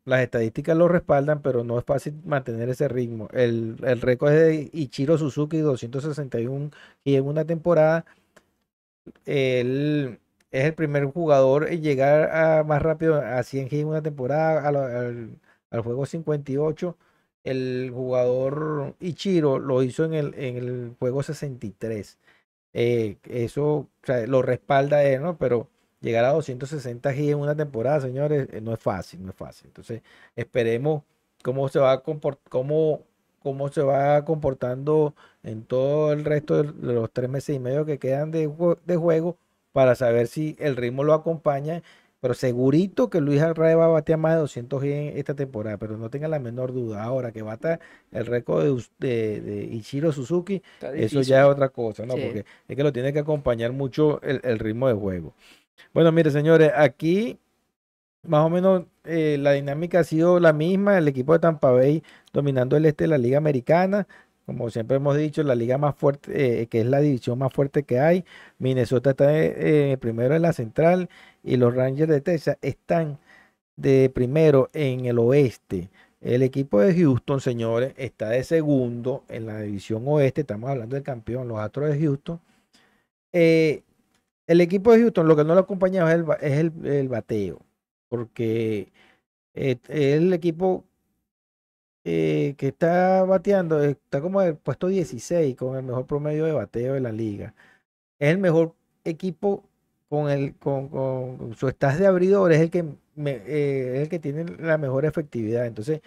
las 0.09 0.23
estadísticas 0.23 0.77
lo 0.77 0.89
respaldan, 0.89 1.43
pero 1.43 1.65
no 1.65 1.79
es 1.79 1.85
fácil 1.85 2.15
mantener 2.25 2.69
ese 2.71 2.89
ritmo. 2.89 3.29
El, 3.33 3.77
el 3.85 4.01
récord 4.01 4.33
es 4.33 4.41
de 4.41 4.71
Ichiro 4.73 5.19
Suzuki, 5.19 5.59
261 5.59 6.71
y 7.05 7.17
en 7.17 7.27
una 7.27 7.45
temporada. 7.45 8.05
Él 9.27 10.19
es 10.51 10.65
el 10.65 10.75
primer 10.75 11.05
jugador 11.07 11.69
en 11.71 11.83
llegar 11.83 12.31
a, 12.35 12.65
más 12.65 12.83
rápido 12.83 13.17
a 13.21 13.43
100 13.43 13.69
en 13.73 13.87
una 13.87 14.03
temporada, 14.03 14.67
al, 14.69 15.83
juego 15.83 16.07
58. 16.07 16.97
El 17.45 17.91
jugador 17.95 18.95
Ichiro 19.01 19.59
lo 19.59 19.83
hizo 19.83 20.05
en 20.05 20.15
el, 20.15 20.35
en 20.35 20.57
el 20.57 20.97
juego 20.99 21.23
63. 21.23 22.19
Eh, 22.75 23.17
eso 23.25 23.89
lo 24.27 24.43
respalda 24.43 25.05
él, 25.05 25.23
¿no? 25.23 25.39
Pero 25.39 25.69
llegar 26.01 26.25
a 26.25 26.33
260 26.33 27.13
G 27.13 27.31
en 27.31 27.39
una 27.39 27.57
temporada, 27.57 28.01
señores, 28.01 28.49
eh, 28.53 28.61
no 28.61 28.73
es 28.73 28.81
fácil, 28.81 29.25
no 29.25 29.31
es 29.31 29.37
fácil. 29.37 29.69
Entonces, 29.69 30.03
esperemos 30.37 31.03
cómo 31.43 31.69
se 31.69 31.79
va 31.79 32.03
cómo, 32.03 33.03
cómo 33.41 33.69
se 33.69 33.83
va 33.83 34.25
comportando 34.25 35.15
en 35.43 35.65
todo 35.65 36.13
el 36.13 36.25
resto 36.25 36.63
de 36.63 36.93
los 36.93 37.11
tres 37.13 37.31
meses 37.31 37.57
y 37.57 37.59
medio 37.59 37.85
que 37.85 37.99
quedan 37.99 38.31
de, 38.31 38.51
de 38.87 38.97
juego 38.97 39.37
para 39.73 39.95
saber 39.95 40.27
si 40.29 40.57
el 40.59 40.77
ritmo 40.77 41.05
lo 41.05 41.15
acompaña. 41.15 41.83
Pero 42.21 42.35
segurito 42.35 43.11
que 43.11 43.21
Luis 43.21 43.41
Arraez 43.41 43.77
va 43.77 43.85
a 43.85 43.89
batear 43.89 44.19
más 44.19 44.35
de 44.35 44.41
200 44.41 44.83
G 44.83 44.87
en 44.91 45.19
esta 45.19 45.35
temporada, 45.37 45.77
pero 45.79 45.97
no 45.97 46.11
tengan 46.11 46.33
la 46.33 46.41
menor 46.41 46.73
duda. 46.73 47.05
Ahora 47.05 47.31
que 47.31 47.43
bata 47.43 47.79
el 48.11 48.27
récord 48.27 48.65
de, 48.99 49.41
de, 49.41 49.65
Ichiro 49.67 50.11
Suzuki, 50.11 50.61
eso 50.95 51.23
ya 51.23 51.43
es 51.43 51.47
otra 51.47 51.69
cosa, 51.69 52.07
¿no? 52.07 52.15
Porque 52.15 52.45
es 52.67 52.77
que 52.77 52.83
lo 52.83 52.93
tiene 52.93 53.13
que 53.13 53.21
acompañar 53.21 53.73
mucho 53.73 54.21
el 54.23 54.59
ritmo 54.59 54.89
de 54.89 54.95
juego. 54.95 55.33
Bueno, 55.93 56.13
mire, 56.13 56.31
señores, 56.31 56.73
aquí 56.75 57.39
más 58.23 58.45
o 58.45 58.51
menos 58.51 58.85
eh, 59.05 59.39
la 59.41 59.53
dinámica 59.53 60.01
ha 60.01 60.05
sido 60.05 60.41
la 60.41 60.53
misma, 60.53 60.99
el 60.99 61.09
equipo 61.09 61.33
de 61.33 61.39
Tampa 61.41 61.71
Bay 61.71 62.03
dominando 62.33 62.77
el 62.77 62.87
este 62.87 63.05
de 63.05 63.09
la 63.09 63.19
Liga 63.19 63.39
Americana, 63.39 64.07
como 64.49 64.71
siempre 64.71 64.97
hemos 64.97 65.15
dicho, 65.15 65.43
la 65.43 65.55
liga 65.55 65.77
más 65.77 65.95
fuerte, 65.95 66.63
eh, 66.63 66.67
que 66.69 66.81
es 66.81 66.87
la 66.87 67.01
división 67.01 67.39
más 67.39 67.53
fuerte 67.53 67.83
que 67.83 68.01
hay. 68.01 68.25
Minnesota 68.59 69.11
está 69.11 69.27
eh, 69.31 69.99
primero 70.01 70.35
en 70.35 70.41
la 70.41 70.55
central 70.55 71.11
y 71.45 71.59
los 71.59 71.75
Rangers 71.75 72.09
de 72.11 72.23
Texas 72.23 72.57
están 72.63 73.19
de 73.77 74.11
primero 74.11 74.71
en 74.73 75.05
el 75.05 75.19
oeste. 75.19 75.91
El 76.23 76.43
equipo 76.43 76.81
de 76.81 76.95
Houston, 76.95 77.43
señores, 77.43 77.93
está 77.99 78.31
de 78.31 78.43
segundo 78.43 79.25
en 79.29 79.45
la 79.47 79.61
división 79.61 80.05
oeste. 80.07 80.41
Estamos 80.41 80.71
hablando 80.71 80.95
del 80.97 81.05
campeón, 81.05 81.47
los 81.49 81.59
Astros 81.59 81.91
de 81.91 82.01
Houston. 82.01 82.41
Eh, 83.35 83.83
el 84.49 84.61
equipo 84.63 84.93
de 84.93 85.01
Houston, 85.01 85.29
lo 85.29 85.37
que 85.37 85.45
no 85.45 85.55
lo 85.55 85.61
acompaña 85.61 86.11
es 86.41 86.59
el, 86.59 87.09
bateo, 87.09 87.61
porque 88.09 88.93
es 89.55 89.79
el 89.89 90.33
equipo 90.33 90.85
eh, 92.05 92.55
que 92.57 92.69
está 92.69 93.25
bateando, 93.25 93.83
está 93.83 94.21
como 94.23 94.41
el 94.43 94.57
puesto 94.57 94.89
16 94.89 95.57
con 95.57 95.77
el 95.77 95.83
mejor 95.85 96.07
promedio 96.07 96.47
de 96.47 96.53
bateo 96.53 96.95
de 96.95 97.01
la 97.01 97.13
liga. 97.13 97.55
Es 98.19 98.31
el 98.31 98.39
mejor 98.39 98.75
equipo 99.05 99.65
con 100.09 100.31
el 100.31 100.57
con, 100.57 101.55
su 101.57 101.69
estás 101.69 101.99
de 101.99 102.07
abridor, 102.07 102.53
es 102.53 102.61
el 102.61 102.71
que 102.71 102.81
eh, 103.27 103.93
es 103.97 104.03
el 104.03 104.09
que 104.09 104.19
tiene 104.21 104.45
la 104.59 104.79
mejor 104.79 105.05
efectividad. 105.07 105.67
Entonces, 105.67 106.03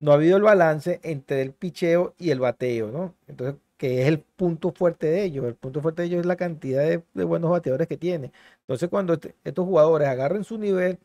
no 0.00 0.12
ha 0.12 0.14
habido 0.16 0.36
el 0.38 0.42
balance 0.44 1.00
entre 1.04 1.42
el 1.42 1.52
picheo 1.52 2.14
y 2.18 2.30
el 2.30 2.40
bateo, 2.40 2.90
¿no? 2.92 3.14
Entonces, 3.28 3.60
que 3.78 4.02
es 4.02 4.08
el 4.08 4.20
punto 4.20 4.72
fuerte 4.72 5.06
de 5.08 5.24
ellos. 5.24 5.46
El 5.46 5.54
punto 5.54 5.80
fuerte 5.82 6.02
de 6.02 6.08
ellos 6.08 6.20
es 6.20 6.26
la 6.26 6.36
cantidad 6.36 6.82
de, 6.84 7.24
buenos 7.24 7.50
bateadores 7.50 7.88
que 7.88 7.96
tiene. 7.96 8.32
Entonces, 8.62 8.88
cuando 8.90 9.14
este, 9.14 9.34
estos 9.44 9.64
jugadores 9.66 10.08
agarren 10.08 10.44
su 10.44 10.58
nivel, 10.58 10.98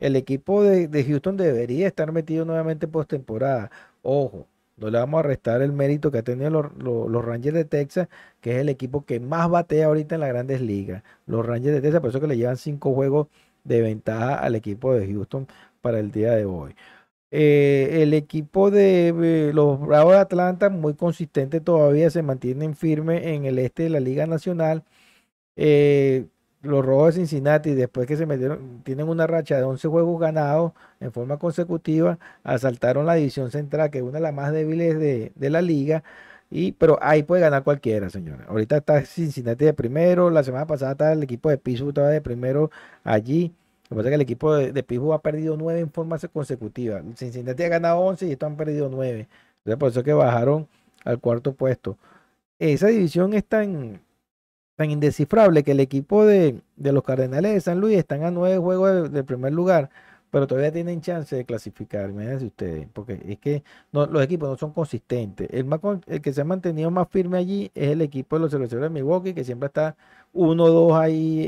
el 0.00 0.16
equipo 0.16 0.62
de, 0.62 1.04
Houston 1.04 1.36
debería 1.36 1.86
estar 1.88 2.12
metido 2.12 2.44
nuevamente 2.44 2.88
postemporada. 2.88 3.70
Ojo, 4.02 4.46
no 4.76 4.90
le 4.90 4.98
vamos 4.98 5.20
a 5.20 5.22
restar 5.22 5.62
el 5.62 5.72
mérito 5.72 6.10
que 6.10 6.18
ha 6.18 6.22
tenido 6.22 6.50
los, 6.50 7.24
Rangers 7.24 7.54
de 7.56 7.64
Texas, 7.64 8.08
que 8.40 8.56
es 8.56 8.58
el 8.58 8.68
equipo 8.68 9.04
que 9.04 9.20
más 9.20 9.48
batea 9.50 9.86
ahorita 9.86 10.14
en 10.16 10.20
las 10.22 10.30
grandes 10.30 10.60
ligas. 10.60 11.02
Los 11.26 11.44
Rangers 11.46 11.74
de 11.76 11.82
Texas, 11.82 12.00
por 12.00 12.10
eso 12.10 12.20
que 12.20 12.28
le 12.28 12.36
llevan 12.36 12.56
cinco 12.56 12.94
juegos 12.94 13.28
de 13.64 13.80
ventaja 13.82 14.36
al 14.36 14.54
equipo 14.54 14.94
de 14.94 15.06
Houston 15.12 15.48
para 15.80 15.98
el 16.00 16.10
día 16.12 16.32
de 16.32 16.44
hoy. 16.46 16.74
Eh, 17.30 18.02
el 18.02 18.14
equipo 18.14 18.70
de 18.70 19.50
los 19.54 19.80
Bravos 19.80 20.14
de 20.14 20.18
Atlanta, 20.20 20.70
muy 20.70 20.94
consistente 20.94 21.60
todavía, 21.60 22.10
se 22.10 22.22
mantienen 22.22 22.74
firmes 22.74 23.24
en 23.26 23.44
el 23.44 23.58
este 23.58 23.84
de 23.84 23.90
la 23.90 24.00
Liga 24.00 24.26
Nacional. 24.26 24.84
Eh, 25.56 26.26
los 26.62 26.84
Rojos 26.84 27.14
de 27.14 27.20
Cincinnati, 27.22 27.72
después 27.74 28.06
que 28.06 28.16
se 28.16 28.26
metieron, 28.26 28.82
tienen 28.84 29.08
una 29.08 29.26
racha 29.26 29.56
de 29.56 29.64
11 29.64 29.88
juegos 29.88 30.20
ganados 30.20 30.72
en 31.00 31.12
forma 31.12 31.38
consecutiva, 31.38 32.18
asaltaron 32.44 33.06
la 33.06 33.14
división 33.14 33.50
central, 33.50 33.90
que 33.90 33.98
es 33.98 34.04
una 34.04 34.14
de 34.14 34.20
las 34.20 34.34
más 34.34 34.52
débiles 34.52 34.98
de, 34.98 35.50
la 35.50 35.62
liga. 35.62 36.02
Y, 36.50 36.72
pero 36.72 36.98
ahí 37.02 37.22
puede 37.22 37.42
ganar 37.42 37.62
cualquiera, 37.64 38.10
señores. 38.10 38.46
Ahorita 38.48 38.78
está 38.78 39.04
Cincinnati 39.04 39.64
de 39.66 39.74
primero, 39.74 40.30
la 40.30 40.42
semana 40.44 40.66
pasada 40.66 40.92
estaba 40.92 41.12
el 41.12 41.22
equipo 41.22 41.50
de 41.50 41.58
Pittsburgh 41.58 41.90
estaba 41.90 42.08
de 42.08 42.20
primero 42.22 42.70
allí. 43.04 43.52
Lo 43.88 43.96
que 43.96 43.96
pasa 43.96 44.08
es 44.08 44.10
que 44.10 44.14
el 44.16 44.20
equipo 44.20 44.54
de, 44.54 44.72
de 44.72 45.14
ha 45.14 45.18
perdido 45.18 45.56
nueve 45.56 45.80
en 45.80 45.90
forma 45.90 46.18
consecutiva. 46.32 47.02
Cincinnati 47.16 47.62
ha 47.62 47.68
ganado 47.68 48.00
11 48.00 48.26
y 48.26 48.32
estos 48.32 48.46
han 48.46 48.56
perdido 48.56 48.88
nueve. 48.90 49.28
Entonces, 49.58 49.78
por 49.78 49.90
eso 49.90 50.02
que 50.04 50.12
bajaron 50.12 50.68
al 51.04 51.20
cuarto 51.20 51.54
puesto. 51.54 51.96
Esa 52.58 52.88
división 52.88 53.34
es 53.34 53.44
tan, 53.44 54.00
tan 54.76 54.90
indescifrable 54.90 55.62
que 55.64 55.72
el 55.72 55.80
equipo 55.80 56.26
de, 56.26 56.60
los 56.76 57.02
Cardenales 57.04 57.54
de 57.54 57.60
San 57.60 57.80
Luis 57.80 57.98
están 57.98 58.24
a 58.24 58.30
nueve 58.30 58.58
juegos 58.58 59.12
del 59.12 59.24
primer 59.24 59.52
lugar, 59.52 59.90
pero 60.30 60.46
todavía 60.46 60.72
tienen 60.72 61.00
chance 61.00 61.34
de 61.36 61.44
clasificar. 61.44 62.10
Imagínense 62.10 62.46
ustedes, 62.46 62.88
porque 62.92 63.20
es 63.26 63.38
que 63.38 63.62
los 63.92 64.22
equipos 64.22 64.48
no 64.48 64.56
son 64.56 64.72
consistentes. 64.72 65.48
El, 65.50 65.66
que 66.20 66.32
se 66.32 66.40
ha 66.42 66.44
mantenido 66.44 66.90
más 66.90 67.08
firme 67.08 67.38
allí 67.38 67.70
es 67.74 67.90
el 67.90 68.02
equipo 68.02 68.36
de 68.36 68.42
los 68.42 68.50
cerveceros 68.50 68.82
de 68.84 68.90
Milwaukee, 68.90 69.34
que 69.34 69.44
siempre 69.44 69.68
está 69.68 69.96
uno 70.32 70.64
o 70.64 70.70
dos 70.70 70.92
ahí 70.94 71.46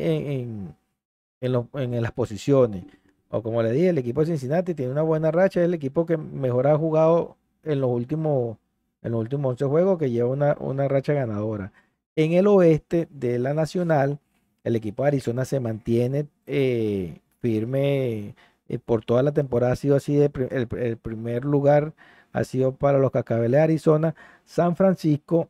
en 1.40 1.68
en, 1.74 2.02
las 2.02 2.12
posiciones. 2.12 2.84
O 3.30 3.42
como 3.42 3.62
le 3.62 3.72
dije, 3.72 3.90
el 3.90 3.98
equipo 3.98 4.20
de 4.20 4.26
Cincinnati 4.26 4.74
tiene 4.74 4.92
una 4.92 5.02
buena 5.02 5.30
racha, 5.30 5.60
es 5.60 5.66
el 5.66 5.74
equipo 5.74 6.06
que 6.06 6.16
mejor 6.16 6.66
ha 6.66 6.76
jugado 6.76 7.36
en 7.62 7.80
los 7.80 7.90
últimos, 7.90 8.56
en 9.02 9.12
los 9.12 9.20
últimos 9.20 9.50
11 9.52 9.64
juegos, 9.66 9.98
que 9.98 10.10
lleva 10.10 10.28
una, 10.28 10.56
una 10.60 10.88
racha 10.88 11.12
ganadora. 11.12 11.72
En 12.16 12.32
el 12.32 12.46
oeste 12.48 13.08
de 13.10 13.38
la 13.38 13.54
Nacional, 13.54 14.18
el 14.64 14.76
equipo 14.76 15.02
de 15.02 15.08
Arizona 15.08 15.44
se 15.44 15.60
mantiene 15.60 16.26
eh, 16.46 17.18
firme 17.40 18.34
eh, 18.68 18.78
por 18.78 19.04
toda 19.04 19.22
la 19.22 19.32
temporada. 19.32 19.72
Ha 19.72 19.76
sido 19.76 19.96
así, 19.96 20.20
el, 20.20 20.68
el, 20.70 20.96
primer 20.96 21.44
lugar 21.44 21.94
ha 22.32 22.44
sido 22.44 22.72
para 22.72 22.98
los 22.98 23.10
Cascabeles 23.10 23.52
de 23.52 23.62
Arizona. 23.62 24.14
San 24.44 24.76
Francisco 24.76 25.48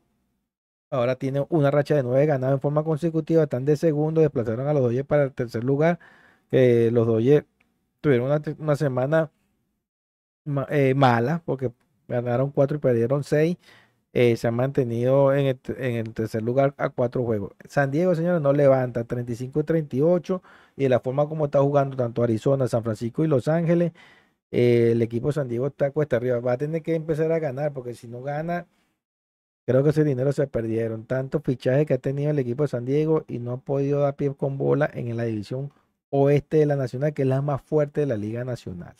Ahora 0.91 1.16
tiene 1.16 1.47
una 1.51 1.70
racha 1.70 1.95
de 1.95 2.03
nueve 2.03 2.26
ganados 2.26 2.55
en 2.55 2.61
forma 2.61 2.82
consecutiva. 2.84 3.45
Están 3.45 3.64
de 3.64 3.76
segundo. 3.76 4.20
Desplazaron 4.20 4.66
a 4.68 4.72
los 4.74 4.82
Dodgers 4.82 5.07
para 5.07 5.24
el 5.24 5.32
tercer 5.32 5.64
lugar. 5.64 5.99
los 6.51 7.07
Dodgers 7.07 7.47
tuvieron 8.01 8.26
una, 8.59 8.76
semana 8.76 9.30
eh, 10.70 10.95
mala 10.95 11.43
porque 11.45 11.72
ganaron 12.09 12.51
cuatro 12.51 12.76
y 12.78 12.80
perdieron 12.80 13.24
seis. 13.24 13.57
Eh, 14.12 14.36
se 14.36 14.49
han 14.49 14.55
mantenido 14.55 15.32
en 15.34 15.47
el, 15.47 16.14
tercer 16.14 16.43
lugar 16.43 16.74
a 16.78 16.91
cuatro 16.91 17.22
juegos. 17.24 17.53
San 17.68 17.91
Diego, 17.93 18.14
señores, 18.14 18.43
no 18.43 18.53
levanta 18.53 19.05
35 19.05 19.61
y 19.61 19.64
38. 19.64 20.43
Y 20.76 20.82
de 20.84 20.88
la 20.88 21.01
forma 21.01 21.28
como 21.28 21.47
está 21.47 21.61
jugando 21.61 21.97
tanto 21.97 22.22
Arizona, 22.22 22.66
San 22.68 22.82
Francisco 22.82 23.24
y 23.24 23.28
Los 23.28 23.49
Ángeles, 23.49 23.93
eh, 24.51 24.91
el 24.93 25.03
equipo 25.03 25.28
de 25.28 25.34
San 25.34 25.49
Diego 25.49 25.68
está 25.68 25.91
cuesta 25.93 26.16
arriba. 26.16 26.41
Va 26.41 26.53
a 26.55 26.59
tener 26.59 26.82
que 26.82 26.95
empezar 26.95 27.32
a 27.32 27.38
ganar 27.38 27.72
porque 27.72 27.95
si 27.95 28.09
no 28.09 28.22
gana 28.22 28.66
Creo 29.71 29.85
que 29.85 29.91
ese 29.91 30.03
dinero 30.03 30.33
se 30.33 30.49
perdieron. 30.49 31.05
Tanto 31.05 31.39
fichaje 31.39 31.87
que 31.87 31.95
ha 31.95 31.99
tenido 31.99 32.33
el 32.33 32.41
equipo 32.41 32.64
de 32.64 32.68
San 32.68 32.85
Diego 32.85 33.25
y 33.29 33.39
no 33.39 33.53
ha 33.53 33.57
podido 33.59 34.01
dar 34.01 34.16
pie 34.16 34.35
con 34.35 34.59
bola 34.59 34.91
en 34.93 35.16
la 35.16 35.23
división 35.23 35.71
oeste 36.11 36.57
de 36.57 36.66
la 36.66 36.75
Nacional, 36.75 37.14
que 37.14 37.23
es 37.23 37.29
la 37.29 37.41
más 37.41 37.62
fuerte 37.62 38.01
de 38.01 38.09
la 38.09 38.16
Liga 38.16 38.45
Nacional. 38.45 38.97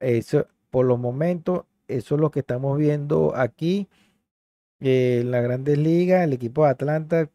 Eso, 0.00 0.46
por 0.70 0.86
los 0.86 0.98
momentos, 0.98 1.66
eso 1.86 2.14
es 2.14 2.20
lo 2.22 2.30
que 2.30 2.40
estamos 2.40 2.78
viendo 2.78 3.36
aquí 3.36 3.88
eh, 4.80 5.18
en 5.20 5.32
las 5.32 5.42
grandes 5.42 5.76
ligas. 5.76 6.24
El 6.24 6.32
equipo 6.32 6.64
de 6.64 6.70
Atlanta 6.70 7.28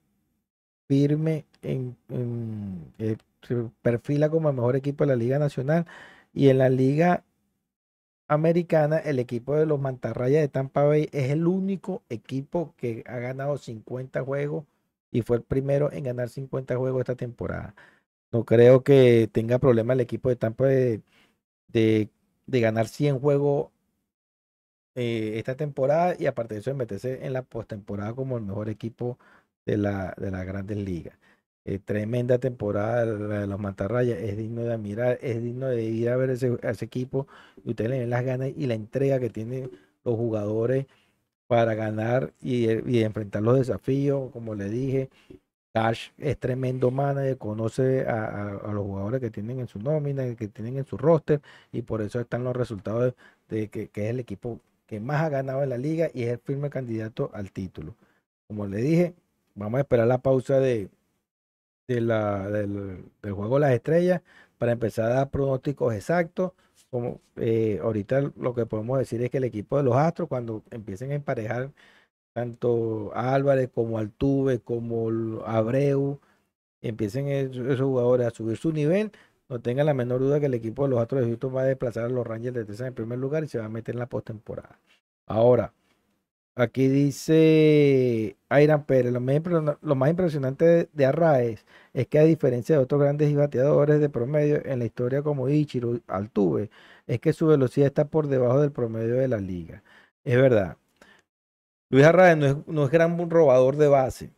firme 0.88 1.46
en, 1.62 1.96
eh, 2.98 3.18
se 3.44 3.70
perfila 3.84 4.32
como 4.32 4.50
el 4.50 4.56
mejor 4.56 4.76
equipo 4.76 5.04
de 5.04 5.10
la 5.10 5.16
Liga 5.16 5.38
Nacional 5.38 5.86
y 6.34 6.50
en 6.50 6.58
la 6.58 6.70
Liga 6.70 7.24
americana, 8.28 8.98
el 9.00 9.20
equipo 9.20 9.56
de 9.56 9.66
los 9.66 9.80
Mantarrayas 9.80 10.42
de 10.42 10.48
Tampa 10.50 10.84
Bay 10.84 11.10
es 11.12 11.32
el 11.32 11.48
único 11.48 12.04
equipo 12.10 12.74
que 12.78 13.04
ha 13.08 13.18
ganado 13.20 13.58
50 13.58 14.24
juegos 14.24 14.66
y 15.12 15.22
fue 15.22 15.38
el 15.38 15.44
primero 15.44 15.92
en 15.92 16.04
ganar 16.06 16.30
50 16.30 16.76
juegos 16.78 17.02
esta 17.02 17.16
temporada. 17.16 17.76
No 18.32 18.46
creo 18.46 18.84
que 18.84 19.30
tenga 19.32 19.60
problema 19.60 19.94
el 19.94 20.02
equipo 20.02 20.30
de 20.30 20.36
Tampa 20.38 20.66
de, 20.66 21.02
de, 21.68 22.10
ganar 22.48 22.88
100 22.88 23.20
juegos 23.20 23.72
eh, 24.96 25.34
esta 25.38 25.56
temporada 25.56 26.16
y 26.20 26.26
aparte 26.28 26.56
de 26.56 26.62
eso 26.62 26.72
de 26.72 26.76
meterse 26.76 27.26
en 27.26 27.34
la 27.34 27.44
postemporada 27.44 28.14
como 28.14 28.38
el 28.38 28.44
mejor 28.44 28.70
equipo 28.70 29.18
de 29.66 29.78
la, 29.78 30.14
de 30.18 30.32
las 30.32 30.46
grandes 30.46 30.78
ligas. 30.78 31.18
Eh, 31.66 31.80
tremenda 31.80 32.39
temporada 32.39 33.05
la 33.05 33.39
de 33.41 33.47
los 33.47 33.59
Mantarrayas, 33.59 34.20
es 34.20 34.36
digno 34.38 34.64
de 34.64 34.74
admirar, 34.74 35.18
es 35.22 35.41
digno 35.41 35.68
de 35.68 35.84
ir 35.84 36.09
a 36.09 36.18
ver 36.18 36.32
ese, 36.32 36.57
a 36.61 36.72
ese 36.72 36.86
equipo 36.86 37.28
y 37.64 37.70
ustedes 37.70 37.89
le 37.89 37.99
ven 37.99 38.09
las 38.09 38.26
ganas 38.26 38.49
y 38.55 38.66
la 38.68 38.74
entrega 38.74 39.18
que 39.20 39.30
tienen 39.30 39.72
los 40.03 40.16
jugadores 40.16 40.88
para 41.47 41.76
ganar 41.76 42.34
y, 42.41 42.68
y 42.89 43.03
enfrentar 43.03 43.43
los 43.43 43.57
desafíos, 43.57 44.32
como 44.32 44.55
le 44.55 44.70
dije. 44.70 45.09
Cash 45.74 46.11
es 46.20 46.38
tremendo 46.38 46.91
manager, 46.91 47.38
conoce 47.38 48.01
a, 48.07 48.59
los 48.74 48.84
jugadores 48.84 49.20
que 49.22 49.32
tienen 49.32 49.59
en 49.59 49.68
su 49.68 49.80
nómina, 49.80 50.36
que 50.36 50.47
tienen 50.47 50.78
en 50.78 50.86
su 50.86 50.97
roster, 50.97 51.41
y 51.72 51.82
por 51.82 52.01
eso 52.03 52.20
están 52.20 52.43
los 52.43 52.55
resultados 52.55 53.16
de, 53.49 53.70
que, 53.70 53.89
es 53.93 54.09
el 54.09 54.20
equipo 54.20 54.59
que 54.86 54.99
más 54.99 55.24
ha 55.24 55.30
ganado 55.30 55.64
en 55.64 55.70
la 55.70 55.78
liga 55.78 56.09
y 56.14 56.24
es 56.24 56.30
el 56.30 56.39
firme 56.39 56.70
candidato 56.70 57.32
al 57.34 57.51
título. 57.51 57.95
Como 58.47 58.68
le 58.68 58.78
dije, 58.78 59.16
vamos 59.55 59.80
a 59.80 59.82
esperar 59.82 60.07
la 60.07 60.20
pausa 60.20 60.59
de, 60.59 60.89
de 61.88 62.02
la, 62.02 62.50
del, 62.50 63.06
juego 63.22 63.60
las 63.60 63.72
estrellas 63.74 64.22
para 64.58 64.72
empezar 64.72 65.12
a 65.12 65.16
dar 65.16 65.30
pronósticos 65.30 65.94
exactos. 65.94 66.54
Como 66.90 67.22
eh, 67.38 67.80
ahorita 67.82 68.32
lo 68.38 68.54
que 68.54 68.66
podemos 68.66 69.00
decir 69.00 69.22
es 69.24 69.30
que 69.32 69.38
el 69.38 69.46
equipo 69.46 69.78
de 69.78 69.84
los 69.84 69.96
Astros, 69.96 70.30
cuando 70.30 70.64
empiecen 70.72 71.12
a 71.12 71.16
emparejar 71.16 71.72
tanto 72.34 73.12
Álvarez 73.16 73.70
como 73.74 73.98
Altuve, 73.98 74.60
como 74.60 75.10
Abreu, 75.46 76.20
empiecen 76.82 77.28
esos, 77.30 77.80
jugadores 77.80 78.28
a 78.28 78.32
subir 78.32 78.58
su 78.58 78.72
nivel, 78.72 79.12
no 79.50 79.62
tengan 79.62 79.86
la 79.88 79.94
menor 79.94 80.20
duda 80.20 80.40
que 80.40 80.48
el 80.48 80.54
equipo 80.54 80.84
de 80.84 80.90
los 80.90 81.00
Astros 81.00 81.22
de 81.22 81.28
Houston 81.28 81.56
va 81.56 81.62
a 81.62 81.66
desplazar 81.66 82.06
a 82.06 82.10
los 82.10 82.26
Rangers 82.26 82.56
de 82.56 82.66
Texas 82.66 82.88
en 82.88 82.94
primer 82.94 83.20
lugar 83.20 83.44
y 83.44 83.48
se 83.48 83.60
va 83.60 83.66
a 83.66 83.70
meter 83.70 83.96
en 83.96 84.00
la 84.00 84.08
postemporada. 84.08 84.80
Ahora, 85.28 85.74
Aquí 86.56 86.88
dice 86.88 88.38
Airan 88.49 88.86
Pérez, 88.86 89.12
lo 89.12 89.20
más, 89.20 89.41
lo 89.82 89.95
más 89.95 90.10
impresionante 90.12 90.66
de, 90.66 90.89
de 90.93 91.06
Arraez 91.06 91.66
es 91.93 92.08
que 92.08 92.20
a 92.20 92.24
diferencia 92.24 92.76
de 92.78 92.84
otros 92.84 93.01
grandes 93.01 93.36
bateadores 93.36 93.99
de 93.99 94.10
promedio 94.10 94.64
en 94.66 94.80
la 94.80 94.86
historia 94.86 95.24
como 95.24 95.49
Ichiro 95.49 95.99
Altuve, 96.08 96.70
es 97.08 97.20
que 97.20 97.34
su 97.34 97.47
velocidad 97.47 97.88
está 97.88 98.06
por 98.06 98.28
debajo 98.28 98.62
del 98.62 98.72
promedio 98.72 99.16
de 99.16 99.28
la 99.28 99.38
liga. 99.38 99.84
Es 100.24 100.36
verdad. 100.38 100.78
Luis 101.89 102.06
Arraez 102.06 102.38
no 102.38 102.45
es, 102.45 102.56
no 102.68 102.86
es 102.86 102.91
gran 102.91 103.30
robador 103.30 103.76
de 103.78 103.88
base. 103.88 104.32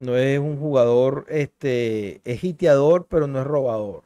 No 0.00 0.16
es 0.16 0.38
un 0.38 0.58
jugador, 0.58 1.26
este, 1.28 2.20
es 2.24 2.44
hiteador, 2.44 3.06
pero 3.08 3.26
no 3.26 3.40
es 3.40 3.46
robador. 3.46 4.04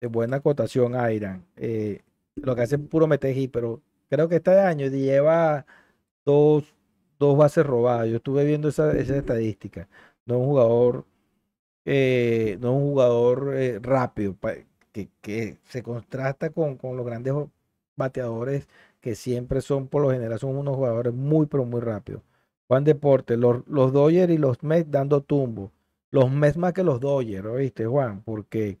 De 0.00 0.08
buena 0.08 0.36
acotación, 0.38 0.94
Airan. 0.94 1.44
Eh, 1.56 2.02
lo 2.36 2.54
que 2.54 2.62
hace 2.62 2.76
es 2.76 2.82
puro 2.82 3.06
meter 3.06 3.36
pero 3.50 3.80
creo 4.08 4.28
que 4.28 4.36
este 4.36 4.58
año 4.58 4.86
lleva 4.88 5.66
dos, 6.24 6.74
dos 7.22 7.36
bases 7.38 7.64
robadas. 7.66 8.08
Yo 8.08 8.16
estuve 8.16 8.44
viendo 8.44 8.68
esa, 8.68 8.92
esa 8.98 9.16
estadística. 9.16 9.88
No 10.26 10.38
un 10.38 10.46
jugador, 10.46 11.06
eh, 11.84 12.58
no 12.60 12.74
un 12.74 12.84
jugador 12.90 13.54
eh, 13.56 13.78
rápido, 13.80 14.36
que, 15.22 15.58
se 15.64 15.82
contrasta 15.82 16.50
con, 16.50 16.78
los 16.82 17.06
grandes 17.06 17.34
bateadores 17.96 18.68
que 19.00 19.14
siempre 19.14 19.60
son, 19.62 19.88
por 19.88 20.02
lo 20.02 20.10
general, 20.12 20.38
son 20.38 20.56
unos 20.56 20.76
jugadores 20.76 21.14
muy, 21.14 21.46
pero 21.46 21.64
muy 21.64 21.80
rápidos. 21.80 22.22
Juan 22.68 22.84
Deporte, 22.84 23.36
los, 23.36 23.66
los 23.68 23.92
Dodgers 23.92 24.32
y 24.32 24.38
los 24.38 24.62
Mets 24.62 24.90
dando 24.90 25.22
tumbo. 25.22 25.72
Los 26.10 26.30
Mets 26.30 26.56
más 26.56 26.72
que 26.72 26.84
los 26.84 27.00
Dodgers, 27.00 27.46
¿oíste, 27.46 27.86
Juan? 27.86 28.22
Porque 28.22 28.78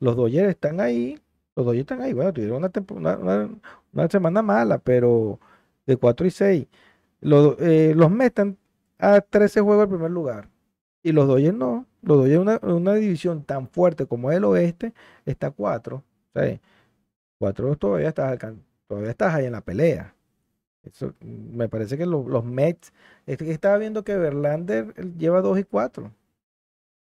los 0.00 0.16
Dodgers 0.16 0.50
están 0.50 0.80
ahí. 0.80 1.20
Los 1.56 1.66
Dodgers 1.66 1.82
están 1.82 2.02
ahí. 2.02 2.12
Bueno, 2.14 2.32
tuvieron 2.32 2.64
una- 2.90 3.50
una 3.92 4.08
semana 4.10 4.42
mala, 4.42 4.78
pero 4.78 5.40
de 5.86 5.96
4 5.96 6.26
y 6.26 6.30
6. 6.30 6.66
Los, 7.20 7.56
eh, 7.60 7.94
los 7.96 8.10
Mets 8.10 8.28
están 8.28 8.58
a 8.98 9.20
13 9.20 9.60
juegos 9.60 9.82
del 9.84 9.90
primer 9.96 10.10
lugar. 10.10 10.48
Y 11.02 11.12
los 11.12 11.26
Dodgers 11.28 11.54
no. 11.56 11.86
Los 12.02 12.18
Dodgers, 12.18 12.40
una, 12.40 12.60
una 12.62 12.94
división 12.94 13.44
tan 13.44 13.68
fuerte 13.68 14.06
como 14.06 14.32
el 14.32 14.44
oeste, 14.44 14.94
está 15.26 15.48
a 15.48 15.50
4. 15.52 16.04
O 16.34 16.40
sea, 16.40 16.60
4 17.38 17.76
todavía 17.76 18.08
estás, 18.10 18.38
todavía 18.88 19.10
estás 19.10 19.34
ahí 19.34 19.46
en 19.46 19.52
la 19.52 19.62
pelea. 19.62 20.14
Eso, 20.84 21.14
me 21.20 21.68
parece 21.68 21.98
que 21.98 22.06
lo- 22.06 22.28
los 22.28 22.44
Mets, 22.44 22.92
es 23.26 23.38
que 23.38 23.50
estaba 23.52 23.78
viendo 23.78 24.04
que 24.04 24.16
Verlander 24.18 24.94
lleva 25.18 25.42
2 25.42 25.58
y 25.58 25.64
4. 25.64 26.12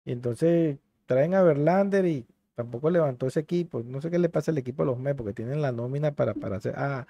Y 0.05 0.11
entonces 0.11 0.77
traen 1.05 1.33
a 1.35 1.41
Verlander 1.43 2.05
y 2.05 2.25
tampoco 2.55 2.89
levantó 2.89 3.27
ese 3.27 3.39
equipo. 3.41 3.81
No 3.83 4.01
sé 4.01 4.11
qué 4.11 4.19
le 4.19 4.29
pasa 4.29 4.51
al 4.51 4.57
equipo 4.57 4.83
de 4.83 4.87
los 4.87 4.99
Mets, 4.99 5.17
porque 5.17 5.33
tienen 5.33 5.61
la 5.61 5.71
nómina 5.71 6.11
para, 6.13 6.33
para 6.33 6.57
hacer. 6.57 6.73
Ah, 6.77 7.07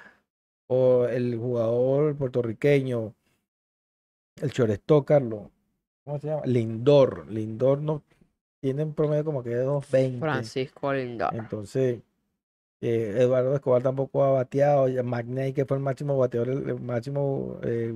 o 0.73 1.05
el 1.07 1.37
jugador 1.37 2.15
puertorriqueño, 2.15 3.13
el 4.41 4.49
shortstop, 4.49 5.05
Carlos. 5.05 5.43
¿Cómo 6.03 6.19
se 6.19 6.27
llama? 6.27 6.45
Lindor. 6.45 7.27
Lindor 7.31 7.81
no 7.81 8.01
tiene 8.61 8.83
un 8.83 8.93
promedio 8.93 9.23
como 9.25 9.43
que 9.43 9.49
de 9.51 9.65
2.20. 9.65 10.19
Francisco 10.19 10.93
Lindor. 10.93 11.35
Entonces, 11.35 12.01
eh, 12.81 13.15
Eduardo 13.17 13.55
Escobar 13.55 13.83
tampoco 13.83 14.23
ha 14.23 14.31
bateado. 14.31 14.87
Magnay, 15.03 15.53
que 15.53 15.65
fue 15.65 15.77
el 15.77 15.83
máximo 15.83 16.17
bateador, 16.17 16.49
el, 16.49 16.69
el 16.69 16.81
máximo, 16.81 17.59
eh, 17.63 17.93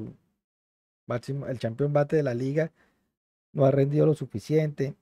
máximo, 1.08 1.48
el 1.48 1.60
campeón 1.60 1.92
bate 1.94 2.16
de 2.18 2.24
la 2.24 2.34
liga, 2.34 2.72
no 3.54 3.66
ha 3.66 3.72
rendido 3.72 4.06
lo 4.06 4.14
suficiente. 4.14 4.94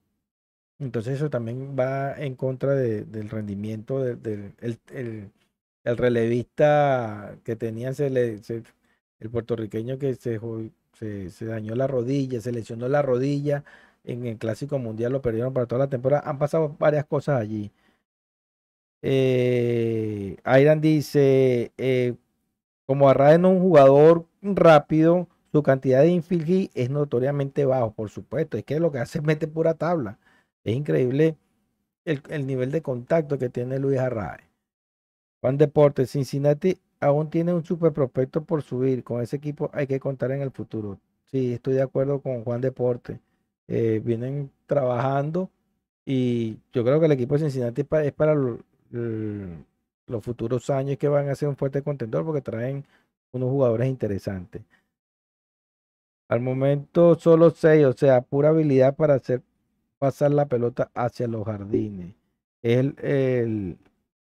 Entonces, 0.80 1.16
eso 1.16 1.30
también 1.30 1.76
va 1.78 2.14
en 2.20 2.36
contra 2.36 2.74
de- 2.74 3.06
del 3.06 3.30
rendimiento 3.30 4.02
de- 4.04 4.16
del 4.16 4.54
el, 4.60 4.78
el- 4.94 5.32
el 5.86 5.98
relevista 5.98 7.38
que 7.46 7.56
tenía, 7.56 7.94
se 7.94 8.10
le- 8.10 8.42
el 9.20 9.30
puertorriqueño 9.32 9.98
que 10.00 10.16
se, 10.16 10.40
se, 10.94 11.46
dañó 11.46 11.76
la 11.76 11.88
rodilla, 11.88 12.42
se 12.42 12.52
lesionó 12.52 12.88
la 12.90 13.02
rodilla 13.02 13.64
en 14.04 14.26
el 14.26 14.38
Clásico 14.38 14.80
Mundial, 14.80 15.14
lo 15.14 15.22
perdieron 15.22 15.54
para 15.54 15.68
toda 15.68 15.80
la 15.86 15.90
temporada. 15.90 16.24
Han 16.30 16.40
pasado 16.40 16.76
varias 16.80 17.06
cosas 17.06 17.40
allí. 17.42 17.72
Eh, 19.02 20.38
Airan 20.44 20.82
dice, 20.82 21.72
eh, 21.78 22.16
como 22.88 23.12
es 23.12 23.50
un 23.52 23.62
jugador 23.62 24.28
rápido, 24.42 25.28
su 25.52 25.64
cantidad 25.64 26.02
de 26.02 26.10
infield 26.10 26.46
hit 26.46 26.72
es 26.76 26.90
notoriamente 26.90 27.66
bajo, 27.66 27.94
por 27.94 28.10
supuesto. 28.10 28.58
Es 28.58 28.66
que 28.66 28.80
lo 28.80 28.92
que 28.92 29.00
hace 29.00 29.20
es 29.20 29.26
mete 29.26 29.48
pura 29.48 29.76
tabla. 29.76 30.20
Es 30.64 30.76
increíble 30.76 31.38
el, 32.06 32.22
el 32.30 32.48
nivel 32.48 32.72
de 32.72 32.82
contacto 32.84 33.40
que 33.40 33.50
tiene 33.50 33.80
Luis 33.80 34.00
Arraez. 34.00 34.44
Juan 35.46 35.60
Deportes, 35.60 36.10
Cincinnati 36.10 36.76
aún 37.00 37.30
tiene 37.30 37.54
un 37.54 37.64
super 37.64 37.94
prospecto 37.94 38.44
por 38.44 38.64
subir. 38.64 39.04
Con 39.04 39.22
ese 39.22 39.36
equipo 39.36 39.70
hay 39.74 39.86
que 39.86 40.00
contar 40.00 40.32
en 40.32 40.42
el 40.42 40.50
futuro. 40.50 40.98
Sí, 41.26 41.54
estoy 41.54 41.76
de 41.76 41.84
acuerdo 41.84 42.20
con 42.20 42.44
Juan 42.44 42.62
Deporte. 42.62 43.20
Eh, 43.68 44.02
vienen 44.04 44.50
trabajando 44.66 45.52
y 46.04 46.58
yo 46.74 46.84
creo 46.84 47.00
que 47.00 47.06
el 47.06 47.12
equipo 47.12 47.36
de 47.36 47.42
Cincinnati 47.42 47.86
es 48.04 48.12
para 48.14 48.34
los 48.34 50.24
futuros 50.24 50.68
años 50.72 50.98
que 50.98 51.10
van 51.10 51.30
a 51.30 51.36
ser 51.36 51.48
un 51.48 51.58
fuerte 51.58 51.84
contendor 51.84 52.26
porque 52.26 52.42
traen 52.42 52.84
unos 53.32 53.50
jugadores 53.52 53.88
interesantes. 53.88 54.64
Al 56.28 56.40
momento 56.40 57.14
solo 57.20 57.52
seis, 57.52 57.86
o 57.86 57.94
sea, 57.94 58.22
pura 58.22 58.50
habilidad 58.50 58.96
para 58.96 59.14
hacer 59.14 59.44
pasar 60.00 60.32
la 60.32 60.48
pelota 60.48 60.90
hacia 60.96 61.28
los 61.28 61.46
jardines. 61.46 62.16
Es 62.64 62.80
el- 62.80 63.78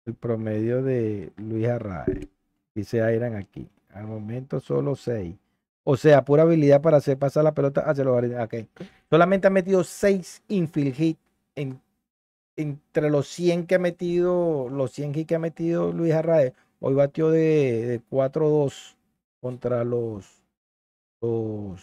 el 0.05 0.13
promedio 0.15 0.83
de 0.83 1.31
Luis 1.37 1.67
Arraez. 1.67 2.27
Dice 2.73 3.01
Airan 3.01 3.35
aquí. 3.35 3.67
Al 3.93 4.05
momento 4.05 4.59
solo 4.59 4.95
seis. 4.95 5.35
O 5.83 5.97
sea, 5.97 6.23
pura 6.23 6.43
habilidad 6.43 6.81
para 6.81 6.97
hacer 6.97 7.17
pasar 7.17 7.43
la 7.43 7.53
pelota 7.53 7.81
hacia 7.81 8.03
los 8.03 8.13
jardines. 8.13 8.39
Ok. 8.39 8.55
Solamente 9.09 9.47
ha 9.47 9.49
metido 9.49 9.83
seis 9.83 10.43
infield 10.47 10.93
hit 10.93 11.17
en, 11.55 11.81
entre 12.55 13.09
los 13.09 13.27
100 13.27 13.65
que 13.65 13.75
ha 13.75 13.79
metido, 13.79 14.69
los 14.69 14.91
100 14.91 15.15
hits 15.15 15.27
que 15.27 15.35
ha 15.35 15.39
metido 15.39 15.91
Luis 15.91 16.13
Arraez. 16.13 16.53
Hoy 16.79 16.93
batió 16.93 17.29
de, 17.31 17.85
de 17.87 18.01
4-2 18.09 18.95
contra 19.41 19.83
los, 19.83 20.43
los 21.21 21.81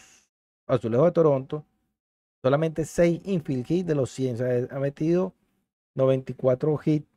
Azulejos 0.66 1.06
de 1.06 1.12
Toronto. 1.12 1.64
Solamente 2.42 2.84
6 2.84 3.22
infield 3.24 3.70
hits 3.70 3.86
de 3.86 3.94
los 3.94 4.10
100. 4.10 4.34
O 4.34 4.38
sea, 4.38 4.68
ha 4.70 4.78
metido 4.78 5.34
94 5.94 6.78
hits 6.84 7.08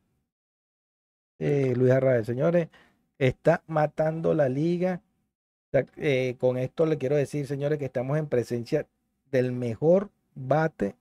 eh, 1.39 1.73
Luis 1.75 1.91
Arraez. 1.91 2.25
Señores, 2.25 2.67
está 3.17 3.63
matando 3.67 4.33
la 4.33 4.49
liga. 4.49 5.01
Eh, 5.97 6.35
con 6.39 6.57
esto 6.57 6.85
le 6.85 6.97
quiero 6.97 7.15
decir, 7.15 7.45
señores, 7.47 7.77
que 7.77 7.85
estamos 7.85 8.17
en 8.17 8.25
presencia 8.27 8.87
del 9.31 9.51
mejor 9.51 10.09
bate 10.33 10.95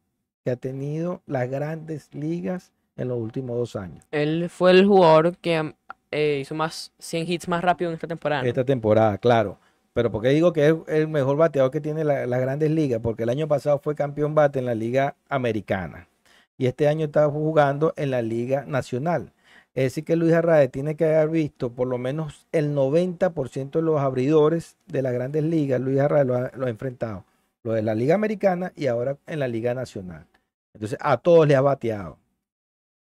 que 0.45 0.51
ha 0.51 0.57
tenido 0.57 1.23
las 1.27 1.49
grandes 1.51 2.15
ligas 2.15 2.73
en 2.97 3.09
los 3.09 3.19
últimos 3.19 3.57
dos 3.57 3.77
años. 3.77 4.05
Él 4.11 4.49
fue 4.51 4.73
el 4.73 4.87
jugador 4.87 5.37
que 5.39 5.75
eh, 6.11 6.39
hizo 6.43 6.55
más 6.55 6.93
100 6.99 7.31
hits 7.31 7.49
más 7.49 7.63
rápido 7.63 7.91
en 7.91 7.95
esta 7.95 8.07
temporada. 8.07 8.43
¿no? 8.43 8.49
Esta 8.49 8.65
temporada, 8.65 9.17
claro. 9.19 9.59
Pero 9.95 10.11
¿por 10.13 10.23
qué 10.23 10.29
digo 10.29 10.53
que 10.53 10.69
es 10.69 10.75
el 10.89 11.09
mejor 11.09 11.37
bateador 11.37 11.71
que 11.71 11.81
tiene 11.81 12.05
la- 12.05 12.27
las 12.27 12.41
grandes 12.41 12.71
ligas? 12.71 13.01
Porque 13.03 13.23
el 13.25 13.31
año 13.31 13.49
pasado 13.49 13.79
fue 13.79 13.95
campeón 13.95 14.35
bate 14.35 14.59
en 14.59 14.67
la 14.67 14.75
liga 14.75 15.17
americana. 15.29 16.09
Y 16.57 16.67
este 16.67 16.89
año 16.89 17.07
está 17.07 17.29
jugando 17.29 17.95
en 17.97 18.11
la 18.11 18.21
liga 18.23 18.65
nacional. 18.67 19.33
Es 19.79 19.85
decir, 19.85 20.05
que 20.05 20.17
Luis 20.17 20.33
Arraez 20.33 20.73
tiene 20.73 20.97
que 20.97 21.05
haber 21.05 21.29
visto 21.29 21.71
por 21.71 21.87
lo 21.87 21.99
menos 21.99 22.49
el 22.51 22.75
90% 22.75 23.71
de 23.71 23.83
los 23.83 24.01
abridores 24.01 24.77
de 24.89 25.03
las 25.03 25.13
grandes 25.13 25.45
ligas. 25.45 25.81
Luis 25.81 26.01
Arraez 26.01 26.27
lo 26.27 26.35
ha, 26.35 26.51
lo 26.57 26.67
ha 26.67 26.69
enfrentado. 26.69 27.25
Lo 27.63 27.75
de 27.75 27.83
la 27.83 27.95
liga 27.95 28.17
americana 28.17 28.73
y 28.75 28.89
ahora 28.89 29.19
en 29.29 29.39
la 29.39 29.47
liga 29.47 29.75
nacional. 29.75 30.27
Entonces, 30.75 30.99
a 31.01 31.17
todos 31.19 31.47
le 31.47 31.55
ha 31.55 31.61
bateado. 31.61 32.19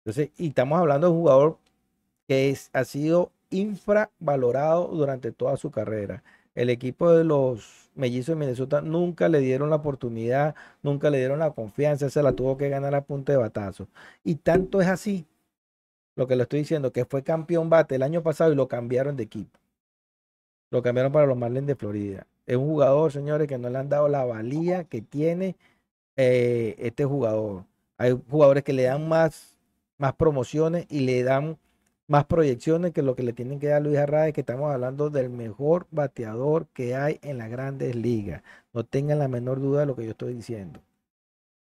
Entonces, 0.04 0.32
y 0.36 0.48
estamos 0.48 0.78
hablando 0.78 1.06
de 1.06 1.12
un 1.14 1.20
jugador 1.20 1.56
que 2.28 2.50
es, 2.50 2.68
ha 2.74 2.84
sido 2.84 3.32
infravalorado 3.48 4.88
durante 4.88 5.32
toda 5.32 5.56
su 5.56 5.70
carrera. 5.70 6.22
El 6.54 6.68
equipo 6.68 7.10
de 7.10 7.24
los 7.24 7.88
mellizos 7.94 8.34
de 8.34 8.40
Minnesota 8.40 8.82
nunca 8.82 9.30
le 9.30 9.38
dieron 9.38 9.70
la 9.70 9.76
oportunidad, 9.76 10.54
nunca 10.82 11.08
le 11.08 11.20
dieron 11.20 11.38
la 11.38 11.52
confianza, 11.52 12.10
se 12.10 12.22
la 12.22 12.32
tuvo 12.32 12.58
que 12.58 12.68
ganar 12.68 12.94
a 12.94 13.00
punta 13.00 13.32
de 13.32 13.38
batazo. 13.38 13.88
Y 14.24 14.34
tanto 14.34 14.82
es 14.82 14.88
así, 14.88 15.24
lo 16.16 16.26
que 16.26 16.34
le 16.34 16.42
estoy 16.44 16.60
diciendo, 16.60 16.92
que 16.92 17.04
fue 17.04 17.22
campeón 17.22 17.70
bate 17.70 17.94
el 17.94 18.02
año 18.02 18.22
pasado 18.22 18.52
y 18.52 18.56
lo 18.56 18.68
cambiaron 18.68 19.16
de 19.16 19.24
equipo. 19.24 19.58
Lo 20.70 20.82
cambiaron 20.82 21.12
para 21.12 21.26
los 21.26 21.36
Marlins 21.36 21.66
de 21.66 21.76
Florida. 21.76 22.26
Es 22.46 22.56
un 22.56 22.66
jugador, 22.66 23.12
señores, 23.12 23.46
que 23.48 23.58
no 23.58 23.68
le 23.70 23.78
han 23.78 23.88
dado 23.88 24.08
la 24.08 24.24
valía 24.24 24.84
que 24.84 25.02
tiene 25.02 25.56
eh, 26.16 26.74
este 26.78 27.04
jugador. 27.04 27.64
Hay 27.98 28.18
jugadores 28.30 28.64
que 28.64 28.72
le 28.72 28.84
dan 28.84 29.08
más, 29.08 29.58
más 29.98 30.14
promociones 30.14 30.86
y 30.88 31.00
le 31.00 31.22
dan 31.22 31.58
más 32.08 32.24
proyecciones 32.26 32.92
que 32.92 33.02
lo 33.02 33.16
que 33.16 33.22
le 33.22 33.32
tienen 33.32 33.58
que 33.58 33.68
dar 33.68 33.82
Luis 33.82 33.98
Arraez, 33.98 34.32
que 34.32 34.40
estamos 34.40 34.72
hablando 34.72 35.10
del 35.10 35.28
mejor 35.30 35.86
bateador 35.90 36.66
que 36.68 36.94
hay 36.94 37.18
en 37.22 37.38
las 37.38 37.50
grandes 37.50 37.94
ligas. 37.96 38.42
No 38.72 38.84
tengan 38.84 39.18
la 39.18 39.28
menor 39.28 39.60
duda 39.60 39.80
de 39.80 39.86
lo 39.86 39.96
que 39.96 40.04
yo 40.04 40.12
estoy 40.12 40.34
diciendo. 40.34 40.80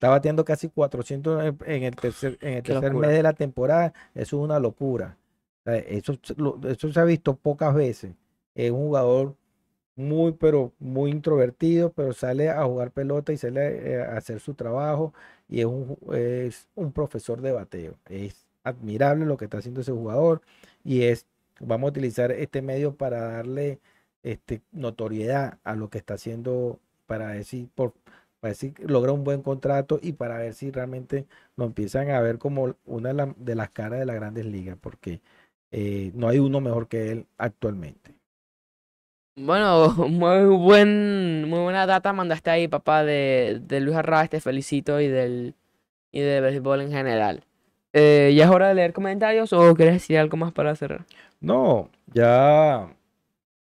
Está 0.01 0.09
bateando 0.09 0.43
casi 0.43 0.67
400 0.67 1.53
en 1.67 1.83
el 1.83 1.95
tercer, 1.95 2.39
en 2.41 2.55
el 2.55 2.63
Qué 2.63 2.73
tercer 2.73 2.89
locura. 2.89 3.07
mes 3.07 3.17
de 3.17 3.21
la 3.21 3.33
temporada. 3.33 3.93
Eso 4.15 4.37
es 4.37 4.43
una 4.43 4.59
locura. 4.59 5.15
Eso, 5.63 6.17
eso 6.67 6.91
se 6.91 6.99
ha 6.99 7.03
visto 7.03 7.35
pocas 7.35 7.75
veces. 7.75 8.15
Es 8.55 8.71
un 8.71 8.79
jugador 8.79 9.35
muy, 9.95 10.31
pero 10.31 10.73
muy 10.79 11.11
introvertido, 11.11 11.91
pero 11.93 12.13
sale 12.13 12.49
a 12.49 12.63
jugar 12.65 12.89
pelota 12.89 13.31
y 13.31 13.37
sale 13.37 13.91
eh, 13.91 14.01
a 14.01 14.17
hacer 14.17 14.39
su 14.39 14.55
trabajo 14.55 15.13
y 15.47 15.59
es 15.59 15.67
un, 15.67 15.95
es 16.15 16.67
un 16.73 16.91
profesor 16.91 17.39
de 17.39 17.51
bateo. 17.51 17.93
Es 18.09 18.47
admirable 18.63 19.27
lo 19.27 19.37
que 19.37 19.45
está 19.45 19.59
haciendo 19.59 19.81
ese 19.81 19.91
jugador 19.91 20.41
y 20.83 21.03
es, 21.03 21.27
vamos 21.59 21.89
a 21.89 21.91
utilizar 21.91 22.31
este 22.31 22.63
medio 22.63 22.95
para 22.95 23.33
darle 23.33 23.79
este, 24.23 24.63
notoriedad 24.71 25.59
a 25.63 25.75
lo 25.75 25.91
que 25.91 25.99
está 25.99 26.15
haciendo 26.15 26.79
para 27.05 27.29
decir, 27.29 27.69
por, 27.75 27.93
para 28.41 28.51
decir, 28.53 28.75
logra 28.81 29.13
un 29.13 29.23
buen 29.25 29.43
contrato 29.43 29.99
y 30.03 30.13
para 30.13 30.39
ver 30.39 30.55
si 30.55 30.71
realmente 30.71 31.27
lo 31.57 31.65
empiezan 31.65 32.11
a 32.11 32.21
ver 32.21 32.39
como 32.39 32.75
una 32.85 33.09
de, 33.11 33.15
la- 33.15 33.35
de 33.37 33.55
las 33.55 33.71
caras 33.71 33.99
de 34.01 34.07
las 34.07 34.17
grandes 34.17 34.45
ligas, 34.47 34.77
porque 34.81 35.21
eh, 35.71 36.11
no 36.15 36.29
hay 36.29 36.39
uno 36.39 36.61
mejor 36.61 36.89
que 36.89 37.11
él 37.11 37.27
actualmente. 37.39 38.15
Bueno, 39.35 39.89
muy 40.09 40.45
buen, 40.57 41.47
muy 41.49 41.59
buena 41.59 41.85
data 41.85 42.13
mandaste 42.13 42.49
ahí, 42.49 42.67
papá, 42.67 43.03
de, 43.03 43.59
de 43.63 43.79
Luis 43.79 43.95
Arraez, 43.97 44.29
te 44.29 44.41
felicito 44.41 44.99
y 45.01 45.07
del 45.07 45.55
y 46.11 46.21
de 46.21 46.41
béisbol 46.41 46.81
en 46.81 46.91
general. 46.91 47.45
Eh, 47.93 48.33
¿ya 48.35 48.45
es 48.45 48.51
hora 48.51 48.69
de 48.69 48.75
leer 48.75 48.93
comentarios 48.93 49.53
o 49.53 49.75
quieres 49.75 49.95
decir 49.95 50.17
algo 50.19 50.37
más 50.37 50.53
para 50.53 50.75
cerrar? 50.75 51.05
No, 51.41 51.89
ya 52.13 52.95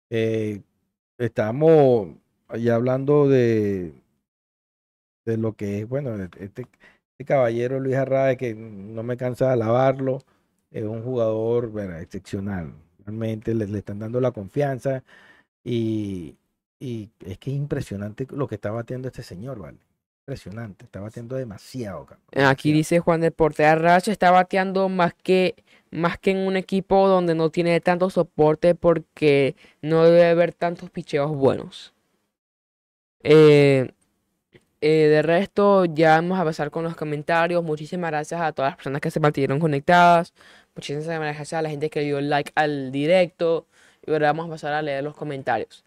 eh, 0.09 0.61
estamos 1.17 2.09
ya 2.59 2.75
hablando 2.75 3.27
de, 3.29 3.93
de 5.25 5.37
lo 5.37 5.55
que 5.55 5.79
es, 5.81 5.87
bueno, 5.89 6.15
este, 6.39 6.67
este 7.11 7.25
caballero 7.25 7.79
Luis 7.79 7.95
Arraez, 7.95 8.37
que 8.37 8.53
no 8.55 9.03
me 9.03 9.17
cansa 9.17 9.47
de 9.47 9.53
alabarlo, 9.53 10.19
es 10.71 10.83
un 10.83 11.03
jugador 11.03 11.69
bueno, 11.69 11.97
excepcional. 11.97 12.73
Realmente 13.05 13.53
le, 13.55 13.67
le 13.67 13.79
están 13.79 13.99
dando 13.99 14.21
la 14.21 14.31
confianza 14.31 15.03
y, 15.63 16.37
y 16.79 17.11
es 17.25 17.37
que 17.39 17.51
es 17.51 17.57
impresionante 17.57 18.27
lo 18.31 18.47
que 18.47 18.55
está 18.55 18.71
batiendo 18.71 19.07
este 19.09 19.23
señor, 19.23 19.59
¿vale? 19.59 19.79
Impresionante, 20.23 20.85
está 20.85 21.01
batiendo 21.01 21.35
demasiado, 21.35 22.05
cabrón, 22.05 22.25
Eh, 22.31 22.43
Aquí 22.43 22.71
demasiado. 22.71 22.73
dice 22.73 22.99
Juan 22.99 23.21
Deporte, 23.21 23.65
Arraez 23.65 24.07
está 24.07 24.31
bateando 24.31 24.89
más 24.89 25.13
que, 25.13 25.55
más 25.91 26.17
que 26.19 26.31
en 26.31 26.37
un 26.47 26.57
equipo 26.57 27.07
donde 27.07 27.35
no 27.35 27.49
tiene 27.51 27.79
tanto 27.81 28.09
soporte 28.09 28.75
porque 28.75 29.55
no 29.81 30.03
debe 30.05 30.25
haber 30.25 30.53
tantos 30.53 30.89
picheos 30.89 31.31
buenos. 31.35 31.93
Eh, 33.23 33.89
eh, 34.85 35.07
de 35.07 35.21
resto, 35.21 35.85
ya 35.85 36.15
vamos 36.15 36.37
a 36.37 36.43
pasar 36.43 36.69
con 36.69 36.83
los 36.83 36.93
comentarios. 36.97 37.63
Muchísimas 37.63 38.11
gracias 38.11 38.41
a 38.41 38.51
todas 38.51 38.71
las 38.71 38.75
personas 38.75 38.99
que 39.01 39.11
se 39.11 39.21
mantuvieron 39.21 39.57
conectadas. 39.57 40.33
Muchísimas 40.75 41.07
gracias 41.07 41.53
a 41.53 41.61
la 41.61 41.69
gente 41.69 41.89
que 41.89 42.01
dio 42.01 42.19
like 42.19 42.51
al 42.55 42.91
directo. 42.91 43.65
Y 44.05 44.11
ahora 44.11 44.27
vamos 44.33 44.47
a 44.47 44.49
pasar 44.49 44.73
a 44.73 44.81
leer 44.81 45.01
los 45.03 45.15
comentarios. 45.15 45.85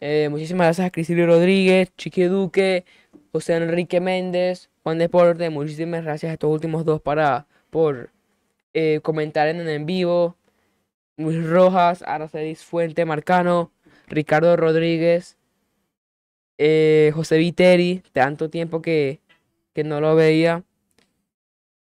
Eh, 0.00 0.28
muchísimas 0.30 0.66
gracias 0.68 0.86
a 0.86 0.90
Crisilio 0.90 1.26
Rodríguez, 1.26 1.92
Chiqui 1.96 2.24
Duque, 2.24 2.84
José 3.32 3.56
Enrique 3.56 4.00
Méndez, 4.00 4.70
Juan 4.84 4.98
Deporte. 4.98 5.50
Muchísimas 5.50 6.04
gracias 6.04 6.30
a 6.30 6.34
estos 6.34 6.50
últimos 6.50 6.84
dos 6.84 7.00
para, 7.00 7.48
por 7.70 8.10
eh, 8.72 9.00
comentar 9.02 9.48
en 9.48 9.60
el 9.60 9.68
en 9.68 9.86
vivo. 9.86 10.36
Luis 11.16 11.44
Rojas, 11.44 12.02
Aracelis 12.06 12.62
Fuente 12.62 13.04
Marcano, 13.04 13.72
Ricardo 14.06 14.56
Rodríguez, 14.56 15.37
eh, 16.58 17.12
José 17.14 17.38
Viteri, 17.38 18.02
tanto 18.12 18.50
tiempo 18.50 18.82
que, 18.82 19.20
que 19.72 19.84
no 19.84 20.00
lo 20.00 20.14
veía. 20.14 20.64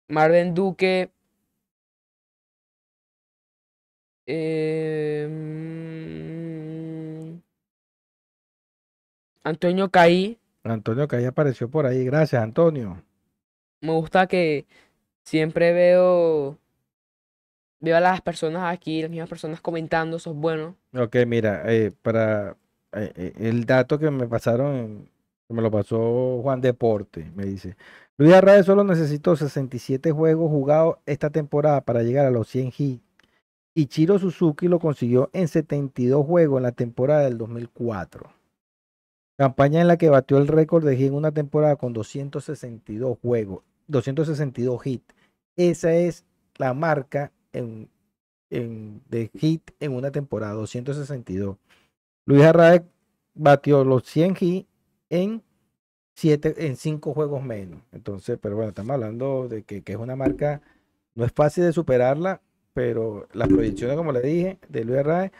Marvin 0.07 0.53
Duque. 0.53 1.09
eh, 4.31 5.27
mm, 5.27 5.89
Antonio 9.43 9.89
Caí. 9.89 10.37
Antonio 10.63 11.07
ahí 11.09 11.25
apareció 11.25 11.69
por 11.69 11.85
ahí, 11.87 12.05
gracias 12.05 12.43
Antonio. 12.43 13.01
Me 13.81 13.91
gusta 13.93 14.27
que 14.27 14.67
siempre 15.23 15.73
veo, 15.73 16.57
veo 17.79 17.97
a 17.97 18.01
las 18.01 18.21
personas 18.21 18.71
aquí, 18.71 19.01
las 19.01 19.09
mismas 19.09 19.29
personas 19.29 19.61
comentando, 19.61 20.17
eso 20.17 20.31
es 20.31 20.37
bueno. 20.37 20.75
Ok, 20.93 21.15
mira, 21.25 21.63
eh, 21.65 21.91
para 22.01 22.55
el 22.91 23.65
dato 23.65 23.99
que 23.99 24.09
me 24.11 24.27
pasaron, 24.27 25.09
me 25.49 25.61
lo 25.61 25.71
pasó 25.71 26.41
Juan 26.41 26.61
Deporte, 26.61 27.31
me 27.35 27.45
dice, 27.45 27.75
Luis 28.17 28.33
Arraez 28.33 28.65
solo 28.65 28.83
necesitó 28.83 29.35
67 29.35 30.11
juegos 30.11 30.49
jugados 30.49 30.97
esta 31.05 31.29
temporada 31.29 31.81
para 31.81 32.03
llegar 32.03 32.25
a 32.25 32.31
los 32.31 32.47
100 32.49 32.73
hits. 32.77 33.03
Y 33.75 33.85
Chiro 33.85 34.19
Suzuki 34.19 34.67
lo 34.67 34.79
consiguió 34.79 35.29
en 35.31 35.47
72 35.47 36.25
juegos 36.25 36.57
en 36.57 36.63
la 36.63 36.71
temporada 36.73 37.21
del 37.21 37.37
2004. 37.37 38.29
Campaña 39.37 39.79
en 39.79 39.87
la 39.87 39.95
que 39.97 40.09
batió 40.09 40.37
el 40.37 40.47
récord 40.47 40.85
de 40.85 40.97
hit 40.97 41.07
en 41.07 41.13
una 41.13 41.31
temporada 41.31 41.77
con 41.77 41.93
262 41.93 43.17
juegos, 43.21 43.63
262 43.87 44.85
hits. 44.85 45.15
Esa 45.55 45.93
es 45.93 46.25
la 46.57 46.73
marca 46.73 47.31
de 47.53 49.29
hit 49.33 49.71
en 49.79 49.93
una 49.93 50.11
temporada, 50.11 50.53
262. 50.53 51.55
Luis 52.29 52.43
Arraez 52.43 52.83
batió 53.33 53.83
los 53.83 54.03
100 54.03 54.37
hits 54.39 54.67
en 55.09 55.41
siete, 56.13 56.67
en 56.67 56.75
5 56.75 57.11
juegos 57.15 57.41
menos. 57.41 57.81
Entonces, 57.91 58.37
pero 58.39 58.55
bueno, 58.55 58.69
estamos 58.69 58.91
hablando 58.91 59.47
de 59.47 59.63
que, 59.63 59.81
que 59.81 59.93
es 59.93 59.97
una 59.97 60.15
marca, 60.15 60.61
no 61.15 61.25
es 61.25 61.31
fácil 61.31 61.63
de 61.63 61.73
superarla, 61.73 62.39
pero 62.71 63.27
las 63.33 63.47
proyecciones, 63.47 63.97
como 63.97 64.11
le 64.11 64.21
dije, 64.21 64.59
de 64.69 64.85
Luis 64.85 64.99
Arraez 64.99 65.31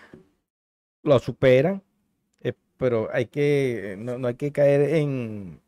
lo 1.03 1.19
superan, 1.19 1.83
eh, 2.41 2.53
pero 2.77 3.09
hay 3.13 3.27
que, 3.27 3.95
no, 3.99 4.17
no 4.17 4.27
hay 4.27 4.35
que 4.35 4.51
caer 4.51 4.95
en, 4.95 5.61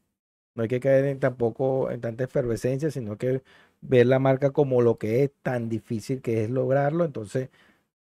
no 0.55 0.63
hay 0.63 0.69
que 0.69 0.79
caer 0.79 1.05
en 1.05 1.19
tampoco 1.19 1.91
en 1.91 2.01
tanta 2.01 2.23
efervescencia, 2.23 2.89
sino 2.89 3.19
que 3.19 3.43
ver 3.81 4.07
la 4.07 4.17
marca 4.17 4.49
como 4.49 4.81
lo 4.81 4.97
que 4.97 5.23
es 5.23 5.31
tan 5.43 5.69
difícil 5.69 6.19
que 6.23 6.45
es 6.45 6.49
lograrlo. 6.49 7.05
Entonces, 7.05 7.49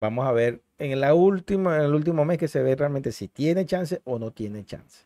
vamos 0.01 0.25
a 0.27 0.31
ver 0.31 0.61
en 0.77 0.99
la 0.99 1.13
última, 1.13 1.77
en 1.77 1.83
el 1.83 1.95
último 1.95 2.25
mes 2.25 2.37
que 2.37 2.47
se 2.47 2.61
ve 2.61 2.75
realmente 2.75 3.11
si 3.11 3.27
tiene 3.27 3.65
chance 3.65 4.01
o 4.05 4.19
no 4.19 4.31
tiene 4.31 4.65
chance. 4.65 5.05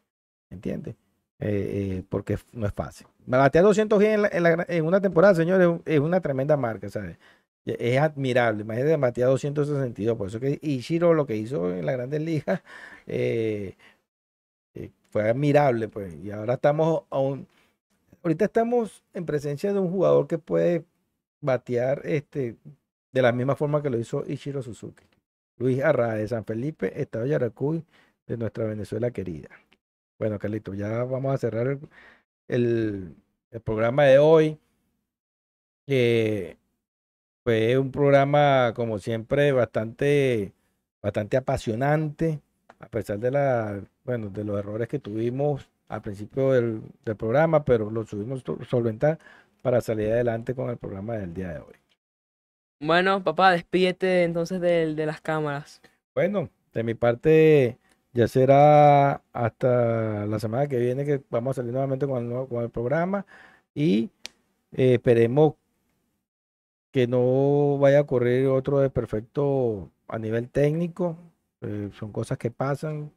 ¿Entiendes? 0.49 0.95
Eh, 1.39 1.97
eh, 1.99 2.03
porque 2.09 2.37
no 2.53 2.65
es 2.67 2.73
fácil. 2.73 3.07
Batear 3.25 3.63
200 3.63 4.01
en, 4.03 4.23
la- 4.23 4.29
en, 4.29 4.43
la 4.43 4.65
una 4.83 4.99
temporada, 5.01 5.35
señores, 5.35 5.67
es 5.85 5.99
un- 5.99 6.05
una 6.07 6.19
tremenda 6.21 6.57
marca, 6.57 6.89
¿sabes? 6.89 7.17
E- 7.65 7.77
Es 7.79 7.99
admirable. 7.99 8.63
Imagínate 8.63 8.97
batear 8.97 9.29
262. 9.29 10.17
Por 10.17 10.27
eso 10.27 10.39
que 10.39 10.59
Ichiro 10.61 11.13
lo 11.13 11.25
que 11.25 11.37
hizo 11.37 11.71
en 11.73 11.85
las 11.85 11.95
grandes 11.95 12.21
ligas 12.21 12.61
eh, 13.07 13.75
fue 15.09 15.29
admirable, 15.29 15.87
pues. 15.87 16.15
Y 16.23 16.31
ahora 16.31 16.55
estamos 16.55 17.03
aún. 17.09 17.47
Ahorita 18.23 18.45
estamos 18.45 19.03
en 19.13 19.25
presencia 19.25 19.73
de 19.73 19.79
un 19.79 19.91
jugador 19.91 20.27
que 20.27 20.37
puede 20.39 20.85
batear 21.41 22.01
este, 22.05 22.57
de 23.11 23.21
la 23.21 23.31
misma 23.31 23.55
forma 23.55 23.81
que 23.81 23.89
lo 23.89 23.97
hizo 23.99 24.23
Ichiro 24.27 24.61
Suzuki. 24.61 25.03
Luis 25.57 25.81
Arraez 25.81 26.19
de 26.21 26.27
San 26.29 26.45
Felipe, 26.45 26.99
Estado 27.01 27.25
de 27.25 27.31
Yaracuy, 27.31 27.85
de 28.27 28.37
nuestra 28.37 28.65
Venezuela 28.65 29.11
querida. 29.11 29.49
Bueno, 30.19 30.39
Carlito, 30.39 30.73
ya 30.73 31.03
vamos 31.05 31.33
a 31.35 31.37
cerrar 31.37 31.67
el, 31.67 31.79
el- 33.51 33.61
programa 33.63 34.05
de 34.05 34.19
hoy. 34.19 34.59
fue 37.43 37.77
un 37.77 37.91
programa, 37.91 38.73
como 38.75 38.99
siempre, 38.99 39.51
bastante, 39.51 40.53
bastante 41.01 41.37
apasionante, 41.37 42.41
a 42.79 42.89
pesar 42.89 43.19
de 43.19 43.31
la, 43.31 43.81
bueno, 44.03 44.29
de 44.29 44.43
los 44.43 44.59
errores 44.59 44.87
que 44.87 44.99
tuvimos 44.99 45.69
al 45.87 46.01
principio 46.01 46.51
del, 46.51 46.81
del 47.05 47.15
programa, 47.15 47.63
pero 47.65 47.89
lo 47.89 48.05
subimos 48.05 48.43
solventar 48.69 49.19
para 49.61 49.81
salir 49.81 50.11
adelante 50.11 50.53
con 50.55 50.69
el 50.69 50.77
programa 50.77 51.15
del 51.17 51.33
día 51.33 51.49
de 51.53 51.59
hoy. 51.59 51.73
Bueno, 52.81 53.23
papá, 53.23 53.51
despídete 53.51 54.23
entonces 54.23 54.59
de, 54.61 54.93
de 54.93 55.05
las 55.05 55.21
cámaras. 55.21 55.81
Bueno, 56.13 56.49
de 56.73 56.83
mi 56.83 56.93
parte 56.95 57.79
ya 58.13 58.27
será 58.27 59.23
hasta 59.33 60.25
la 60.25 60.39
semana 60.39 60.67
que 60.67 60.77
viene 60.77 61.05
que 61.05 61.23
vamos 61.29 61.57
a 61.57 61.61
salir 61.61 61.71
nuevamente 61.73 62.07
con 62.07 62.17
el, 62.23 62.29
nuevo- 62.29 62.47
con 62.49 62.63
el 62.63 62.69
programa 62.69 63.25
y 63.73 64.09
eh, 64.73 64.95
esperemos 64.95 65.55
que 66.91 67.07
no 67.07 67.77
vaya 67.79 67.99
a 67.99 68.01
ocurrir 68.01 68.47
otro 68.47 68.79
desperfecto 68.79 69.91
a 70.07 70.17
nivel 70.19 70.49
técnico. 70.49 71.17
eh, 71.61 71.89
son 71.93 72.11
cosas 72.11 72.37
que 72.37 72.51
pasan, 72.51 73.11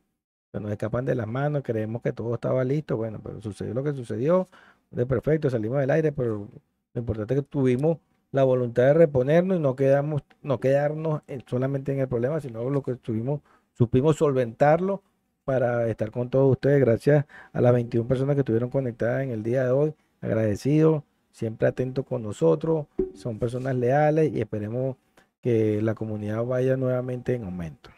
que 0.52 0.60
nos 0.60 0.70
escapan 0.72 1.04
de 1.04 1.14
las 1.14 1.26
manos, 1.28 1.62
creemos 1.64 2.02
que 2.02 2.12
todo 2.12 2.34
estaba 2.34 2.64
listo, 2.64 2.96
bueno, 2.96 3.20
pero 3.22 3.40
sucedió 3.42 3.74
lo 3.74 3.84
que 3.84 3.92
sucedió, 3.94 4.48
de 4.90 5.06
perfecto, 5.06 5.50
salimos 5.50 5.80
del 5.80 5.90
aire, 5.90 6.12
pero 6.12 6.48
lo 6.94 7.00
importante 7.00 7.34
es 7.34 7.40
que 7.42 7.46
tuvimos 7.48 7.98
la 8.32 8.44
voluntad 8.44 8.84
de 8.84 8.94
reponernos 8.94 9.58
y 9.58 9.60
no 9.60 9.76
quedamos, 9.76 10.22
no 10.42 10.58
quedarnos 10.58 11.22
en- 11.28 11.44
solamente 11.46 11.92
en 11.92 12.00
el 12.00 12.08
problema, 12.08 12.40
sino 12.40 12.68
lo 12.70 12.82
que 12.82 12.96
tuvimos, 12.96 13.40
supimos 13.74 14.16
solventarlo 14.16 15.02
para 15.44 15.88
estar 15.88 16.10
con 16.10 16.30
todos 16.30 16.50
ustedes. 16.50 16.80
Gracias 16.80 17.26
a 17.52 17.60
las 17.60 17.72
21 17.72 18.08
personas 18.08 18.34
que 18.34 18.40
estuvieron 18.40 18.70
conectadas 18.70 19.22
en 19.22 19.30
el 19.30 19.42
día 19.42 19.64
de 19.64 19.70
hoy. 19.70 19.94
Agradecidos, 20.20 21.02
siempre 21.30 21.68
atentos 21.68 22.04
con 22.06 22.22
nosotros, 22.22 22.86
son 23.14 23.38
personas 23.38 23.74
leales 23.76 24.32
y 24.32 24.40
esperemos 24.40 24.96
que 25.40 25.82
la 25.82 25.94
comunidad 25.94 26.44
vaya 26.44 26.76
nuevamente 26.76 27.34
en 27.34 27.44
aumento. 27.44 27.90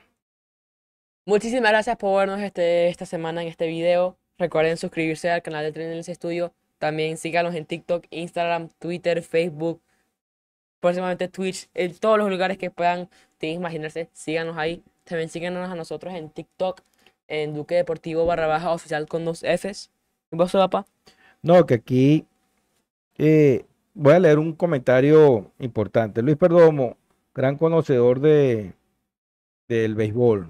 Muchísimas 1.27 1.71
gracias 1.71 1.97
por 1.97 2.19
vernos 2.19 2.41
este, 2.41 2.89
esta 2.89 3.07
semana 3.07 3.43
en 3.43 3.49
este 3.49 3.67
video. 3.67 4.17
Recuerden 4.39 4.77
suscribirse 4.77 5.31
al 5.31 5.43
canal 5.43 5.65
de 5.65 5.73
Trainers 5.73 6.07
Studio. 6.07 6.53
También 6.79 7.17
síganos 7.17 7.55
en 7.55 7.65
TikTok, 7.67 8.05
Instagram, 8.11 8.69
Twitter, 8.79 9.23
Facebook, 9.23 9.81
próximamente 10.85 11.29
Twitch, 11.29 11.71
en 11.73 11.95
todos 11.97 12.19
los 12.19 12.29
lugares 12.29 12.59
que 12.59 12.71
puedan 12.71 13.09
imaginarse. 13.53 14.09
Síganos 14.13 14.57
ahí. 14.57 14.83
También 15.05 15.29
síganos 15.29 15.71
a 15.71 15.75
nosotros 15.75 16.15
en 16.15 16.31
TikTok, 16.31 16.83
en 17.29 17.55
Duque 17.55 17.75
Deportivo 17.75 18.27
barra 18.27 18.47
baja 18.47 18.71
oficial 18.71 19.07
con 19.07 19.25
dos 19.25 19.43
Fs. 19.43 19.91
¿Y 20.31 20.37
vos, 20.37 20.53
papá? 20.53 20.87
No, 21.43 21.67
que 21.67 21.75
aquí 21.75 22.27
eh, 23.19 23.65
voy 23.95 24.15
a 24.15 24.19
leer 24.19 24.39
un 24.39 24.53
comentario 24.53 25.53
importante. 25.59 26.23
Luis 26.23 26.37
Perdomo, 26.37 26.97
gran 27.35 27.57
conocedor 27.57 28.21
de 28.21 28.75
del 29.67 29.95
béisbol, 29.95 30.47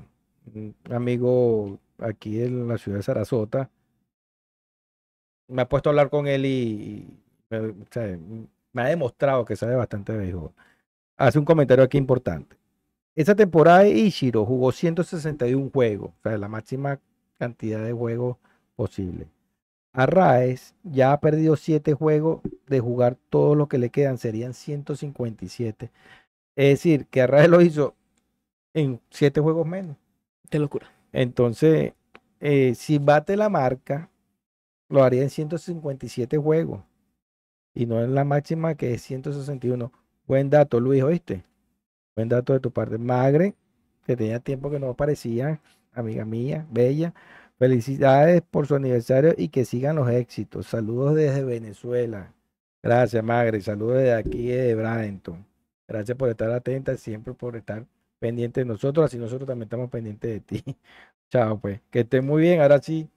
amigo 0.90 1.78
aquí 1.98 2.42
en 2.42 2.66
la 2.66 2.78
ciudad 2.78 2.98
de 2.98 3.04
Sarasota, 3.04 3.70
me 5.46 5.62
ha 5.62 5.68
puesto 5.68 5.88
a 5.88 5.92
hablar 5.92 6.10
con 6.10 6.26
él 6.26 6.44
y, 6.44 7.06
me, 8.74 8.82
ha 8.82 8.86
demostrado 8.86 9.44
que 9.44 9.56
sabe 9.56 9.76
bastante 9.76 10.12
de 10.12 10.18
béisbol. 10.18 10.52
Hace 11.16 11.38
un 11.38 11.44
comentario 11.44 11.84
aquí 11.84 11.96
importante. 11.98 12.56
Esa 13.14 13.34
temporada 13.34 13.86
Ishiro 13.86 14.44
jugó 14.44 14.72
161 14.72 15.70
juegos, 15.72 16.10
o 16.10 16.22
sea, 16.22 16.36
la 16.36 16.48
máxima 16.48 17.00
cantidad 17.38 17.82
de 17.84 17.92
juegos 17.92 18.36
posible. 18.76 19.28
Arraes 19.92 20.74
ya 20.82 21.12
ha 21.12 21.20
perdido 21.20 21.56
7 21.56 21.94
juegos 21.94 22.40
de 22.66 22.80
jugar 22.80 23.16
todo 23.30 23.54
lo 23.54 23.68
que 23.68 23.78
le 23.78 23.90
quedan, 23.90 24.18
serían 24.18 24.54
157. 24.54 25.90
Es 26.56 26.68
decir, 26.68 27.06
que 27.06 27.22
Arraes 27.22 27.48
lo 27.48 27.60
hizo 27.62 27.94
en 28.74 29.00
7 29.10 29.40
juegos 29.40 29.66
menos. 29.66 29.96
Qué 30.50 30.58
locura. 30.58 30.90
Entonces, 31.12 31.92
eh, 32.40 32.74
si 32.74 32.98
bate 32.98 33.36
la 33.36 33.48
marca, 33.48 34.10
lo 34.88 35.04
haría 35.04 35.22
en 35.22 35.30
157 35.30 36.36
juegos 36.38 36.80
y 37.74 37.86
no 37.86 38.02
en 38.02 38.14
la 38.14 38.24
máxima 38.24 38.74
que 38.74 38.94
es 38.94 39.02
161. 39.02 39.92
Buen 40.26 40.50
dato, 40.50 40.80
Luis, 40.80 41.02
¿oíste? 41.02 41.44
Buen 42.16 42.28
dato 42.28 42.52
de 42.52 42.60
tu 42.60 42.70
parte. 42.70 42.98
Magre, 42.98 43.54
que 44.06 44.16
tenía 44.16 44.40
tiempo 44.40 44.70
que 44.70 44.78
no 44.78 44.90
aparecía, 44.90 45.60
amiga 45.92 46.24
mía, 46.24 46.66
bella. 46.70 47.14
Felicidades 47.58 48.42
por 48.42 48.66
su 48.66 48.74
aniversario 48.74 49.34
y 49.36 49.48
que 49.48 49.64
sigan 49.64 49.96
los 49.96 50.08
éxitos. 50.10 50.66
Saludos 50.66 51.14
desde 51.14 51.44
Venezuela. 51.44 52.32
Gracias, 52.82 53.22
Magre. 53.24 53.60
Saludos 53.60 53.98
desde 53.98 54.14
aquí 54.14 54.48
de 54.48 54.74
Bradenton. 54.74 55.46
Gracias 55.88 56.16
por 56.16 56.28
estar 56.30 56.50
atenta, 56.50 56.96
siempre 56.96 57.34
por 57.34 57.56
estar 57.56 57.86
pendiente 58.18 58.60
de 58.60 58.66
nosotros, 58.66 59.04
así 59.04 59.18
nosotros 59.18 59.46
también 59.46 59.64
estamos 59.66 59.90
pendientes 59.90 60.30
de 60.30 60.40
ti. 60.40 60.64
Chao, 61.30 61.58
pues. 61.60 61.80
Que 61.90 62.00
estén 62.00 62.26
muy 62.26 62.42
bien. 62.42 62.62
Ahora 62.62 62.80
sí, 62.80 63.08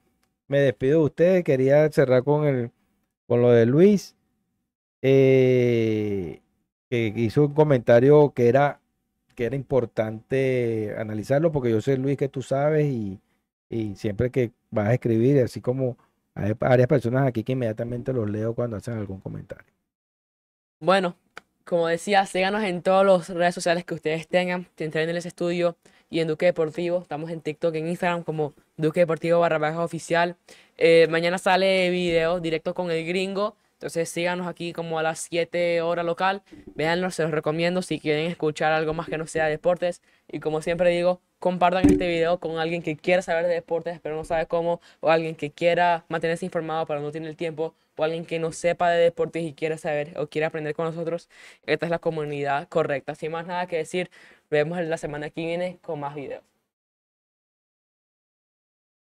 me 0.48 0.60
despido 0.60 1.00
de 1.00 1.06
ustedes. 1.06 1.44
Quería 1.46 1.90
cerrar 1.92 2.24
con, 2.24 2.46
el, 2.46 2.72
con 3.28 3.42
lo 3.42 3.52
de 3.52 3.66
Luis, 3.66 4.17
eh, 5.02 6.42
que 6.90 7.14
hizo 7.16 7.46
un 7.46 7.54
comentario 7.54 8.34
que 8.34 8.50
era, 8.50 8.82
que 9.36 9.46
era 9.46 9.56
importante 9.56 10.96
analizarlo, 10.98 11.52
porque 11.52 11.72
yo 11.72 11.82
sé, 11.82 11.98
Luis, 11.98 12.18
que 12.18 12.30
tú 12.30 12.42
sabes 12.42 12.86
y, 12.86 13.20
y 13.70 13.96
siempre 13.96 14.32
que 14.32 14.52
vas 14.72 14.88
a 14.88 14.94
escribir, 14.94 15.42
así 15.42 15.62
como 15.62 15.98
hay 16.34 16.54
varias 16.54 16.88
personas 16.88 17.28
aquí 17.28 17.44
que 17.44 17.54
inmediatamente 17.54 18.14
los 18.14 18.30
leo 18.30 18.54
cuando 18.54 18.78
hacen 18.78 18.96
algún 18.96 19.20
comentario. 19.20 19.74
Bueno, 20.80 21.16
como 21.66 21.88
decía, 21.88 22.26
síganos 22.26 22.64
en 22.64 22.82
todas 22.82 23.06
las 23.06 23.30
redes 23.30 23.56
sociales 23.56 23.84
que 23.84 23.96
ustedes 23.96 24.28
tengan, 24.28 24.68
en 24.78 25.10
el 25.10 25.18
estudio 25.18 25.76
y 26.10 26.20
en 26.20 26.28
Duque 26.28 26.46
Deportivo. 26.46 27.00
Estamos 27.02 27.32
en 27.32 27.42
TikTok, 27.42 27.76
en 27.76 27.88
Instagram 27.88 28.24
como 28.24 28.54
Duque 28.78 29.02
Deportivo 29.02 29.40
barra 29.40 29.58
baja 29.58 29.84
oficial. 29.84 30.38
Eh, 30.78 31.08
mañana 31.10 31.38
sale 31.40 31.90
video 31.90 32.40
directo 32.40 32.74
con 32.74 32.92
el 32.92 33.06
gringo. 33.06 33.56
Entonces 33.78 34.10
síganos 34.10 34.48
aquí 34.48 34.74
como 34.74 34.98
a 34.98 35.04
las 35.04 35.20
7 35.20 35.82
horas 35.82 36.04
local. 36.04 36.42
Véanlo, 36.74 37.12
se 37.12 37.22
los 37.24 37.32
recomiendo 37.32 37.84
si 37.84 38.00
quieren 38.00 38.26
escuchar 38.26 38.72
algo 38.74 38.96
más 38.96 39.08
que 39.08 39.20
no 39.20 39.28
sea 39.28 39.46
deportes. 39.46 40.02
Y 40.28 40.40
como 40.40 40.64
siempre 40.64 40.90
digo, 40.90 41.22
compartan 41.40 41.88
este 41.88 42.08
video 42.08 42.40
con 42.40 42.58
alguien 42.58 42.82
que 42.82 42.98
quiera 42.98 43.22
saber 43.22 43.46
de 43.46 43.54
deportes 43.54 44.00
pero 44.02 44.16
no 44.16 44.24
sabe 44.24 44.48
cómo. 44.48 44.82
O 45.00 45.12
alguien 45.12 45.36
que 45.36 45.52
quiera 45.52 46.06
mantenerse 46.10 46.46
informado 46.46 46.88
pero 46.88 47.02
no 47.02 47.12
tiene 47.12 47.28
el 47.28 47.36
tiempo 47.36 47.76
o 47.98 48.04
alguien 48.04 48.26
que 48.26 48.40
no 48.40 48.52
sepa 48.52 48.90
de 48.90 49.00
deportes 49.04 49.44
y 49.44 49.54
quiera 49.54 49.78
saber 49.78 50.14
o 50.18 50.28
quiera 50.28 50.48
aprender 50.48 50.76
con 50.76 50.86
nosotros, 50.86 51.30
esta 51.66 51.86
es 51.86 51.90
la 51.92 52.00
comunidad 52.00 52.68
correcta. 52.70 53.16
Sin 53.16 53.32
más 53.32 53.46
nada 53.46 53.68
que 53.68 53.78
decir, 53.78 54.10
vemos 54.50 54.80
la 54.82 54.98
semana 54.98 55.30
que 55.30 55.46
viene 55.46 55.78
con 55.82 56.00
más 56.00 56.16
videos. 56.16 56.57